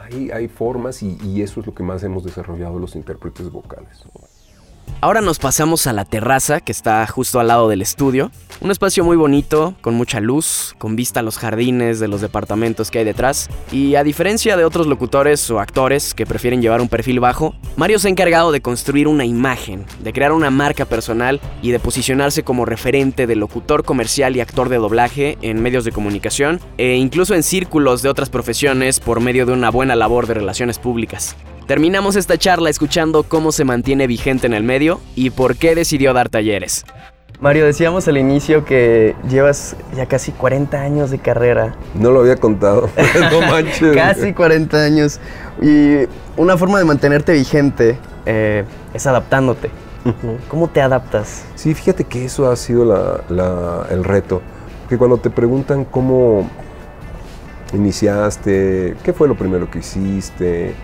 hay, 0.00 0.30
hay 0.30 0.48
formas 0.48 1.02
y, 1.02 1.18
y 1.24 1.42
eso 1.42 1.60
es 1.60 1.66
lo 1.66 1.74
que 1.74 1.82
más 1.82 2.02
hemos 2.04 2.24
desarrollado 2.24 2.78
los 2.78 2.94
intérpretes 2.94 3.50
vocales. 3.50 4.04
Ahora 5.00 5.20
nos 5.20 5.40
pasamos 5.40 5.88
a 5.88 5.92
la 5.92 6.04
terraza 6.04 6.60
que 6.60 6.70
está 6.70 7.04
justo 7.08 7.40
al 7.40 7.48
lado 7.48 7.68
del 7.68 7.82
estudio. 7.82 8.30
Un 8.60 8.70
espacio 8.70 9.02
muy 9.02 9.16
bonito, 9.16 9.74
con 9.80 9.94
mucha 9.94 10.20
luz, 10.20 10.76
con 10.78 10.94
vista 10.94 11.18
a 11.18 11.22
los 11.24 11.38
jardines 11.38 11.98
de 11.98 12.06
los 12.06 12.20
departamentos 12.20 12.92
que 12.92 13.00
hay 13.00 13.04
detrás. 13.04 13.48
Y 13.72 13.96
a 13.96 14.04
diferencia 14.04 14.56
de 14.56 14.64
otros 14.64 14.86
locutores 14.86 15.50
o 15.50 15.58
actores 15.58 16.14
que 16.14 16.24
prefieren 16.24 16.62
llevar 16.62 16.80
un 16.80 16.88
perfil 16.88 17.18
bajo, 17.18 17.56
Mario 17.74 17.98
se 17.98 18.06
ha 18.06 18.12
encargado 18.12 18.52
de 18.52 18.60
construir 18.60 19.08
una 19.08 19.24
imagen, 19.24 19.84
de 20.04 20.12
crear 20.12 20.30
una 20.30 20.50
marca 20.50 20.84
personal 20.84 21.40
y 21.62 21.72
de 21.72 21.80
posicionarse 21.80 22.44
como 22.44 22.64
referente 22.64 23.26
de 23.26 23.34
locutor 23.34 23.82
comercial 23.82 24.36
y 24.36 24.40
actor 24.40 24.68
de 24.68 24.76
doblaje 24.76 25.36
en 25.42 25.60
medios 25.60 25.84
de 25.84 25.90
comunicación 25.90 26.60
e 26.78 26.94
incluso 26.94 27.34
en 27.34 27.42
círculos 27.42 28.02
de 28.02 28.08
otras 28.08 28.30
profesiones 28.30 29.00
por 29.00 29.18
medio 29.18 29.46
de 29.46 29.52
una 29.52 29.70
buena 29.70 29.96
labor 29.96 30.28
de 30.28 30.34
relaciones 30.34 30.78
públicas. 30.78 31.34
Terminamos 31.66 32.16
esta 32.16 32.36
charla 32.36 32.70
escuchando 32.70 33.22
cómo 33.22 33.52
se 33.52 33.64
mantiene 33.64 34.06
vigente 34.06 34.46
en 34.46 34.52
el 34.54 34.62
medio 34.64 35.00
y 35.14 35.30
por 35.30 35.56
qué 35.56 35.74
decidió 35.74 36.12
dar 36.12 36.28
talleres. 36.28 36.84
Mario, 37.40 37.64
decíamos 37.64 38.06
al 38.06 38.18
inicio 38.18 38.64
que 38.64 39.16
llevas 39.28 39.74
ya 39.96 40.06
casi 40.06 40.30
40 40.32 40.80
años 40.80 41.10
de 41.10 41.18
carrera. 41.18 41.74
No 41.94 42.10
lo 42.10 42.20
había 42.20 42.36
contado. 42.36 42.88
no 43.30 43.40
manches. 43.40 43.94
Casi 43.96 44.32
40 44.32 44.76
años. 44.84 45.18
Y 45.60 46.06
una 46.36 46.56
forma 46.56 46.78
de 46.78 46.84
mantenerte 46.84 47.32
vigente 47.32 47.98
eh, 48.26 48.64
es 48.94 49.06
adaptándote. 49.06 49.70
¿Cómo 50.48 50.68
te 50.68 50.80
adaptas? 50.82 51.44
Sí, 51.54 51.74
fíjate 51.74 52.04
que 52.04 52.24
eso 52.24 52.50
ha 52.50 52.56
sido 52.56 52.84
la- 52.84 53.20
la- 53.28 53.86
el 53.90 54.02
reto. 54.02 54.42
Que 54.88 54.98
cuando 54.98 55.16
te 55.18 55.30
preguntan 55.30 55.84
cómo 55.84 56.48
iniciaste, 57.72 58.96
qué 59.02 59.12
fue 59.12 59.28
lo 59.28 59.36
primero 59.36 59.70
que 59.70 59.78
hiciste, 59.78 60.74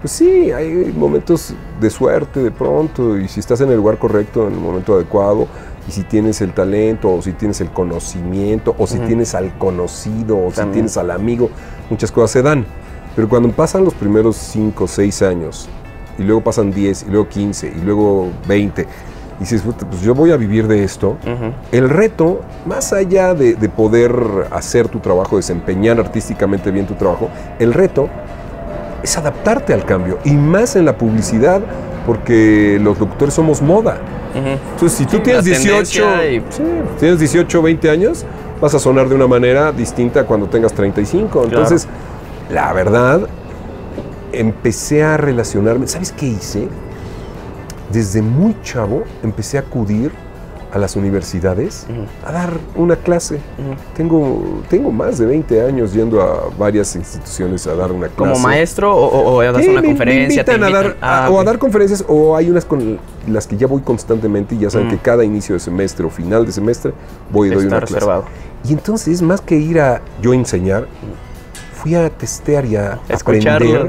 pues 0.00 0.12
sí, 0.12 0.50
hay 0.50 0.92
momentos 0.96 1.54
de 1.80 1.90
suerte 1.90 2.42
de 2.42 2.50
pronto 2.50 3.18
y 3.18 3.28
si 3.28 3.40
estás 3.40 3.60
en 3.60 3.70
el 3.70 3.76
lugar 3.76 3.98
correcto, 3.98 4.46
en 4.46 4.54
el 4.54 4.60
momento 4.60 4.94
adecuado, 4.94 5.46
y 5.86 5.92
si 5.92 6.04
tienes 6.04 6.40
el 6.40 6.52
talento, 6.54 7.12
o 7.12 7.20
si 7.20 7.32
tienes 7.32 7.60
el 7.60 7.70
conocimiento, 7.70 8.74
o 8.78 8.86
si 8.86 8.98
tienes 8.98 9.34
al 9.34 9.56
conocido, 9.58 10.38
o 10.38 10.50
si 10.50 10.62
tienes 10.72 10.96
al 10.96 11.10
amigo, 11.10 11.50
muchas 11.90 12.10
cosas 12.12 12.30
se 12.30 12.42
dan. 12.42 12.64
Pero 13.14 13.28
cuando 13.28 13.50
pasan 13.50 13.84
los 13.84 13.94
primeros 13.94 14.36
5 14.36 14.84
o 14.84 14.88
6 14.88 15.22
años, 15.22 15.68
y 16.18 16.22
luego 16.22 16.42
pasan 16.42 16.70
10, 16.70 17.04
y 17.04 17.10
luego 17.10 17.28
15, 17.28 17.72
y 17.76 17.80
luego 17.84 18.28
20, 18.46 18.82
y 18.82 19.40
dices, 19.40 19.62
"Puta, 19.62 19.88
pues 19.88 20.02
yo 20.02 20.14
voy 20.14 20.30
a 20.30 20.36
vivir 20.36 20.66
de 20.68 20.84
esto, 20.84 21.16
el 21.72 21.88
reto, 21.88 22.40
más 22.66 22.92
allá 22.92 23.34
de, 23.34 23.54
de 23.54 23.68
poder 23.68 24.14
hacer 24.50 24.88
tu 24.88 25.00
trabajo, 25.00 25.36
desempeñar 25.36 25.98
artísticamente 25.98 26.70
bien 26.70 26.86
tu 26.86 26.94
trabajo, 26.94 27.28
el 27.58 27.72
reto 27.72 28.08
es 29.02 29.16
adaptarte 29.18 29.72
al 29.74 29.84
cambio. 29.84 30.18
Y 30.24 30.32
más 30.32 30.76
en 30.76 30.84
la 30.84 30.96
publicidad, 30.96 31.60
porque 32.06 32.78
los 32.80 32.98
locutores 32.98 33.34
somos 33.34 33.60
moda. 33.62 33.98
Entonces, 34.34 34.96
si 34.98 35.06
tú 35.06 35.16
Sí, 35.16 35.22
tienes 35.24 35.44
la 35.44 35.54
18, 35.56 36.02
tendencia 36.04 36.30
y- 36.32 36.44
sí, 36.50 36.62
tienes 37.00 37.18
18 37.18 37.58
o 37.58 37.62
20 37.62 37.90
años, 37.90 38.24
vas 38.60 38.74
a 38.74 38.78
sonar 38.78 39.08
de 39.08 39.14
una 39.16 39.26
manera 39.26 39.72
distinta 39.72 40.24
cuando 40.24 40.46
tengas 40.46 40.72
35. 40.72 41.44
Entonces, 41.44 41.88
la 42.50 42.72
verdad, 42.72 43.22
empecé 44.32 45.02
a 45.02 45.16
relacionarme. 45.16 45.86
¿Sabes 45.88 46.12
qué 46.12 46.26
hice? 46.26 46.68
Desde 47.92 48.22
muy 48.22 48.54
chavo 48.62 49.02
empecé 49.22 49.58
a 49.58 49.62
acudir 49.62 50.12
a 50.72 50.78
las 50.78 50.94
universidades 50.96 51.86
a 52.24 52.30
dar 52.32 52.52
una 52.76 52.96
clase. 52.96 53.40
Tengo, 53.96 54.60
tengo 54.68 54.90
más 54.92 55.18
de 55.18 55.26
20 55.26 55.62
años 55.66 55.92
yendo 55.92 56.22
a 56.22 56.48
varias 56.58 56.94
instituciones 56.96 57.66
a 57.66 57.74
dar 57.74 57.90
una 57.92 58.08
clase. 58.08 58.32
¿Como 58.32 58.38
maestro 58.38 58.94
o, 58.96 59.34
o- 59.36 59.42
das 59.42 59.62
Sí, 59.64 59.68
una 59.70 59.80
me- 59.82 59.88
conferencia? 59.88 60.42
Me 60.42 60.44
te 60.44 60.52
invitan 60.54 60.62
a 60.64 60.70
dar? 60.82 60.96
Ah, 61.00 61.26
a- 61.26 61.30
o 61.30 61.40
a 61.40 61.44
dar 61.44 61.58
conferencias, 61.58 62.04
o 62.06 62.36
hay 62.36 62.50
unas 62.50 62.64
con 62.64 62.98
las 63.26 63.46
que 63.46 63.56
ya 63.56 63.66
voy 63.66 63.82
constantemente 63.82 64.54
y 64.54 64.58
ya 64.58 64.70
saben 64.70 64.88
que 64.88 64.98
cada 64.98 65.24
inicio 65.24 65.54
de 65.54 65.58
semestre 65.60 66.06
o 66.06 66.10
final 66.10 66.46
de 66.46 66.52
semestre 66.52 66.92
voy 67.32 67.48
y 67.48 67.54
doy 67.54 67.64
Está 67.64 67.76
una 67.76 67.78
clase. 67.80 67.94
reservado. 67.94 68.24
Y 68.68 68.72
entonces, 68.72 69.22
más 69.22 69.40
que 69.40 69.56
ir 69.56 69.80
a 69.80 70.00
yo 70.22 70.32
enseñar, 70.34 70.86
fui 71.74 71.94
a 71.94 72.10
testear 72.10 72.64
y 72.66 72.76
a 72.76 72.98
Escucharlo, 73.08 73.88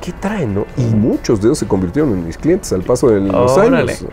qué 0.00 0.12
traen, 0.12 0.54
¿no? 0.54 0.66
Y 0.76 0.82
muchos 0.82 1.40
de 1.40 1.48
ellos 1.48 1.58
se 1.58 1.66
convirtieron 1.66 2.10
en 2.12 2.26
mis 2.26 2.38
clientes 2.38 2.72
al 2.72 2.82
paso 2.82 3.08
de 3.10 3.20
los 3.20 3.52
Órale. 3.52 3.92
años. 3.92 4.04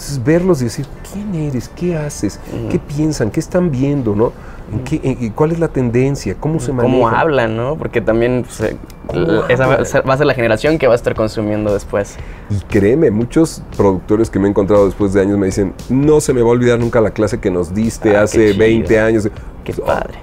Entonces, 0.00 0.24
verlos 0.24 0.62
y 0.62 0.64
decir, 0.64 0.86
¿quién 1.12 1.34
eres? 1.34 1.68
¿Qué 1.68 1.94
haces? 1.94 2.40
¿Qué 2.70 2.78
piensan? 2.78 3.30
¿Qué 3.30 3.38
están 3.38 3.70
viendo? 3.70 4.14
¿no? 4.16 4.32
¿En 4.72 4.82
qué- 4.82 4.98
en- 5.02 5.30
¿Cuál 5.32 5.52
es 5.52 5.58
la 5.58 5.68
tendencia? 5.68 6.34
¿Cómo 6.40 6.58
se 6.58 6.72
maneja? 6.72 6.94
cómo 6.94 7.08
hablan, 7.10 7.54
¿no? 7.54 7.76
Porque 7.76 8.00
también 8.00 8.44
pues, 8.46 8.60
eh, 8.62 8.78
¿Cómo 9.06 9.22
l- 9.26 9.40
esa 9.50 9.66
va 9.66 9.74
a 9.74 9.84
ser- 9.84 10.08
va 10.08 10.14
a 10.14 10.16
ser 10.16 10.24
la 10.26 10.32
generación 10.32 10.78
que 10.78 10.86
va 10.86 10.94
a 10.94 10.96
estar 10.96 11.14
consumiendo 11.14 11.74
después. 11.74 12.16
Y 12.48 12.54
créeme, 12.62 13.10
muchos 13.10 13.62
productores 13.76 14.30
que 14.30 14.38
me 14.38 14.46
he 14.46 14.50
encontrado 14.50 14.86
después 14.86 15.12
de 15.12 15.20
años 15.20 15.36
me 15.36 15.44
dicen, 15.46 15.74
no 15.90 16.22
se 16.22 16.32
me 16.32 16.40
va 16.40 16.48
a 16.48 16.52
olvidar 16.52 16.78
nunca 16.78 17.02
la 17.02 17.10
clase 17.10 17.38
que 17.38 17.50
nos 17.50 17.74
diste 17.74 18.16
Ah, 18.16 18.22
hace 18.22 18.52
chido. 18.52 18.58
20 18.58 18.98
años. 18.98 19.28
Qué 19.64 19.74
Oh, 19.82 19.84
padre. 19.84 20.14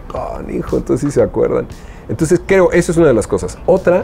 hijo, 0.58 0.78
entonces 0.78 1.08
sí 1.08 1.12
se 1.14 1.22
acuerdan. 1.22 1.68
Entonces 2.10 2.42
creo, 2.44 2.72
eso 2.72 2.92
es 2.92 2.98
una 2.98 3.08
de 3.10 3.14
las 3.14 3.28
cosas. 3.28 3.60
Otra, 3.68 4.02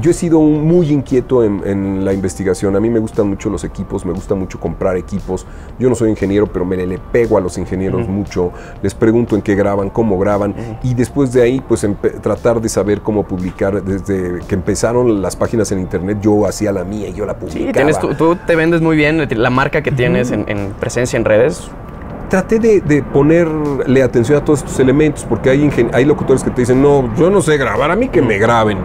yo 0.00 0.10
he 0.10 0.14
sido 0.14 0.38
un- 0.38 0.64
muy 0.66 0.90
inquieto 0.90 1.44
en, 1.44 1.62
en 1.64 2.04
la 2.04 2.12
investigación. 2.12 2.74
A 2.76 2.80
mí 2.80 2.90
me 2.90 2.98
gustan 2.98 3.28
mucho 3.28 3.48
los 3.50 3.62
equipos, 3.64 4.04
me 4.04 4.12
gusta 4.12 4.34
mucho 4.34 4.58
comprar 4.58 4.96
equipos. 4.96 5.46
Yo 5.78 5.88
no 5.88 5.94
soy 5.94 6.10
ingeniero, 6.10 6.46
pero 6.46 6.64
me 6.64 6.76
le, 6.76 6.98
pego 6.98 7.38
a 7.38 7.40
los 7.40 7.58
ingenieros 7.58 8.08
mucho. 8.08 8.50
Les 8.82 8.94
pregunto 8.94 9.36
en 9.36 9.42
qué 9.42 9.54
graban, 9.54 9.90
cómo 9.90 10.18
graban. 10.18 10.54
Y 10.82 10.94
después 10.94 11.32
de 11.32 11.42
ahí, 11.42 11.62
pues 11.66 11.86
tratar 12.20 12.60
de 12.60 12.68
saber 12.68 13.00
cómo 13.02 13.22
publicar. 13.24 13.82
Desde 13.82 14.40
que 14.46 14.54
empezaron 14.54 15.22
las 15.22 15.36
páginas 15.36 15.70
en 15.72 15.78
internet, 15.80 16.18
yo 16.20 16.46
hacía 16.46 16.72
la 16.72 16.84
mía 16.84 17.08
y 17.08 17.12
yo 17.14 17.24
la 17.26 17.38
publicaba. 17.38 17.66
Sí, 17.66 17.72
tienes, 17.72 17.98
tú, 17.98 18.14
tú 18.14 18.36
te 18.46 18.56
vendes 18.56 18.80
muy 18.80 18.96
bien, 18.96 19.26
la 19.30 19.50
marca 19.50 19.82
que 19.82 19.92
tienes 19.92 20.30
en, 20.30 20.44
en 20.48 20.72
presencia 20.80 21.16
en 21.16 21.24
redes. 21.24 21.70
traté 22.30 22.58
de, 22.58 22.80
de 22.80 23.02
ponerle 23.02 24.02
atención 24.02 24.38
a 24.38 24.44
todos 24.44 24.60
estos 24.60 24.80
elementos, 24.80 25.24
porque 25.28 25.50
hay 25.50 26.04
locutores 26.04 26.42
que 26.42 26.50
te 26.50 26.62
dicen, 26.62 26.82
no, 26.82 27.14
yo 27.16 27.30
no 27.30 27.40
sé 27.40 27.56
grabar, 27.56 27.90
a 27.90 27.96
mí 27.96 28.08
que 28.08 28.20
me 28.22 28.38
graben. 28.38 28.78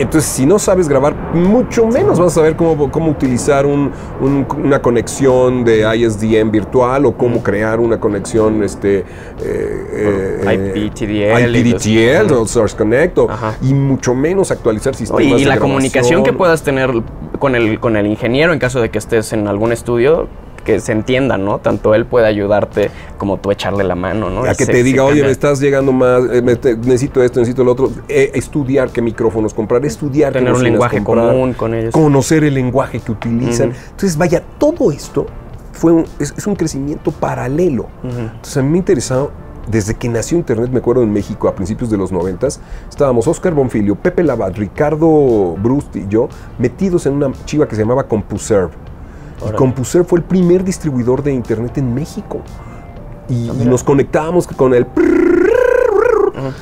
Entonces, 0.00 0.30
si 0.30 0.46
no 0.46 0.58
sabes 0.58 0.88
grabar, 0.88 1.14
mucho 1.34 1.86
menos 1.86 2.18
vas 2.18 2.28
a 2.32 2.34
saber 2.36 2.56
cómo, 2.56 2.90
cómo 2.90 3.10
utilizar 3.10 3.66
un- 3.66 3.92
un- 4.22 4.46
una 4.64 4.80
conexión 4.80 5.62
de 5.62 5.80
ISDN 5.94 6.50
virtual 6.50 7.04
o 7.04 7.12
cómo 7.12 7.42
crear 7.42 7.78
una 7.80 8.00
conexión 8.00 8.62
este, 8.64 9.00
eh, 9.00 9.04
eh, 9.42 10.72
IPTDL 10.86 11.54
IPTDL 11.58 12.32
o 12.32 12.46
Source 12.46 12.74
Connect, 12.76 13.18
o- 13.18 13.28
y 13.62 13.74
mucho 13.74 14.14
menos 14.14 14.50
actualizar 14.50 14.94
sistemas 14.94 15.22
Y, 15.22 15.26
y 15.26 15.44
de 15.44 15.46
la 15.46 15.58
comunicación 15.58 16.22
que 16.22 16.32
puedas 16.32 16.62
tener 16.62 16.90
con 17.38 17.54
el, 17.54 17.78
con 17.78 17.96
el 17.96 18.06
ingeniero 18.06 18.54
en 18.54 18.58
caso 18.58 18.80
de 18.80 18.90
que 18.90 18.96
estés 18.98 19.34
en 19.34 19.48
algún 19.48 19.70
estudio, 19.70 20.28
que 20.64 20.80
se 20.80 20.92
entienda, 20.92 21.38
¿no? 21.38 21.58
Tanto 21.58 21.94
él 21.94 22.06
puede 22.06 22.26
ayudarte 22.26 22.90
como 23.18 23.38
tú 23.38 23.50
echarle 23.50 23.84
la 23.84 23.94
mano, 23.94 24.30
¿no? 24.30 24.44
A 24.44 24.52
Y 24.52 24.56
que 24.56 24.64
se- 24.66 24.72
te 24.72 24.82
diga, 24.82 25.04
oye, 25.04 25.22
me 25.22 25.30
estás 25.30 25.60
llegando 25.60 25.92
más, 25.92 26.22
eh, 26.32 26.42
me 26.42 26.56
te- 26.56 26.76
necesito 26.76 27.22
esto, 27.22 27.40
necesito 27.40 27.64
lo 27.64 27.72
otro. 27.72 27.90
Eh, 28.08 28.30
estudiar 28.34 28.90
qué 28.90 29.02
micrófonos 29.02 29.54
comprar, 29.54 29.84
estudiar 29.84 30.32
qué 30.32 30.38
Tener 30.40 30.52
un 30.54 30.62
lenguaje 30.62 31.02
comprar, 31.02 31.28
común 31.30 31.52
con 31.54 31.74
ellos. 31.74 31.92
Conocer 31.92 32.44
el 32.44 32.54
lenguaje 32.54 33.00
que 33.00 33.12
utilizan. 33.12 33.72
Entonces, 33.90 34.16
vaya, 34.16 34.42
todo 34.58 34.90
esto 34.92 35.26
fue 35.72 35.92
un- 35.92 36.04
es, 36.18 36.34
es 36.36 36.46
un 36.46 36.54
crecimiento 36.56 37.10
paralelo. 37.10 37.86
Entonces, 38.04 38.56
a 38.56 38.62
mí 38.62 38.68
me 38.70 38.76
ha 38.76 38.78
interesado, 38.78 39.30
desde 39.70 39.94
que 39.94 40.08
nació 40.08 40.36
Internet, 40.36 40.70
me 40.72 40.78
acuerdo 40.80 41.02
en 41.02 41.12
México 41.12 41.46
a 41.46 41.54
principios 41.54 41.90
de 41.90 41.96
los 41.96 42.10
noventas, 42.12 42.60
estábamos 42.88 43.26
Oscar 43.28 43.54
Bonfilio, 43.54 43.94
Pepe 43.94 44.22
Labat, 44.24 44.56
Ricardo 44.56 45.54
Brust 45.62 45.94
y 45.96 46.06
yo 46.08 46.28
metidos 46.58 47.06
en 47.06 47.12
una 47.14 47.30
chiva 47.44 47.68
que 47.68 47.76
se 47.76 47.82
llamaba 47.82 48.04
CompuServe. 48.04 48.72
Y 49.40 49.44
Órale. 49.44 49.58
CompuServe 49.58 50.06
fue 50.06 50.18
el 50.18 50.24
primer 50.24 50.64
distribuidor 50.64 51.22
de 51.22 51.32
Internet 51.32 51.78
en 51.78 51.94
México. 51.94 52.40
Y, 53.28 53.48
Ah, 53.48 53.54
y 53.60 53.64
nos 53.64 53.82
conectábamos 53.84 54.46
con 54.46 54.74
el... 54.74 54.86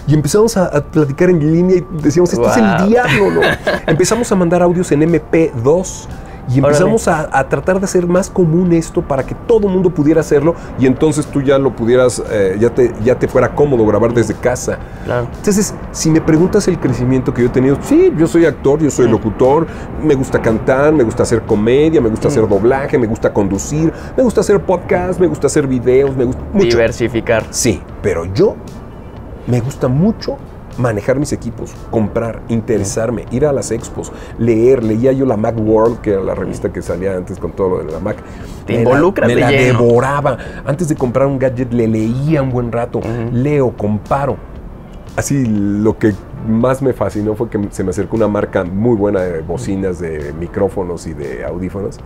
Y 0.06 0.14
empezamos 0.14 0.56
a, 0.56 0.66
a 0.66 0.84
platicar 0.84 1.30
en 1.30 1.52
línea 1.52 1.76
y 1.76 2.02
decíamos, 2.02 2.32
esto 2.32 2.50
es 2.50 2.56
el 2.56 2.88
diablo, 2.88 3.30
¿no? 3.30 3.40
empezamos 3.86 4.30
a 4.32 4.34
mandar 4.34 4.62
audios 4.62 4.90
en 4.92 5.02
MP2 5.02 6.06
y 6.48 6.58
empezamos 6.58 7.08
a, 7.08 7.28
a 7.32 7.48
tratar 7.48 7.78
de 7.78 7.84
hacer 7.84 8.06
más 8.06 8.30
común 8.30 8.72
esto 8.72 9.02
para 9.02 9.24
que 9.24 9.34
todo 9.34 9.66
el 9.66 9.72
mundo 9.74 9.90
pudiera 9.90 10.20
hacerlo 10.20 10.54
y 10.78 10.86
entonces 10.86 11.26
tú 11.26 11.42
ya 11.42 11.58
lo 11.58 11.74
pudieras, 11.76 12.22
eh, 12.30 12.56
ya, 12.58 12.70
te, 12.70 12.92
ya 13.04 13.18
te 13.18 13.28
fuera 13.28 13.54
cómodo 13.54 13.84
grabar 13.86 14.12
desde 14.14 14.34
casa. 14.34 14.78
Claro. 15.04 15.28
Entonces, 15.36 15.74
si 15.92 16.10
me 16.10 16.20
preguntas 16.20 16.66
el 16.68 16.78
crecimiento 16.78 17.34
que 17.34 17.42
yo 17.42 17.48
he 17.48 17.50
tenido, 17.52 17.76
sí, 17.82 18.12
yo 18.16 18.26
soy 18.26 18.46
actor, 18.46 18.80
yo 18.80 18.90
soy 18.90 19.06
Mm. 19.08 19.10
locutor, 19.10 19.66
me 20.02 20.14
gusta 20.14 20.40
cantar, 20.40 20.92
me 20.92 21.04
gusta 21.04 21.22
hacer 21.22 21.42
comedia, 21.42 22.00
me 22.00 22.08
gusta 22.08 22.28
hacer 22.28 22.48
doblaje, 22.48 22.98
me 22.98 23.06
gusta 23.06 23.32
conducir, 23.32 23.92
me 24.16 24.22
gusta 24.22 24.40
hacer 24.40 24.60
podcast, 24.60 25.20
me 25.20 25.26
gusta 25.26 25.46
hacer 25.48 25.66
videos, 25.66 26.16
me 26.16 26.24
gusta 26.24 26.42
mucho. 26.52 26.66
Diversificar. 26.66 27.44
Sí, 27.50 27.80
pero 28.02 28.24
yo 28.26 28.56
me 29.46 29.60
gusta 29.60 29.88
mucho 29.88 30.36
manejar 30.78 31.18
mis 31.18 31.32
equipos, 31.32 31.72
comprar, 31.90 32.40
interesarme, 32.48 33.26
ir 33.30 33.44
a 33.46 33.52
las 33.52 33.70
expos, 33.70 34.12
leer. 34.38 34.82
Leía 34.84 35.12
yo 35.12 35.26
la 35.26 35.36
Mac 35.36 35.56
World, 35.58 36.00
que 36.00 36.12
era 36.12 36.22
la 36.22 36.34
revista 36.34 36.72
que 36.72 36.80
salía 36.82 37.16
antes 37.16 37.38
con 37.38 37.52
todo 37.52 37.68
lo 37.70 37.84
de 37.84 37.92
la 37.92 37.98
Mac. 38.00 38.16
Te 38.66 38.72
Me 38.74 38.78
la- 38.78 38.90
involucras 38.90 39.28
Me 39.28 39.34
de 39.34 39.40
la 39.40 39.50
lleno. 39.50 39.78
devoraba. 39.82 40.38
Antes 40.64 40.88
de 40.88 40.94
comprar 40.94 41.26
un 41.26 41.38
gadget, 41.38 41.72
le 41.72 41.86
leía 41.88 42.42
un 42.42 42.50
buen 42.50 42.70
rato. 42.72 43.00
Leo, 43.32 43.76
comparo. 43.76 44.36
Así, 45.16 45.44
lo 45.46 45.98
que 45.98 46.12
más 46.46 46.82
me 46.82 46.92
fascinó 46.92 47.34
fue 47.34 47.48
que 47.48 47.58
se 47.70 47.82
me 47.84 47.90
acercó 47.90 48.16
una 48.16 48.28
marca 48.28 48.64
muy 48.64 48.96
buena 48.96 49.20
de 49.20 49.40
bocinas, 49.40 49.98
de 49.98 50.32
micrófonos 50.38 51.06
y 51.06 51.14
de 51.14 51.44
audífonos. 51.44 51.98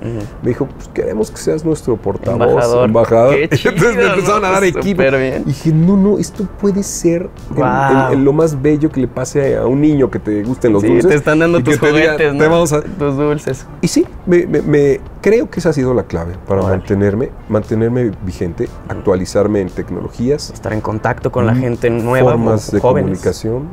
Me 0.43 0.49
dijo, 0.51 0.67
pues 0.67 0.89
queremos 0.89 1.31
que 1.31 1.37
seas 1.37 1.65
nuestro 1.65 1.97
portavoz, 1.97 2.41
Embajador. 2.49 2.85
embajador. 2.89 3.35
Qué 3.35 3.43
Entonces 3.69 3.97
me 3.97 4.07
empezaron 4.07 4.43
¿no? 4.43 4.47
a 4.49 4.51
dar 4.53 4.65
Súper 4.65 4.79
equipo. 4.81 5.03
Y 5.03 5.45
dije, 5.45 5.73
no, 5.73 5.97
no, 5.97 6.19
esto 6.19 6.47
puede 6.61 6.83
ser 6.83 7.29
el- 7.51 7.57
Guau. 7.57 8.07
el- 8.09 8.19
el- 8.19 8.25
lo 8.25 8.33
más 8.33 8.61
bello 8.61 8.91
que 8.91 9.01
le 9.01 9.09
pase 9.09 9.57
a 9.57 9.67
un 9.67 9.81
niño 9.81 10.11
que 10.11 10.19
te 10.19 10.43
gusten 10.43 10.73
los 10.73 10.83
Sí, 10.83 10.89
dulces. 10.89 11.09
te 11.11 11.15
están 11.17 11.39
dando 11.41 11.63
tus 11.63 11.79
te 11.79 11.87
diga, 11.93 12.13
juguetes, 12.13 12.33
¿no? 12.35 12.39
"Te 12.41 12.49
vamos 12.49 12.73
a-". 12.73 12.83
Tus 12.83 13.17
dulces. 13.17 13.67
Y 13.81 13.89
sí, 13.89 14.07
me, 14.27 14.47
me- 14.47 14.63
me- 14.63 15.01
creo 15.21 15.49
que 15.51 15.61
esa 15.61 15.71
ha 15.71 15.73
sido 15.73 15.95
la 15.95 16.05
clave 16.05 16.33
para 16.49 16.63
mantenerme, 16.63 17.31
mantenerme 17.49 18.11
vigente, 18.25 18.69
actualizarme 18.89 19.61
en 19.61 19.69
tecnologías, 19.69 20.51
Estar 20.51 20.73
en 20.73 20.81
contacto 20.81 21.31
con 21.31 21.47
la 21.47 21.55
gente 21.55 21.91
nueva, 21.91 22.33
formas 22.33 22.71
de 22.73 22.81
jóvenes. 22.81 23.03
comunicación 23.21 23.69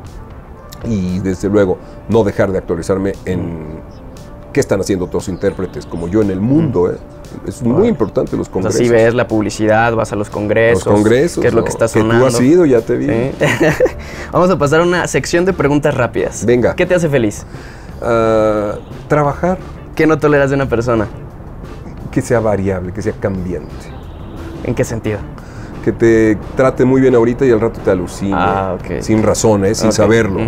y 0.85 1.19
desde 1.19 1.49
luego 1.49 1.77
no 2.09 2.23
dejar 2.23 2.51
de 2.51 2.57
actualizarme 2.57 3.13
en 3.25 3.79
qué 4.53 4.59
están 4.59 4.79
haciendo 4.79 5.05
otros 5.05 5.27
intérpretes 5.29 5.85
como 5.85 6.07
yo 6.07 6.21
en 6.21 6.31
el 6.31 6.39
mundo. 6.41 6.91
¿eh? 6.91 6.97
Es 7.45 7.61
muy 7.61 7.87
importante 7.87 8.35
los 8.35 8.47
O 8.47 8.51
sea, 8.51 8.53
congresos. 8.53 8.79
si 8.81 8.89
ves 8.89 9.13
la 9.13 9.27
publicidad, 9.27 9.93
vas 9.95 10.11
a 10.11 10.15
los 10.15 10.29
congresos. 10.29 10.85
los 10.85 10.93
congresos. 10.95 11.41
¿Qué 11.41 11.47
es 11.49 11.53
lo 11.53 11.59
¿no? 11.61 11.65
que 11.65 11.69
está 11.71 11.85
Que 11.85 11.99
sonando? 11.99 12.25
tú 12.27 12.35
has 12.35 12.41
ido, 12.41 12.65
ya 12.65 12.81
te 12.81 12.97
vi. 12.97 13.05
Sí. 13.05 13.31
Vamos 14.31 14.49
a 14.49 14.57
pasar 14.57 14.79
a 14.81 14.83
una 14.83 15.07
sección 15.07 15.45
de 15.45 15.53
preguntas 15.53 15.93
rápidas. 15.93 16.45
Venga. 16.45 16.75
¿Qué 16.75 16.85
te 16.85 16.95
hace 16.95 17.07
feliz? 17.09 17.45
Ah, 18.01 18.75
trabajar, 19.07 19.57
¿Qué 19.95 20.07
no 20.07 20.17
toleras 20.17 20.49
de 20.49 20.55
una 20.55 20.67
persona? 20.69 21.07
que 22.11 22.21
sea 22.23 22.39
variable, 22.39 22.91
que 22.91 23.03
sea 23.03 23.13
cambiante. 23.19 23.69
¿En 24.63 24.73
qué 24.73 24.83
sentido? 24.83 25.19
Que 25.85 25.91
te 25.91 26.37
trate 26.57 26.83
muy 26.85 27.01
bien 27.01 27.13
ahorita 27.13 27.45
y 27.45 27.51
al 27.51 27.61
rato 27.61 27.79
te 27.81 27.91
alucine. 27.91 28.33
Ah, 28.33 28.75
ok. 28.79 29.01
Sin 29.01 29.21
razones, 29.21 29.77
sin 29.77 29.91
saberlo. 29.91 30.39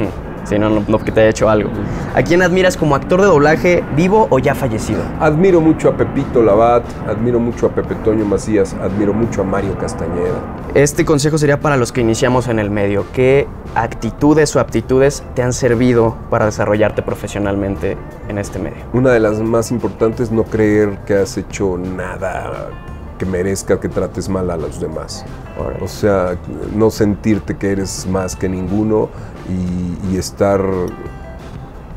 Sí, 0.44 0.58
no, 0.58 0.70
no, 0.70 0.84
no 0.88 1.00
que 1.00 1.12
te 1.12 1.22
haya 1.22 1.30
hecho 1.30 1.50
algo. 1.50 1.70
¿A 2.16 2.22
quién 2.24 2.42
admiras 2.42 2.78
como 2.78 2.96
actor 2.96 3.22
de 3.22 3.28
doblaje 3.28 3.84
vivo 3.96 4.28
o 4.30 4.40
ya 4.40 4.56
fallecido? 4.56 5.02
Admiro 5.20 5.62
mucho 5.62 5.90
a 5.90 5.98
Pepito 5.98 6.42
Labat, 6.42 6.84
admiro 7.08 7.40
mucho 7.40 7.68
a 7.68 7.70
Pepe 7.70 7.96
Toño 7.96 8.26
Macías, 8.26 8.76
admiro 8.82 9.14
mucho 9.14 9.42
a 9.42 9.44
Mario 9.44 9.78
Castañeda. 9.78 10.42
Este 10.74 11.06
consejo 11.06 11.38
sería 11.38 11.60
para 11.60 11.78
los 11.78 11.92
que 11.92 12.02
iniciamos 12.02 12.48
en 12.48 12.60
el 12.60 12.70
medio. 12.72 13.06
¿Qué 13.14 13.48
actitudes 13.76 14.56
o 14.56 14.60
aptitudes 14.60 15.24
te 15.36 15.44
han 15.44 15.54
servido 15.54 16.18
para 16.30 16.46
desarrollarte 16.46 17.02
profesionalmente 17.02 17.98
en 18.28 18.38
este 18.38 18.60
medio? 18.60 18.84
Una 18.94 19.12
de 19.12 19.20
las 19.20 19.40
más 19.40 19.72
importantes, 19.72 20.32
no 20.32 20.44
creer 20.44 21.00
que 21.06 21.16
has 21.16 21.38
hecho 21.38 21.78
nada 21.78 22.70
que 23.22 23.26
merezca 23.28 23.80
que 23.80 23.88
trates 23.88 24.30
mal 24.30 24.50
a 24.50 24.58
los 24.58 24.80
demás. 24.80 25.24
O 25.80 25.88
sea, 25.88 26.38
no 26.76 26.90
sentirte 26.90 27.56
que 27.56 27.72
eres 27.72 28.08
más 28.08 28.36
que 28.36 28.50
ninguno 28.50 29.10
y, 29.48 30.12
y 30.12 30.18
estar 30.18 30.60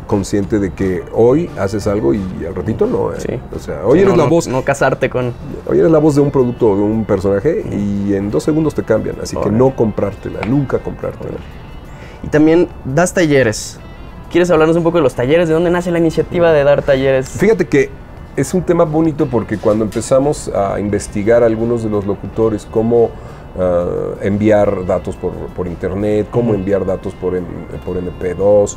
consciente 0.07 0.59
de 0.59 0.75
que 0.75 1.03
hoy 1.15 1.49
haces 1.59 1.87
algo 1.87 2.13
y 2.13 2.21
al 2.47 2.55
ratito 2.55 2.85
no. 2.85 3.11
¿eh? 3.15 3.21
Sí. 3.27 3.41
O 3.57 3.59
sea, 3.59 3.87
hoy 3.87 4.01
Sí, 4.01 4.03
eres 4.05 4.17
no, 4.19 4.23
la 4.23 4.29
voz, 4.29 4.49
No 4.49 4.61
casarte 4.65 5.09
con. 5.09 5.33
hoy 5.67 5.79
eres 5.79 5.91
la 5.91 5.99
voz 5.99 6.15
de 6.15 6.21
un 6.21 6.31
producto 6.31 6.73
o 6.73 6.77
de 6.77 6.83
un 6.83 7.07
personaje 7.07 7.65
y 7.73 8.13
en 8.15 8.31
dos 8.31 8.43
segundos 8.45 8.75
te 8.75 8.83
cambian. 8.83 9.17
Así 9.23 9.35
que 9.35 9.49
no 9.49 9.75
comprártela, 9.75 10.41
nunca 10.47 10.79
comprártela. 10.81 11.39
Y 12.23 12.29
también 12.29 12.69
das 12.85 13.15
talleres. 13.15 13.81
¿Quieres 14.31 14.51
hablarnos 14.51 14.77
un 14.77 14.83
poco 14.83 14.99
de 14.99 15.03
los 15.05 15.15
talleres? 15.15 15.49
¿De 15.49 15.55
dónde 15.55 15.71
nace 15.71 15.91
la 15.91 16.01
iniciativa 16.01 16.53
de 16.53 16.65
dar 16.65 16.83
talleres? 16.83 17.31
Fíjate 17.31 17.67
que 17.67 18.04
es 18.37 18.55
un 18.55 18.63
tema 18.63 18.85
bonito 18.85 19.27
porque 19.27 19.59
cuando 19.59 19.85
empezamos 19.85 20.49
a 20.49 20.81
investigar 20.81 21.43
algunos 21.43 21.83
de 21.83 21.91
los 21.91 22.07
locutores 22.07 22.67
cómo 22.71 23.11
ah, 23.59 24.15
enviar 24.23 24.87
datos 24.87 25.17
por, 25.17 25.33
por 25.33 25.67
internet, 25.67 26.29
cómo 26.31 26.55
enviar 26.55 26.85
datos 26.85 27.15
por, 27.15 27.39
por 27.85 27.97
MP2, 27.97 28.77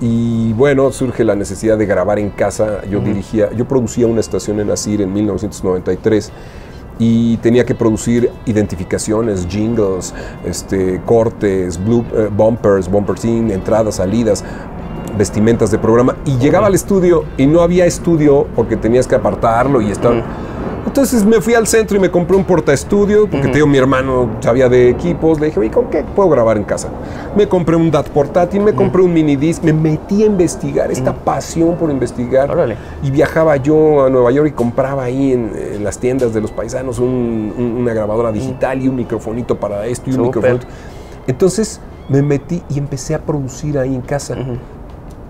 y 0.00 0.52
bueno, 0.52 0.92
surge 0.92 1.24
la 1.24 1.34
necesidad 1.34 1.78
de 1.78 1.86
grabar 1.86 2.18
en 2.18 2.30
casa. 2.30 2.84
Yo 2.90 3.00
dirigía, 3.00 3.50
yo 3.52 3.66
producía 3.66 4.06
una 4.06 4.20
estación 4.20 4.60
en 4.60 4.70
Asir 4.70 5.00
en 5.00 5.12
1993 5.12 6.32
y 6.98 7.36
tenía 7.38 7.64
que 7.64 7.74
producir 7.74 8.30
identificaciones, 8.46 9.46
jingles, 9.48 10.14
este, 10.44 11.00
cortes, 11.04 11.82
blue, 11.82 12.04
eh, 12.14 12.28
bumpers, 12.30 12.90
bumpers 12.90 13.24
in, 13.24 13.50
entradas, 13.50 13.96
salidas, 13.96 14.44
vestimentas 15.16 15.70
de 15.70 15.78
programa. 15.78 16.16
Y 16.24 16.36
llegaba 16.38 16.66
al 16.66 16.74
estudio 16.74 17.24
y 17.36 17.46
no 17.46 17.60
había 17.60 17.86
estudio 17.86 18.46
porque 18.54 18.76
tenías 18.76 19.06
que 19.06 19.14
apartarlo 19.14 19.80
y 19.80 19.90
estar. 19.90 20.22
Entonces 20.86 21.24
me 21.26 21.40
fui 21.40 21.52
al 21.54 21.66
centro 21.66 21.96
y 21.96 22.00
me 22.00 22.10
compré 22.10 22.36
un 22.36 22.44
portaestudio, 22.44 23.28
porque 23.28 23.48
te 23.48 23.54
digo, 23.54 23.66
mi 23.66 23.76
hermano 23.76 24.30
sabía 24.40 24.68
de 24.68 24.88
equipos. 24.88 25.38
Le 25.40 25.46
dije, 25.46 25.60
oye, 25.60 25.70
¿con 25.70 25.86
qué 25.90 26.04
puedo 26.14 26.28
grabar 26.30 26.56
en 26.56 26.64
casa? 26.64 26.88
Me 27.36 27.46
compré 27.48 27.76
un 27.76 27.90
DAT 27.90 28.08
portátil, 28.10 28.62
me 28.62 28.72
compré 28.72 29.02
un 29.02 29.12
mini 29.12 29.36
disc, 29.36 29.62
me 29.62 29.72
metí 29.74 30.22
a 30.22 30.26
investigar, 30.26 30.90
esta 30.90 31.12
pasión 31.12 31.74
por 31.76 31.90
investigar. 31.90 32.50
Órale. 32.50 32.76
Y 33.02 33.10
viajaba 33.10 33.56
yo 33.56 34.06
a 34.06 34.10
Nueva 34.10 34.30
York 34.30 34.48
y 34.48 34.52
compraba 34.52 35.02
ahí 35.02 35.32
en, 35.32 35.50
en 35.74 35.84
las 35.84 35.98
tiendas 35.98 36.32
de 36.32 36.40
los 36.40 36.52
paisanos 36.52 36.98
un- 36.98 37.52
un- 37.58 37.76
una 37.82 37.92
grabadora 37.92 38.32
digital 38.32 38.80
y 38.80 38.88
un 38.88 38.96
microfonito 38.96 39.56
para 39.56 39.84
esto 39.86 40.08
y 40.08 40.14
un 40.14 40.24
Súper. 40.26 40.36
microfonito. 40.52 40.66
Entonces 41.26 41.80
me 42.08 42.22
metí 42.22 42.62
y 42.70 42.78
empecé 42.78 43.14
a 43.14 43.18
producir 43.18 43.76
ahí 43.78 43.94
en 43.94 44.00
casa. 44.02 44.36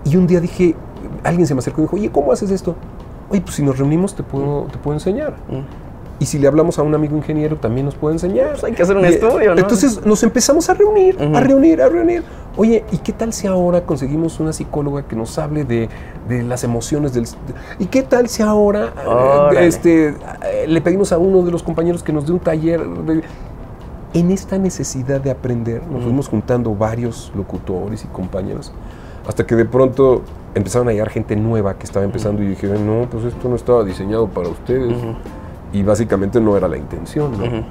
Y 0.09 0.15
un 0.15 0.27
día 0.27 0.39
dije, 0.39 0.75
alguien 1.23 1.47
se 1.47 1.53
me 1.53 1.59
acercó 1.59 1.81
y 1.81 1.83
dijo, 1.83 1.95
oye, 1.95 2.09
¿cómo 2.11 2.31
haces 2.31 2.51
esto? 2.51 2.75
Oye, 3.29 3.41
pues 3.41 3.55
si 3.55 3.63
nos 3.63 3.77
reunimos 3.77 4.15
te 4.15 4.23
puedo, 4.23 4.63
te 4.71 4.77
puedo 4.77 4.95
enseñar. 4.95 5.33
Y 6.19 6.25
si 6.25 6.39
le 6.39 6.47
hablamos 6.47 6.79
a 6.79 6.81
un 6.83 6.95
amigo 6.95 7.15
ingeniero 7.15 7.57
también 7.57 7.85
nos 7.85 7.95
puede 7.95 8.15
enseñar. 8.15 8.51
Pues 8.51 8.63
hay 8.63 8.71
que 8.73 8.81
hacer 8.81 8.95
un 8.97 9.05
Y, 9.05 9.09
estudio, 9.09 9.53
¿no? 9.53 9.59
Entonces 9.61 10.03
nos 10.05 10.23
empezamos 10.23 10.67
a 10.69 10.73
reunir, 10.73 11.17
a 11.35 11.39
reunir, 11.41 11.81
a 11.81 11.89
reunir. 11.89 12.23
Oye, 12.55 12.83
¿y 12.91 12.97
qué 12.99 13.11
tal 13.13 13.33
si 13.33 13.45
ahora 13.45 13.81
conseguimos 13.85 14.39
una 14.39 14.51
psicóloga 14.53 15.03
que 15.03 15.15
nos 15.15 15.37
hable 15.37 15.63
de, 15.63 15.89
de 16.27 16.41
las 16.41 16.63
emociones 16.63 17.13
del... 17.13 17.27
¿Y 17.77 17.85
qué 17.85 18.01
tal 18.01 18.29
si 18.29 18.41
ahora 18.41 18.93
Órale. 19.05 19.67
este, 19.67 20.15
le 20.67 20.81
pedimos 20.81 21.11
a 21.11 21.19
uno 21.19 21.43
de 21.43 21.51
los 21.51 21.61
compañeros 21.61 22.01
que 22.01 22.13
nos 22.13 22.25
dé 22.25 22.31
un 22.33 22.39
taller? 22.39 22.83
de- 22.83 23.21
en 24.13 24.31
esta 24.31 24.57
necesidad 24.57 25.19
de 25.21 25.29
aprender, 25.29 25.83
nos 25.91 26.01
fuimos 26.01 26.29
juntando 26.29 26.73
varios 26.73 27.31
locutores 27.35 28.05
y 28.05 28.07
compañeros, 28.07 28.71
hasta 29.27 29.45
que 29.45 29.55
de 29.55 29.65
pronto 29.65 30.21
empezaron 30.55 30.87
a 30.87 30.91
llegar 30.91 31.09
gente 31.09 31.35
nueva 31.35 31.75
que 31.75 31.85
estaba 31.85 32.05
empezando 32.05 32.41
y 32.41 32.47
dije, 32.47 32.67
no, 32.67 33.07
pues 33.11 33.25
esto 33.25 33.47
no 33.49 33.55
estaba 33.55 33.83
diseñado 33.83 34.27
para 34.27 34.47
ustedes. 34.49 34.95
Y 35.73 35.83
básicamente 35.83 36.39
no 36.39 36.55
era 36.57 36.67
la 36.67 36.77
intención, 36.77 37.31
¿no? 37.37 37.65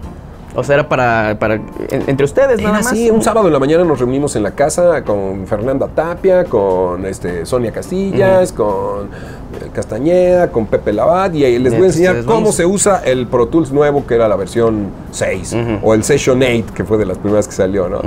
O 0.54 0.62
sea, 0.64 0.76
era 0.76 0.88
para, 0.88 1.36
para 1.38 1.54
en- 1.56 1.64
entre 2.06 2.24
ustedes 2.24 2.58
Era 2.60 2.68
nada 2.70 2.82
más. 2.82 2.86
así, 2.92 3.10
un 3.10 3.20
sábado 3.22 3.46
en 3.48 3.52
la 3.52 3.58
mañana 3.58 3.84
nos 3.84 3.98
reunimos 3.98 4.36
en 4.36 4.42
la 4.42 4.52
casa 4.52 5.02
con 5.04 5.46
Fernanda 5.46 5.86
Tapia, 5.88 6.44
con 6.44 7.04
este, 7.04 7.44
Sonia 7.44 7.72
Castillas, 7.72 8.52
con 8.52 9.06
eh, 9.06 9.68
Castañeda, 9.74 10.50
con 10.50 10.64
Pepe 10.66 10.94
Labat, 10.94 11.34
y 11.34 11.44
ahí 11.44 11.58
les 11.58 11.74
voy 11.74 11.82
a 11.82 11.86
enseñar 11.86 12.24
cómo 12.24 12.52
se 12.52 12.64
usa 12.64 13.02
el 13.04 13.26
Pro 13.26 13.48
Tools 13.48 13.70
nuevo, 13.70 14.06
que 14.06 14.14
era 14.14 14.28
la 14.28 14.36
versión 14.36 14.86
6, 15.10 15.52
Ujú. 15.52 15.86
o 15.88 15.92
el 15.94 16.04
Session 16.04 16.42
8, 16.42 16.64
que 16.74 16.84
fue 16.84 16.96
de 16.96 17.04
las 17.06 17.18
primeras 17.18 17.46
que 17.48 17.52
salió, 17.54 17.88
¿no? 17.90 18.00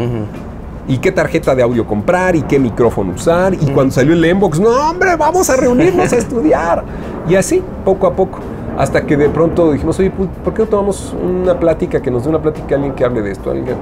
Y 0.90 0.98
qué 0.98 1.12
tarjeta 1.12 1.54
de 1.54 1.62
audio 1.62 1.86
comprar 1.86 2.36
y 2.36 2.42
qué 2.42 2.58
micrófono 2.58 3.14
usar. 3.14 3.54
Y 3.54 3.68
cuando 3.68 3.94
salió 3.94 4.14
el 4.14 4.26
Inbox, 4.26 4.60
no, 4.60 4.70
hombre, 4.90 5.16
vamos 5.16 5.48
a 5.52 5.56
reunirnos 5.56 6.12
a 6.12 6.18
estudiar. 6.18 6.84
Y 7.30 7.36
así, 7.36 7.62
poco 7.86 8.08
a 8.08 8.16
poco. 8.16 8.40
Hasta 8.76 9.06
que 9.06 9.16
de 9.16 9.30
pronto 9.30 9.72
dijimos, 9.72 10.00
oye, 10.00 10.10
pues, 10.10 10.28
¿por 10.44 10.56
qué 10.56 10.64
no 10.64 10.68
tomamos 10.68 11.14
una 11.24 11.60
plática, 11.60 12.02
que 12.02 12.10
nos 12.10 12.24
dé 12.24 12.30
una 12.30 12.42
plática 12.42 12.74
alguien 12.74 12.94
que 12.96 13.06
hable 13.06 13.22
de 13.22 13.32
esto? 13.32 13.52
Alguien. 13.52 13.78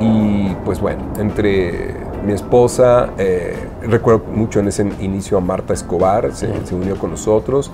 Y 0.00 0.56
pues 0.64 0.80
bueno, 0.80 1.02
entre 1.18 1.96
mi 2.26 2.32
esposa, 2.32 3.10
eh, 3.18 3.68
recuerdo 3.82 4.24
mucho 4.34 4.60
en 4.60 4.68
ese 4.68 4.88
inicio 5.00 5.36
a 5.36 5.42
Marta 5.42 5.74
Escobar, 5.74 6.34
se, 6.34 6.48
se 6.64 6.74
unió 6.74 6.96
con 6.96 7.10
nosotros. 7.10 7.70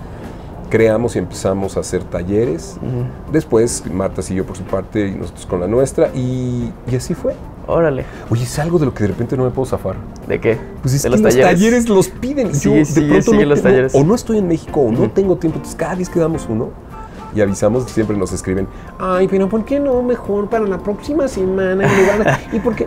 Creamos 0.68 1.16
y 1.16 1.18
empezamos 1.18 1.76
a 1.76 1.80
hacer 1.80 2.02
talleres. 2.04 2.76
Después 3.32 3.84
Marta 3.92 4.22
siguió 4.22 4.44
por 4.44 4.56
su 4.56 4.62
parte 4.64 5.08
y 5.08 5.12
nosotros 5.14 5.46
con 5.46 5.60
la 5.60 5.66
nuestra. 5.66 6.08
Y, 6.14 6.70
y 6.90 6.96
así 6.96 7.14
fue. 7.14 7.34
Órale. 7.66 8.04
Oye, 8.30 8.44
es 8.44 8.58
algo 8.58 8.78
de 8.78 8.86
lo 8.86 8.94
que 8.94 9.04
de 9.04 9.08
repente 9.08 9.36
no 9.36 9.44
me 9.44 9.50
puedo 9.50 9.66
zafar. 9.66 9.96
¿De 10.26 10.40
qué? 10.40 10.58
Pues 10.82 10.94
es 10.94 11.02
de 11.02 11.10
que 11.10 11.16
los 11.22 11.34
talleres? 11.34 11.88
los 11.88 12.08
piden. 12.08 12.54
Sí, 12.54 12.68
yo 12.70 12.74
de 12.76 12.84
sigue, 12.84 13.08
pronto 13.08 13.30
sigue 13.30 13.42
no, 13.44 13.48
los 13.50 13.58
no- 13.58 13.62
talleres. 13.64 13.94
o 13.94 14.04
no 14.04 14.14
estoy 14.14 14.38
en 14.38 14.48
México 14.48 14.80
o 14.80 14.90
no 14.92 15.10
tengo 15.10 15.36
tiempo. 15.36 15.56
Entonces 15.58 15.76
cada 15.78 15.94
vez 15.94 16.08
que 16.08 16.18
damos 16.20 16.46
uno 16.48 16.70
y 17.34 17.40
avisamos, 17.42 17.84
siempre 17.90 18.16
nos 18.16 18.32
escriben. 18.32 18.66
Ay, 18.98 19.28
pero 19.28 19.48
¿por 19.50 19.64
qué 19.66 19.78
no 19.80 20.02
mejor 20.02 20.48
para 20.48 20.66
la 20.66 20.78
próxima 20.78 21.28
semana? 21.28 21.86
de-" 21.86 22.38
y 22.56 22.60
porque 22.60 22.86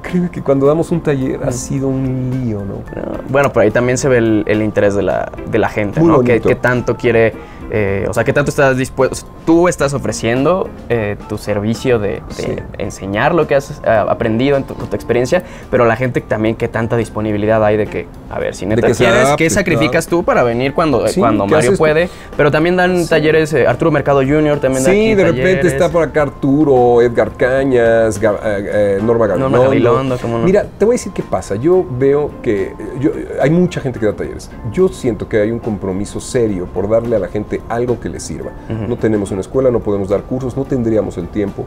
créeme 0.00 0.30
que 0.30 0.42
cuando 0.42 0.66
damos 0.66 0.90
un 0.90 1.00
taller 1.00 1.40
ha 1.44 1.52
sido 1.52 1.88
un 1.88 2.30
lío, 2.32 2.60
¿no? 2.60 2.74
No, 2.74 3.18
Bueno, 3.28 3.52
por 3.52 3.62
ahí 3.62 3.70
también 3.70 3.98
se 3.98 4.08
ve 4.08 4.18
el, 4.18 4.44
el 4.46 4.62
interés 4.62 4.94
de 4.94 5.02
la, 5.02 5.30
de 5.50 5.58
la 5.58 5.68
gente, 5.68 6.00
Muy 6.00 6.08
¿no? 6.08 6.22
Que, 6.22 6.40
que 6.40 6.54
tanto 6.54 6.96
quiere, 6.96 7.34
eh, 7.70 8.06
o 8.08 8.14
sea, 8.14 8.24
que 8.24 8.32
tanto 8.32 8.50
estás 8.50 8.76
dispuesto, 8.76 9.26
tú 9.46 9.68
estás 9.68 9.94
ofreciendo 9.94 10.68
eh, 10.88 11.16
tu 11.28 11.38
servicio 11.38 11.98
de, 11.98 12.08
de 12.08 12.20
Sí. 12.30 12.56
enseñar 12.78 13.34
lo 13.34 13.46
que 13.46 13.54
has 13.54 13.80
eh, 13.84 13.90
aprendido 14.08 14.56
en 14.56 14.64
tu, 14.64 14.74
con 14.74 14.88
tu 14.88 14.96
experiencia, 14.96 15.42
pero 15.70 15.84
la 15.84 15.96
gente 15.96 16.20
también 16.20 16.56
que 16.56 16.68
tanta 16.68 16.96
disponibilidad 16.96 17.64
hay 17.64 17.76
de 17.76 17.86
que, 17.86 18.06
a 18.30 18.38
ver, 18.38 18.54
si 18.54 18.66
neta 18.66 18.86
que 18.86 18.94
quieres, 18.94 19.24
adapte, 19.24 19.44
¿qué 19.44 19.50
sacrificas 19.50 20.06
tú 20.06 20.24
para 20.24 20.42
venir 20.42 20.72
cuando, 20.74 21.06
Sí, 21.08 21.20
cuando 21.20 21.46
¿qué 21.46 21.50
Mario 21.54 21.70
tú? 21.72 21.78
puede? 21.78 22.08
Pero 22.36 22.50
también 22.50 22.76
dan 22.76 23.06
talleres, 23.06 23.52
eh, 23.52 23.66
Arturo 23.66 23.90
Mercado 23.90 24.20
Jr. 24.20 24.58
también 24.60 24.84
da 24.84 24.90
Sí, 24.90 25.14
de 25.14 25.24
repente 25.24 25.66
está 25.68 25.88
por 25.88 26.02
acá 26.02 26.22
Arturo, 26.22 27.02
Edgar 27.02 27.30
Cañas, 27.36 28.20
Ga- 28.20 28.38
eh, 28.44 28.98
Norma 29.02 29.26
Gabilondo. 29.26 29.56
Norma 29.58 29.64
Gabilondo, 29.68 30.18
cómo 30.18 30.38
no. 30.38 30.44
Mira, 30.44 30.64
te 30.78 30.84
voy 30.84 30.94
a 30.94 30.96
decir 30.96 31.12
qué 31.12 31.22
pasa. 31.22 31.54
Yo 31.56 31.84
veo 31.98 32.30
que 32.42 32.72
yo- 33.00 33.10
hay 33.40 33.50
mucha 33.50 33.80
gente 33.80 33.98
que 34.00 34.06
da 34.06 34.12
talleres. 34.14 34.50
Yo 34.72 34.88
siento 34.88 35.28
que 35.28 35.40
hay 35.40 35.50
un 35.50 35.58
compromiso 35.58 36.20
serio 36.20 36.66
por 36.72 36.88
darle 36.88 37.16
a 37.16 37.18
la 37.18 37.28
gente 37.28 37.59
algo 37.68 38.00
que 38.00 38.08
le 38.08 38.20
sirva. 38.20 38.50
No 38.88 38.96
tenemos 38.96 39.30
una 39.30 39.40
escuela, 39.40 39.70
no 39.70 39.80
podemos 39.80 40.08
dar 40.08 40.22
cursos, 40.22 40.56
no 40.56 40.64
tendríamos 40.64 41.18
el 41.18 41.28
tiempo. 41.28 41.66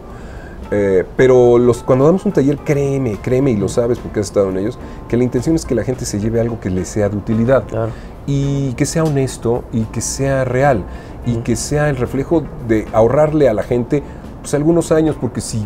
Eh, 0.72 1.04
pero 1.16 1.60
los, 1.60 1.84
cuando 1.84 2.06
damos 2.06 2.26
un 2.26 2.32
taller, 2.32 2.58
créeme, 2.58 3.18
créeme 3.22 3.52
y 3.52 3.58
lo 3.58 3.68
sabes 3.68 4.00
porque 4.00 4.22
has 4.22 4.28
estado 4.28 4.50
en 4.50 4.58
ellos, 4.58 4.80
que 5.08 5.18
la 5.18 5.24
intención 5.24 5.56
es 5.56 5.66
que 5.66 5.76
la 5.76 5.84
gente 5.84 6.06
se 6.06 6.20
lleve 6.20 6.40
algo 6.42 6.60
que 6.60 6.70
le 6.70 6.86
sea 6.86 7.10
de 7.10 7.18
utilidad 7.18 7.64
Claro. 7.68 7.92
y 8.26 8.74
que 8.74 8.86
sea 8.86 9.04
honesto 9.04 9.64
y 9.72 9.82
que 9.84 10.02
sea 10.02 10.46
real 10.46 10.84
y 11.28 11.36
que 11.38 11.56
sea 11.56 11.90
el 11.90 11.98
reflejo 11.98 12.44
de 12.68 12.88
ahorrarle 12.92 13.50
a 13.50 13.54
la 13.54 13.62
gente 13.64 14.02
pues 14.42 14.54
algunos 14.56 14.92
años 14.92 15.16
porque 15.20 15.42
si 15.42 15.66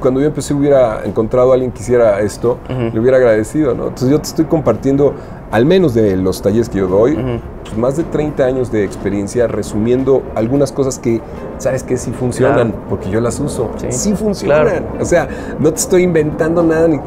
cuando 0.00 0.20
yo 0.20 0.26
empecé 0.26 0.54
hubiera 0.54 1.02
encontrado 1.04 1.50
a 1.50 1.54
alguien 1.54 1.70
que 1.72 1.80
hiciera 1.80 2.20
esto 2.20 2.58
le 2.68 2.98
hubiera 2.98 3.16
agradecido 3.18 3.74
no 3.74 3.84
entonces 3.84 4.10
yo 4.10 4.18
te 4.20 4.28
estoy 4.28 4.44
compartiendo 4.46 5.14
al 5.50 5.64
menos 5.64 5.94
de 5.94 6.16
los 6.16 6.42
talleres 6.42 6.68
que 6.68 6.78
yo 6.78 6.86
doy 6.88 7.16
pues, 7.64 7.76
más 7.76 7.96
de 7.96 8.04
30 8.04 8.44
años 8.44 8.70
de 8.70 8.84
experiencia 8.84 9.46
resumiendo 9.46 10.22
algunas 10.34 10.72
cosas 10.72 10.98
que 10.98 11.20
sabes 11.58 11.82
que 11.82 11.96
sí 11.96 12.10
funcionan 12.12 12.70
Claro. 12.72 12.84
porque 12.88 13.08
yo 13.10 13.20
las 13.20 13.40
uso. 13.40 13.70
Sí, 13.76 13.86
sí 13.90 14.14
funcionan. 14.14 14.62
Claro. 14.66 14.86
o 15.00 15.04
sea 15.04 15.28
no 15.58 15.70
te 15.72 15.78
estoy 15.80 16.02
inventando 16.02 16.62
nada 16.62 16.86
ni 16.88 17.00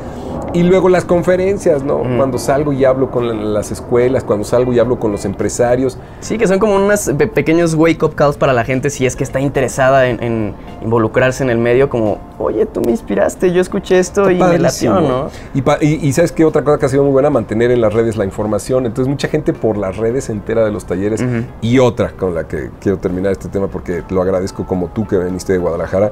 Y 0.53 0.63
luego 0.63 0.89
las 0.89 1.05
conferencias, 1.05 1.83
¿no? 1.83 1.99
Cuando 2.17 2.37
salgo 2.37 2.73
y 2.73 2.83
hablo 2.85 3.09
con 3.09 3.27
la- 3.27 3.33
las 3.33 3.71
escuelas, 3.71 4.23
cuando 4.23 4.43
salgo 4.43 4.73
y 4.73 4.79
hablo 4.79 4.99
con 4.99 5.11
los 5.11 5.23
empresarios. 5.25 5.97
Sí, 6.19 6.37
que 6.37 6.47
son 6.47 6.59
como 6.59 6.75
unos 6.75 7.09
pe- 7.17 7.27
pequeños 7.27 7.73
wake-up 7.75 8.15
calls 8.15 8.37
para 8.37 8.51
la 8.53 8.63
gente 8.65 8.89
si 8.89 9.05
es 9.05 9.15
que 9.15 9.23
está 9.23 9.39
interesada 9.39 10.07
en, 10.07 10.21
en 10.21 10.53
involucrarse 10.81 11.43
en 11.43 11.49
el 11.49 11.57
medio, 11.57 11.89
como, 11.89 12.17
oye, 12.37 12.65
tú 12.65 12.81
me 12.81 12.91
inspiraste, 12.91 13.51
yo 13.53 13.61
escuché 13.61 13.99
esto 13.99 14.29
y 14.29 14.35
me 14.35 14.57
latió, 14.59 14.91
Padrísimo. 14.93 14.99
¿no? 15.01 15.29
Y, 15.53 15.85
y- 15.85 16.07
y 16.07 16.13
sabes 16.13 16.31
qué 16.31 16.43
otra 16.45 16.63
cosa 16.63 16.77
que 16.79 16.85
ha 16.85 16.89
sido 16.89 17.03
muy 17.03 17.11
buena, 17.13 17.29
mantener 17.29 17.71
en 17.71 17.79
las 17.81 17.93
redes 17.93 18.17
la 18.17 18.25
información. 18.25 18.85
Entonces 18.85 19.07
mucha 19.09 19.27
gente 19.27 19.53
por 19.53 19.77
las 19.77 19.97
redes 19.97 20.25
se 20.25 20.31
entera 20.33 20.65
de 20.65 20.71
los 20.71 20.85
talleres. 20.85 21.23
Y 21.61 21.79
otra 21.79 22.11
con 22.11 22.35
la 22.35 22.47
que 22.47 22.69
quiero 22.81 22.97
terminar 22.97 23.31
este 23.31 23.47
tema 23.47 23.67
porque 23.67 24.03
lo 24.09 24.21
agradezco 24.21 24.65
como 24.65 24.87
tú 24.89 25.07
que 25.07 25.17
veniste 25.17 25.53
de 25.53 25.59
Guadalajara, 25.59 26.11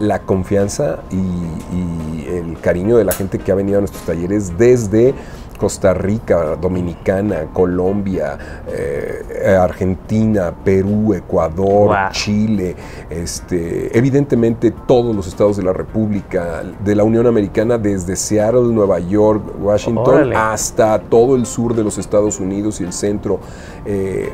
la 0.00 0.18
confianza 0.20 0.98
y, 1.10 1.16
y 1.16 2.26
el 2.36 2.58
cariño 2.60 2.96
de 2.96 3.04
la 3.04 3.12
gente 3.12 3.38
que 3.38 3.52
ha 3.52 3.54
venido 3.54 3.75
a 3.76 3.80
nuestros 3.80 4.04
talleres 4.04 4.56
desde 4.58 5.14
Costa 5.58 5.94
Rica, 5.94 6.54
Dominicana, 6.56 7.46
Colombia, 7.54 8.36
eh, 8.68 9.56
Argentina, 9.58 10.52
Perú, 10.64 11.14
Ecuador, 11.14 11.86
Wow. 11.88 11.96
Chile, 12.12 12.76
este, 13.08 13.96
evidentemente 13.96 14.70
todos 14.70 15.16
los 15.16 15.26
estados 15.26 15.56
de 15.56 15.62
la 15.62 15.72
República, 15.72 16.62
de 16.84 16.94
la 16.94 17.04
Unión 17.04 17.26
Americana, 17.26 17.78
desde 17.78 18.16
Seattle, 18.16 18.64
Nueva 18.72 18.98
York, 18.98 19.42
Washington, 19.58 20.14
Órale. 20.14 20.36
hasta 20.36 20.98
todo 20.98 21.36
el 21.36 21.46
sur 21.46 21.74
de 21.74 21.84
los 21.84 21.96
Estados 21.96 22.38
Unidos 22.38 22.80
y 22.82 22.84
el 22.84 22.92
centro. 22.92 23.40
Eh, 23.86 24.30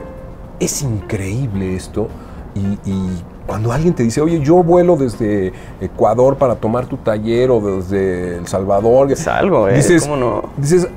es 0.58 0.82
increíble 0.82 1.76
esto. 1.76 2.08
Y, 2.54 2.90
y 2.90 3.22
cuando 3.46 3.72
alguien 3.72 3.94
te 3.94 4.02
dice, 4.02 4.20
oye, 4.20 4.40
yo 4.40 4.62
vuelo 4.62 4.96
desde 4.96 5.52
Ecuador 5.80 6.36
para 6.36 6.54
tomar 6.56 6.86
tu 6.86 6.96
taller 6.96 7.50
o 7.50 7.60
desde 7.60 8.36
El 8.38 8.46
Salvador, 8.46 9.10
Es 9.10 9.26
algo, 9.26 9.68
¿eh? 9.68 9.74
dices, 9.76 10.02
¿Cómo 10.04 10.16
no? 10.16 10.42
dices, 10.56 10.88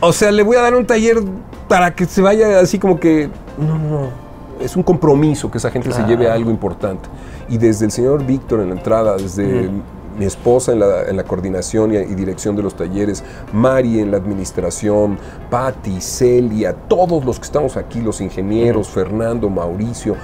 o 0.00 0.12
sea, 0.12 0.30
le 0.30 0.42
voy 0.42 0.56
a 0.56 0.62
dar 0.62 0.74
un 0.74 0.86
taller 0.86 1.18
para 1.68 1.94
que 1.94 2.04
se 2.04 2.22
vaya 2.22 2.60
así 2.60 2.78
como 2.78 3.00
que, 3.00 3.28
no, 3.58 3.78
no, 3.78 3.90
no. 4.02 4.24
Es 4.60 4.76
un 4.76 4.82
compromiso 4.84 5.50
que 5.50 5.58
esa 5.58 5.70
gente 5.70 5.90
se 5.90 6.02
lleve 6.04 6.28
a 6.28 6.34
algo 6.34 6.48
importante. 6.50 7.08
Y 7.48 7.58
desde 7.58 7.86
el 7.86 7.90
señor 7.90 8.24
Víctor 8.24 8.60
en 8.60 8.68
la 8.68 8.76
entrada, 8.76 9.16
desde 9.16 9.68
mi 10.16 10.24
esposa 10.24 10.70
en 10.72 10.78
la, 10.78 11.02
en 11.08 11.16
la 11.16 11.24
coordinación 11.24 11.92
y, 11.92 11.96
y 11.96 12.14
dirección 12.14 12.54
de 12.54 12.62
los 12.62 12.76
talleres, 12.76 13.24
Mari 13.52 13.98
en 13.98 14.12
la 14.12 14.16
administración, 14.18 15.18
Patti, 15.50 16.00
Celia, 16.00 16.72
todos 16.72 17.24
los 17.24 17.40
que 17.40 17.46
estamos 17.46 17.76
aquí, 17.76 18.00
los 18.00 18.20
ingenieros, 18.20 18.88
Fernando, 18.88 19.50
Mauricio, 19.50 20.14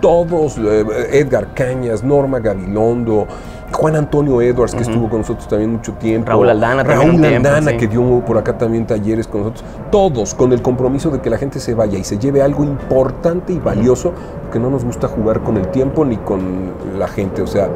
todos, 0.00 0.58
eh, 0.58 0.84
Edgar 1.12 1.54
Cañas, 1.54 2.02
Norma 2.02 2.40
Gabilondo, 2.40 3.26
Juan 3.72 3.96
Antonio 3.96 4.40
Edwards, 4.40 4.74
que 4.74 4.82
estuvo 4.82 5.08
con 5.08 5.20
nosotros 5.20 5.48
también 5.48 5.72
mucho 5.72 5.92
tiempo. 5.94 6.30
Raúl 6.30 6.48
Aldana 6.48 6.84
también 6.84 7.00
Raúl 7.00 7.14
un 7.14 7.20
tiempo, 7.20 7.48
Aldana, 7.48 7.70
sí. 7.72 7.76
que 7.76 7.88
dio 7.88 8.22
por 8.24 8.38
acá 8.38 8.56
también 8.56 8.86
talleres 8.86 9.26
con 9.26 9.42
nosotros. 9.42 9.64
Todos 9.90 10.34
con 10.34 10.52
el 10.52 10.62
compromiso 10.62 11.10
de 11.10 11.20
que 11.20 11.30
la 11.30 11.38
gente 11.38 11.58
se 11.60 11.74
vaya 11.74 11.98
y 11.98 12.04
se 12.04 12.18
lleve 12.18 12.42
algo 12.42 12.64
importante 12.64 13.52
y 13.52 13.58
valioso, 13.58 14.12
porque 14.42 14.58
no 14.58 14.70
nos 14.70 14.84
gusta 14.84 15.08
jugar 15.08 15.40
con 15.40 15.56
el 15.56 15.68
tiempo 15.68 16.04
ni 16.04 16.16
con 16.16 16.72
la 16.98 17.08
gente. 17.08 17.42
O 17.42 17.46
sea, 17.46 17.68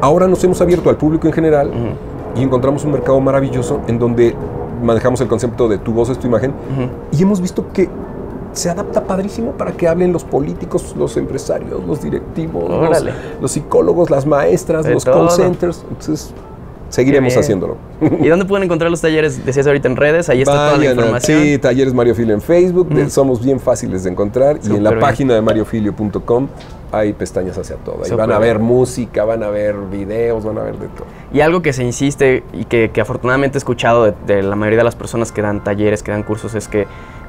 ahora 0.00 0.28
nos 0.28 0.42
hemos 0.44 0.60
abierto 0.60 0.88
al 0.88 0.96
público 0.96 1.26
en 1.26 1.32
general 1.32 1.70
y 2.36 2.42
encontramos 2.42 2.84
un 2.84 2.92
mercado 2.92 3.20
maravilloso 3.20 3.80
en 3.88 3.98
donde 3.98 4.34
manejamos 4.82 5.20
el 5.20 5.28
concepto 5.28 5.68
de 5.68 5.78
tu 5.78 5.92
voz 5.92 6.10
es 6.10 6.18
tu 6.18 6.26
imagen 6.26 6.52
y 7.12 7.22
hemos 7.22 7.40
visto 7.40 7.66
que 7.72 7.88
se 8.52 8.70
adapta 8.70 9.04
padrísimo 9.04 9.52
para 9.52 9.72
que 9.72 9.88
hablen 9.88 10.12
los 10.12 10.24
políticos, 10.24 10.94
los 10.98 11.16
empresarios, 11.16 11.82
los 11.86 12.02
directivos, 12.02 12.64
los, 13.40 13.50
psicólogos, 13.52 14.10
las 14.10 14.26
maestras, 14.26 14.84
De 14.84 14.94
los 14.94 15.04
todo. 15.04 15.26
call 15.28 15.30
centers. 15.30 15.84
Entonces, 15.88 16.32
seguiremos 16.88 17.34
haciéndolo. 17.36 17.76
¿Y 18.20 18.28
dónde 18.28 18.44
pueden 18.44 18.64
encontrar 18.64 18.90
los 18.90 19.00
talleres? 19.00 19.44
Decías 19.46 19.66
ahorita 19.66 19.88
en 19.88 19.96
redes, 19.96 20.28
ahí 20.28 20.42
está 20.42 20.52
toda 20.52 20.76
la 20.78 20.90
información. 20.90 21.40
Sí, 21.42 21.58
Talleres 21.58 21.94
Mario 21.94 22.14
Filio 22.14 22.34
en 22.34 22.42
Facebook, 22.42 22.88
de- 22.90 23.08
somos 23.08 23.42
bien 23.42 23.58
fáciles 23.60 24.04
de 24.04 24.10
encontrar. 24.10 24.58
y 24.62 24.74
en 24.76 24.84
la 24.84 24.90
bien. 24.90 25.00
página 25.00 25.34
de 25.34 25.40
mariofilio.com 25.40 26.48
hay 26.94 27.14
pestañas 27.14 27.56
hacia 27.56 27.76
todo. 27.76 28.00
Van 28.18 28.30
a 28.32 28.38
ver 28.38 28.58
bien. 28.58 28.68
música, 28.68 29.24
van 29.24 29.42
a 29.42 29.48
ver 29.48 29.74
videos, 29.90 30.44
van 30.44 30.58
a 30.58 30.62
ver 30.62 30.76
de 30.78 30.88
todo. 30.88 31.06
Y 31.32 31.40
algo 31.40 31.62
que 31.62 31.72
se 31.72 31.82
insiste 31.84 32.44
y 32.52 32.66
que, 32.66 32.90
que 32.90 33.00
afortunadamente 33.00 33.56
he 33.56 33.60
escuchado 33.60 34.04
de, 34.04 34.14
de 34.26 34.42
la 34.42 34.56
mayoría 34.56 34.76
de 34.80 34.84
las 34.84 34.96
personas 34.96 35.32
que 35.32 35.40
dan 35.40 35.64
talleres, 35.64 36.02
que 36.02 36.10
dan 36.10 36.22
cursos, 36.22 36.54
es 36.54 36.68
que, 36.68 36.86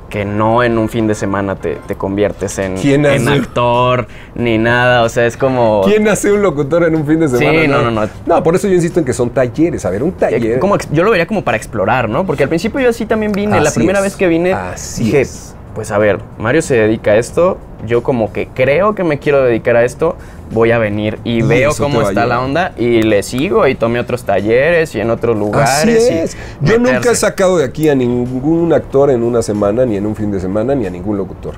que 0.10 0.26
no 0.26 0.64
en 0.64 0.78
un 0.78 0.90
fin 0.90 1.08
de 1.08 1.16
semana 1.16 1.56
te, 1.56 1.76
te 1.88 1.96
conviertes 1.96 2.60
en, 2.60 2.76
¿Quién 2.78 3.06
en 3.06 3.28
actor 3.28 4.06
ni 4.36 4.58
nada. 4.60 5.02
O 5.04 5.10
sea, 5.10 5.26
es 5.26 5.36
como... 5.38 5.82
¿Quién 5.86 6.08
hace 6.08 6.32
un 6.32 6.42
locutor 6.44 6.84
en 6.84 6.96
un 6.96 7.06
fin 7.06 7.20
de 7.20 7.28
Sí, 7.30 7.38
semana? 7.38 7.68
no, 7.68 7.90
no, 7.90 7.92
no. 8.02 8.10
No, 8.26 8.44
por 8.44 8.54
eso 8.56 8.68
yo 8.68 8.76
insisto 8.76 9.00
en 9.00 9.06
que 9.06 9.14
son 9.14 9.32
talleres. 9.32 9.86
A 9.86 9.90
ver, 9.90 10.04
un 10.04 10.10
Eh, 10.10 10.16
taller. 10.20 10.60
como 10.60 10.78
yo 10.92 11.04
lo 11.04 11.10
vería 11.12 11.26
como 11.26 11.44
para 11.44 11.58
explorar, 11.58 12.10
¿no? 12.10 12.26
Porque 12.26 12.44
al 12.44 12.50
principio 12.50 12.80
yo 12.80 12.90
así 12.90 13.06
también 13.08 13.32
vine. 13.32 13.60
la 13.60 13.72
primera 13.72 14.00
es. 14.00 14.04
vez 14.06 14.16
que 14.16 14.28
vine, 14.28 14.54
Así 14.54 15.06
dije, 15.06 15.22
es. 15.22 15.56
pues 15.74 15.90
a 15.92 15.98
ver, 15.98 16.20
Mario 16.38 16.62
se 16.62 16.76
dedica 16.76 17.12
a 17.12 17.16
esto. 17.18 17.58
Yo 17.88 18.04
como 18.04 18.32
que 18.32 18.48
creo 18.54 18.94
que 18.96 19.04
me 19.04 19.18
quiero 19.20 19.44
dedicar 19.44 19.76
a 19.78 19.84
esto. 19.84 20.16
Voy 20.54 20.72
a 20.72 20.78
venir 20.78 21.20
y, 21.24 21.42
veo 21.42 21.72
cómo 21.78 22.02
está 22.02 22.26
la 22.26 22.40
onda 22.42 22.74
y 22.78 23.02
le 23.02 23.24
sigo 23.24 23.68
y 23.68 23.76
tomé 23.76 24.00
otros 24.00 24.24
talleres 24.24 24.94
y 24.96 25.00
en 25.00 25.10
otros 25.10 25.36
Así 25.36 25.40
lugares. 25.40 26.38
y. 26.62 26.66
Yo 26.66 26.78
nunca 26.78 27.12
he 27.12 27.16
sacado 27.16 27.58
de 27.58 27.66
aquí 27.66 27.90
a 27.90 27.96
ningún 27.96 28.72
actor 28.74 29.10
en 29.10 29.24
una 29.24 29.42
semana, 29.42 29.86
ni 29.86 29.98
en 29.98 30.06
un 30.06 30.16
fin 30.16 30.32
de 30.32 30.40
semana, 30.40 30.76
ni 30.76 30.86
a 30.86 30.90
ningún 30.90 31.18
locutor. 31.18 31.56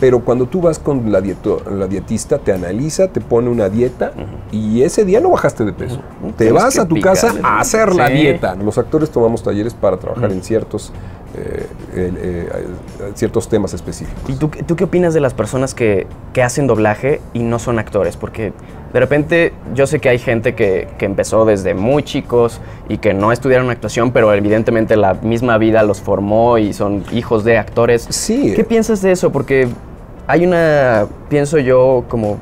Pero 0.00 0.20
cuando 0.20 0.46
tú 0.46 0.60
vas 0.60 0.78
con 0.78 1.10
la, 1.10 1.20
dieto- 1.20 1.62
la 1.70 1.86
dietista, 1.86 2.38
te 2.38 2.52
analiza, 2.52 3.08
te 3.08 3.20
pone 3.20 3.48
una 3.50 3.68
dieta 3.68 4.12
y 4.52 4.82
ese 4.82 5.04
día 5.04 5.20
no 5.20 5.30
bajaste 5.30 5.64
de 5.64 5.72
peso. 5.72 6.00
Te 6.36 6.44
Tienes 6.44 6.62
vas 6.62 6.78
a 6.78 6.86
tu 6.86 7.00
casa 7.00 7.34
a 7.42 7.60
hacer 7.60 7.94
la 7.94 8.06
Sí. 8.08 8.14
dieta. 8.14 8.54
Los 8.54 8.78
actores 8.78 9.10
tomamos 9.10 9.42
talleres 9.42 9.74
para 9.74 9.96
trabajar 9.96 10.30
en 10.30 10.42
ciertos, 10.42 10.92
eh, 11.36 11.66
eh, 11.94 12.12
eh, 12.24 12.48
ciertos 13.14 13.48
temas 13.48 13.74
específicos. 13.74 14.22
¿Y 14.30 14.34
tú, 14.36 14.50
qué- 14.50 14.62
tú 14.62 14.76
qué 14.76 14.84
opinas 14.84 15.12
de 15.14 15.20
las 15.20 15.34
personas 15.34 15.74
que, 15.74 16.06
que 16.32 16.42
hacen 16.42 16.66
doblaje 16.66 17.20
y 17.32 17.40
no 17.40 17.58
son 17.58 17.78
actores? 17.78 18.16
Porque 18.28 18.52
de 18.92 19.00
repente 19.00 19.52
yo 19.74 19.86
sé 19.86 20.00
que 20.00 20.10
hay 20.10 20.18
gente 20.18 20.54
que, 20.54 20.86
que 20.98 21.06
empezó 21.06 21.46
desde 21.46 21.72
muy 21.74 22.02
chicos 22.02 22.60
y 22.90 22.98
que 22.98 23.14
no 23.14 23.32
estudiaron 23.32 23.70
actuación, 23.70 24.12
pero 24.12 24.32
evidentemente 24.34 24.96
la 24.96 25.14
misma 25.14 25.56
vida 25.56 25.82
los 25.82 26.00
formó 26.02 26.58
y 26.58 26.74
son 26.74 27.04
hijos 27.12 27.42
de 27.44 27.56
actores. 27.56 28.06
Sí. 28.10 28.52
¿Qué 28.54 28.64
piensas 28.64 29.00
de 29.00 29.12
eso? 29.12 29.32
Porque 29.32 29.68
hay 30.26 30.44
una, 30.44 31.06
pienso 31.30 31.58
yo, 31.58 32.04
como 32.08 32.36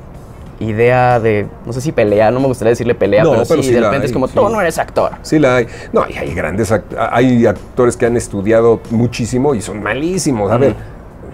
idea 0.58 1.20
de, 1.20 1.46
no 1.66 1.72
sé 1.72 1.80
si 1.80 1.92
pelea, 1.92 2.30
no 2.30 2.40
me 2.40 2.46
gustaría 2.46 2.70
decirle 2.70 2.94
pelea, 2.94 3.22
No, 3.22 3.30
pero, 3.32 3.42
pero 3.46 3.62
sí, 3.62 3.68
sí 3.68 3.74
de 3.74 3.80
repente 3.82 4.06
es 4.06 4.10
hay, 4.10 4.14
como, 4.14 4.26
sí. 4.26 4.34
tú 4.34 4.48
no 4.48 4.60
eres 4.60 4.78
actor. 4.78 5.12
Sí 5.22 5.38
la 5.38 5.56
hay. 5.56 5.66
No, 5.92 6.04
y 6.08 6.16
hay 6.16 6.34
grandes 6.34 6.72
act- 6.72 6.96
hay 7.12 7.46
actores 7.46 7.96
que 7.96 8.06
han 8.06 8.16
estudiado 8.16 8.80
muchísimo 8.90 9.54
y 9.54 9.60
son 9.60 9.82
malísimos. 9.82 10.50
A 10.50 10.56
ver, 10.56 10.74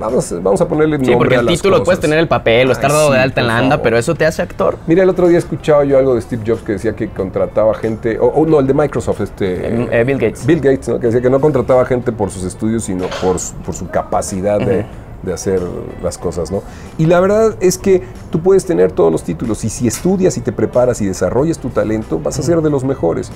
vamos, 0.02 0.42
vamos 0.42 0.60
a 0.60 0.68
ponerle 0.68 0.96
Sí, 0.98 1.10
nombre 1.10 1.16
porque 1.16 1.36
a 1.36 1.40
el 1.40 1.46
las 1.46 1.54
título 1.54 1.74
cosas. 1.76 1.84
puedes 1.84 2.00
tener 2.00 2.18
el 2.18 2.28
papel 2.28 2.68
o 2.68 2.72
estar 2.72 2.90
dado 2.90 3.10
de 3.10 3.16
sí, 3.18 3.22
alta 3.22 3.40
en 3.40 3.46
la 3.46 3.58
anda, 3.58 3.70
favor. 3.76 3.82
pero 3.84 3.98
eso 3.98 4.14
te 4.14 4.26
hace 4.26 4.42
actor. 4.42 4.78
Mira, 4.86 5.02
el 5.02 5.08
otro 5.08 5.28
día 5.28 5.38
escuchaba 5.38 5.84
yo 5.84 5.98
algo 5.98 6.14
de 6.14 6.20
Steve 6.20 6.42
Jobs 6.46 6.62
que 6.62 6.72
decía 6.72 6.94
que 6.94 7.08
contrataba 7.08 7.72
gente, 7.74 8.18
o 8.20 8.44
no, 8.46 8.60
el 8.60 8.66
de 8.66 8.74
Microsoft, 8.74 9.20
este... 9.22 9.66
Eh, 9.66 9.88
eh, 9.90 10.04
Bill 10.04 10.18
Gates. 10.18 10.46
Bill 10.46 10.60
Gates, 10.60 10.88
¿no? 10.88 10.98
que 11.00 11.06
decía 11.06 11.20
que 11.22 11.30
no 11.30 11.40
contrataba 11.40 11.84
gente 11.86 12.12
por 12.12 12.30
sus 12.30 12.44
estudios, 12.44 12.84
sino 12.84 13.06
por 13.22 13.38
su, 13.38 13.54
por 13.56 13.74
su 13.74 13.88
capacidad 13.88 14.58
de, 14.58 14.84
de 15.22 15.32
hacer 15.32 15.60
las 16.02 16.18
cosas, 16.18 16.50
¿no? 16.50 16.62
Y 16.98 17.06
la 17.06 17.20
verdad 17.20 17.56
es 17.60 17.78
que 17.78 18.02
tú 18.30 18.40
puedes 18.40 18.64
tener 18.64 18.92
todos 18.92 19.10
los 19.12 19.22
títulos 19.22 19.64
y 19.64 19.68
si 19.70 19.86
estudias 19.86 20.36
y 20.36 20.40
te 20.40 20.52
preparas 20.52 21.00
y 21.00 21.06
desarrollas 21.06 21.58
tu 21.58 21.68
talento, 21.68 22.18
vas 22.18 22.38
a 22.38 22.42
ser 22.42 22.60
de 22.62 22.70
los 22.70 22.84
mejores. 22.84 23.30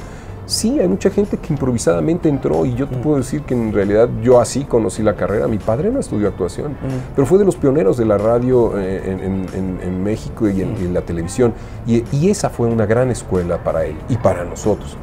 Sí, 0.49 0.79
hay 0.79 0.87
mucha 0.87 1.11
gente 1.11 1.39
que 1.39 1.53
improvisadamente 1.53 2.29
entró 2.29 2.65
y 2.67 2.75
yo 2.77 2.87
te 2.89 2.97
puedo 2.99 3.17
decir 3.17 3.43
que 3.43 3.55
en 3.55 3.73
realidad 3.73 4.09
yo 4.23 4.41
así 4.41 4.63
conocí 4.65 5.03
la 5.03 5.17
carrera. 5.17 5.49
Mi 5.49 5.59
padre 5.59 5.91
no 5.91 5.99
estudió 5.99 6.29
actuación, 6.29 6.77
pero 7.17 7.27
fue 7.27 7.39
de 7.39 7.45
los 7.45 7.57
pioneros 7.57 7.97
de 7.97 8.05
la 8.05 8.17
radio 8.17 8.79
eh, 8.79 9.03
en, 9.11 9.21
en- 9.21 9.47
en- 9.55 9.81
en 9.83 10.03
México 10.05 10.49
y 10.49 10.63
en, 10.63 10.77
y 10.81 10.85
en 10.85 10.95
la 10.95 11.01
televisión. 11.03 11.53
Y, 11.85 12.05
y 12.13 12.31
esa 12.31 12.49
fue 12.49 12.69
una 12.69 12.87
gran 12.87 13.11
escuela 13.11 13.59
para 13.65 13.87
él 13.87 13.97
y 14.09 14.17
para 14.19 14.45
nosotros. 14.45 14.97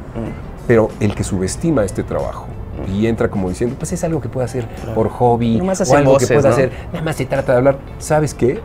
Pero 0.65 0.87
el 1.01 1.13
que 1.13 1.25
subestima 1.25 1.83
este 1.83 2.03
trabajo 2.03 2.47
y 2.87 3.07
entra 3.07 3.29
como 3.29 3.49
diciendo, 3.49 3.75
pues 3.77 3.91
es 3.93 4.03
algo 4.03 4.19
que 4.21 4.29
puede 4.29 4.45
hacer 4.45 4.67
por 4.95 5.09
hobby 5.09 5.57
Nomás 5.57 5.81
o 5.89 5.95
algo 5.95 6.11
voces, 6.13 6.27
que 6.29 6.33
puede 6.35 6.47
¿no? 6.47 6.53
hacer, 6.53 6.71
nada 6.91 7.05
más 7.05 7.15
se 7.15 7.25
trata 7.25 7.51
de 7.53 7.57
hablar. 7.59 7.77
¿Sabes 7.99 8.33
qué? 8.33 8.59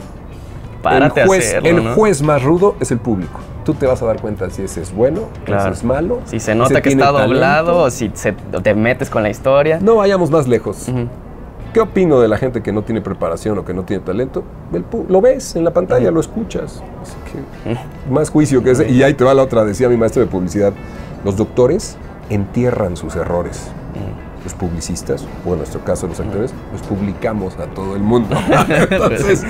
Párate 0.82 1.22
el 1.22 1.26
juez, 1.26 1.44
a 1.44 1.48
hacerlo, 1.58 1.68
el 1.78 1.84
¿no? 1.84 1.94
juez 1.94 2.22
más 2.22 2.42
rudo 2.42 2.76
es 2.80 2.90
el 2.90 2.98
público. 2.98 3.40
Tú 3.64 3.74
te 3.74 3.86
vas 3.86 4.00
a 4.00 4.06
dar 4.06 4.20
cuenta 4.20 4.48
si 4.50 4.62
ese 4.62 4.80
es 4.80 4.94
bueno, 4.94 5.22
Claro. 5.44 5.64
si 5.64 5.78
es 5.80 5.84
malo. 5.84 6.20
Si 6.24 6.40
se 6.40 6.54
nota 6.54 6.80
que 6.80 6.88
está 6.90 7.06
talento. 7.06 7.28
doblado 7.28 7.82
o 7.82 7.90
si 7.90 8.10
se- 8.14 8.34
o 8.54 8.60
te 8.62 8.74
metes 8.74 9.10
con 9.10 9.22
la 9.22 9.28
historia. 9.30 9.78
No 9.82 9.96
vayamos 9.96 10.30
más 10.30 10.46
lejos. 10.48 10.88
Ujú. 10.88 11.06
¿Qué 11.74 11.80
opino 11.80 12.18
de 12.20 12.28
la 12.28 12.38
gente 12.38 12.62
que 12.62 12.72
no 12.72 12.82
tiene 12.82 13.02
preparación 13.02 13.58
o 13.58 13.64
que 13.64 13.74
no 13.74 13.82
tiene 13.84 14.02
talento? 14.02 14.42
El 14.72 14.84
lo 15.08 15.20
ves 15.20 15.54
en 15.54 15.64
la 15.64 15.72
pantalla, 15.72 16.10
lo 16.10 16.20
escuchas. 16.20 16.82
Así 17.02 17.14
que, 17.30 17.76
más 18.10 18.30
juicio 18.30 18.62
que 18.62 18.70
ese. 18.70 18.88
Y 18.88 19.02
ahí 19.02 19.12
te 19.12 19.22
va 19.24 19.34
la 19.34 19.42
otra, 19.42 19.64
decía 19.64 19.88
mi 19.88 19.96
maestro 19.98 20.22
de 20.22 20.28
publicidad. 20.28 20.72
Los 21.24 21.36
doctores 21.36 21.98
entierran 22.30 22.96
sus 22.96 23.16
errores. 23.16 23.68
Los 24.44 24.54
publicistas, 24.54 25.26
o 25.44 25.50
en 25.52 25.58
nuestro 25.58 25.80
caso 25.84 26.06
los 26.06 26.20
actores, 26.20 26.54
los 26.72 26.80
publicamos 26.82 27.58
a 27.58 27.66
todo 27.66 27.96
el 27.96 28.02
mundo. 28.02 28.36
Entonces, 28.90 29.44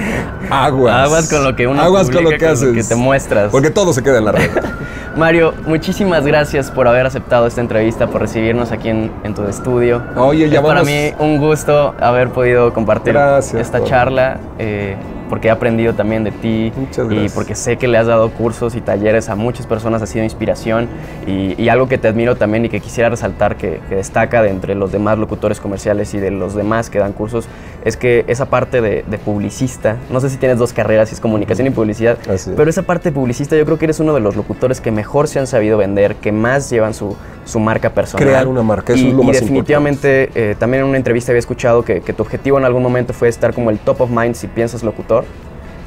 aguas. 0.51 0.95
Aguas 1.07 1.29
con 1.31 1.45
lo 1.45 1.55
que 1.55 1.67
uno 1.67 1.81
Aguas 1.81 2.07
con 2.07 2.25
publica, 2.25 2.25
lo 2.25 2.31
que 2.31 2.39
con 2.39 2.47
lo 2.49 2.53
haces. 2.73 2.89
que 2.89 2.95
te 2.95 3.01
muestras. 3.01 3.51
Porque 3.53 3.71
todo 3.71 3.93
se 3.93 4.03
queda 4.03 4.19
en 4.19 4.25
la 4.25 4.33
red. 4.33 4.51
Mario, 5.17 5.53
muchísimas 5.67 6.25
gracias 6.25 6.71
por 6.71 6.89
haber 6.89 7.05
aceptado 7.07 7.47
esta 7.47 7.61
entrevista, 7.61 8.07
por 8.07 8.23
recibirnos 8.23 8.73
aquí 8.73 8.89
en, 8.89 9.13
en 9.25 9.35
tu 9.35 9.45
estudio. 9.45 10.03
Oye, 10.17 10.49
ya 10.49 10.61
es 10.61 10.65
para 10.67 10.81
vamos- 10.81 10.87
mí 10.91 11.13
un 11.19 11.39
gusto 11.39 11.95
haber 12.01 12.31
podido 12.31 12.73
compartir 12.73 13.13
Gracias, 13.13 13.61
esta 13.61 13.85
charla, 13.85 14.39
eh, 14.59 14.97
porque 15.29 15.49
he 15.49 15.51
aprendido 15.51 15.95
también 15.95 16.25
de 16.25 16.33
ti 16.33 16.73
y 17.11 17.29
porque 17.31 17.55
sé 17.55 17.77
que 17.77 17.89
le 17.89 17.99
has 17.99 18.07
dado 18.07 18.31
cursos 18.31 18.75
y 18.75 18.81
talleres 18.81 19.29
a 19.29 19.35
muchas 19.35 19.67
personas, 19.67 20.03
ha 20.03 20.07
sido 20.07 20.25
inspiración. 20.25 20.89
Y, 21.27 21.61
y 21.61 21.69
algo 21.69 21.89
que 21.89 21.99
te 21.99 22.09
admiro 22.09 22.37
también 22.37 22.65
y 22.65 22.69
que 22.69 22.81
quisiera 22.81 23.09
resaltar 23.09 23.57
que, 23.57 23.81
que 23.89 23.97
destaca 23.97 24.43
de 24.43 24.51
entre 24.51 24.75
los 24.75 24.93
demás 24.93 25.19
locutores 25.19 25.61
comerciales 25.61 26.15
y 26.15 26.19
de 26.19 26.31
los 26.31 26.55
demás 26.55 26.91
que 26.91 26.99
dan 26.99 27.13
cursos 27.13 27.49
es 27.85 27.97
que 27.97 28.25
esa 28.29 28.47
parte 28.47 28.81
de, 28.81 29.05
de 29.07 29.19
publicista, 29.19 29.97
no 30.11 30.21
sé 30.21 30.31
si 30.31 30.37
tienes 30.37 30.59
dos 30.59 30.73
carreras, 30.73 31.09
si 31.09 31.15
es 31.15 31.21
comunicación 31.21 31.67
y 31.67 31.71
publicidad, 31.71 32.19
es. 32.29 32.51
pero 32.57 32.69
esa 32.69 32.83
parte 32.83 33.13
publicista 33.13 33.57
yo 33.57 33.65
creo 33.65 33.79
que 33.79 33.87
eres 33.87 34.01
uno 34.01 34.15
de 34.15 34.21
los 34.21 34.37
locutores 34.37 34.81
que 34.81 34.91
mejor 34.91 35.29
se 35.29 35.39
han 35.39 35.47
sabido 35.47 35.79
vender, 35.79 36.17
que 36.17 36.33
más 36.33 36.71
llevan 36.71 36.95
su, 36.95 37.17
su 37.49 37.59
marca 37.59 37.91
personal. 37.91 38.27
Crear 38.27 38.47
una 38.47 38.63
marca, 38.63 38.93
eso 38.93 39.05
y, 39.05 39.09
es 39.09 39.15
lo 39.15 39.23
y 39.23 39.27
más 39.27 39.41
definitivamente 39.41 40.31
eh, 40.35 40.55
también 40.59 40.83
en 40.83 40.89
una 40.91 40.99
entrevista 40.99 41.33
había 41.33 41.39
escuchado 41.39 41.83
que, 41.83 42.03
que 42.03 42.13
tu 42.13 42.23
objetivo 42.23 42.59
en 42.59 42.65
algún 42.65 42.83
momento 42.83 43.15
fue 43.15 43.29
estar 43.29 43.55
como 43.55 43.71
el 43.71 43.79
top 43.79 44.03
of 44.03 44.11
mind 44.11 44.35
si 44.35 44.49
piensas 44.49 44.83
locutor, 44.83 45.25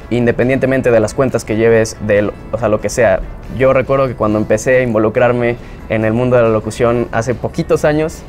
independientemente 0.09 0.89
de 0.89 0.99
las 0.99 1.13
cuentas 1.13 1.45
que 1.45 1.57
lleves, 1.57 1.97
de 2.07 2.31
o 2.51 2.57
sea, 2.57 2.67
lo 2.67 2.81
que 2.81 2.89
sea. 2.89 3.21
Yo 3.57 3.73
recuerdo 3.73 4.07
que 4.07 4.15
cuando 4.15 4.39
empecé 4.39 4.77
a 4.77 4.81
involucrarme 4.81 5.55
en 5.89 6.03
el 6.03 6.13
mundo 6.13 6.35
de 6.35 6.41
la 6.41 6.49
locución 6.49 7.07
hace 7.11 7.35
poquitos 7.35 7.85
años, 7.85 8.23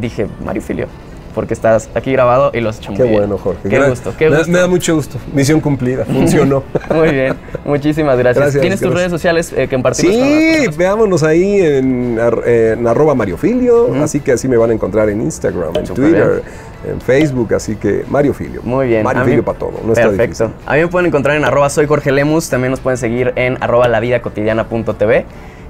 dije, 0.00 0.28
Mario 0.44 0.62
Filio, 0.62 0.86
porque 1.34 1.54
estás 1.54 1.88
aquí 1.94 2.12
grabado 2.12 2.50
y 2.54 2.60
lo 2.60 2.68
has 2.70 2.78
hecho 2.78 2.90
muy 2.90 2.96
Qué 2.98 3.02
bien. 3.04 3.16
bueno, 3.18 3.38
Jorge. 3.38 3.68
Qué 3.68 3.78
Gra- 3.80 3.88
gusto, 3.90 4.14
qué 4.18 4.30
me, 4.30 4.36
gusto. 4.38 4.52
me 4.52 4.58
da 4.58 4.66
mucho 4.68 4.94
gusto. 4.94 5.18
Misión 5.34 5.60
cumplida. 5.60 6.04
Funcionó. 6.04 6.62
Muy 6.94 7.10
bien, 7.10 7.34
muchísimas 7.64 8.18
gracias. 8.18 8.42
Gracias, 8.44 8.60
¿Tienes 8.60 8.80
tus 8.80 8.92
redes 8.92 9.10
sociales 9.10 9.52
eh, 9.52 9.66
que 9.68 9.76
compartimos 9.76 10.14
Sí, 10.14 10.66
veámonos 10.76 11.22
ahí 11.22 11.60
en, 11.60 12.18
en 12.46 12.86
arroba 12.86 13.14
mariofilio, 13.14 13.94
así 14.02 14.20
que 14.20 14.32
así 14.32 14.46
me 14.48 14.56
van 14.56 14.70
a 14.70 14.74
encontrar 14.74 15.08
en 15.08 15.20
Instagram, 15.22 15.74
en 15.76 15.84
Twitter, 15.84 16.42
en 16.88 17.00
Facebook, 17.00 17.54
así 17.54 17.76
que 17.76 18.04
Mario 18.08 18.34
Filio. 18.34 18.60
Muy 18.64 18.88
bien. 18.88 19.02
Mario 19.04 19.22
mí- 19.22 19.28
Filio 19.30 19.44
para 19.44 19.58
todo, 19.58 19.72
no 19.84 19.92
está 19.92 20.08
Perfecto. 20.08 20.44
difícil. 20.44 20.66
A 20.66 20.74
mí 20.74 20.80
me 20.80 20.88
pueden 20.88 21.06
encontrar 21.06 21.36
en 21.36 21.44
arroba 21.44 21.70
soy 21.70 21.86
Jorge 21.86 22.12
Lemus, 22.12 22.48
también 22.50 22.70
nos 22.72 22.80
pueden 22.80 22.98
seguir 22.98 23.32
en 23.36 23.56
arroba 23.62 23.88
lavidacotidiana.tv 23.88 25.24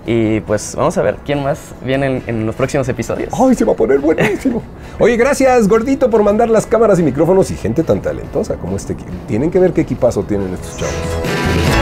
y 0.07 0.41
pues 0.41 0.75
vamos 0.77 0.97
a 0.99 1.03
ver 1.03 1.17
quién 1.25 1.43
más 1.43 1.59
viene 1.85 2.07
en, 2.07 2.23
en 2.27 2.47
los 2.47 2.55
próximos 2.55 2.89
episodios. 2.89 3.33
Ay, 3.33 3.55
se 3.55 3.65
va 3.65 3.73
a 3.73 3.77
poner 3.77 3.99
buenísimo. 3.99 4.63
Oye, 4.99 5.17
gracias, 5.17 5.69
gordito, 5.69 6.11
por 6.11 6.23
mandar 6.23 6.49
las 6.51 6.67
cámaras 6.67 6.99
y 6.99 7.03
micrófonos 7.03 7.51
y 7.51 7.57
gente 7.57 7.83
tan 7.83 8.03
talentosa 8.03 8.57
como 8.57 8.77
este 8.77 8.95
equipo. 8.95 9.11
Tienen 9.27 9.51
que 9.51 9.59
ver 9.59 9.73
qué 9.73 9.83
equipazo 9.83 10.23
tienen 10.23 10.53
estos 10.55 10.77
chavos. 10.77 11.82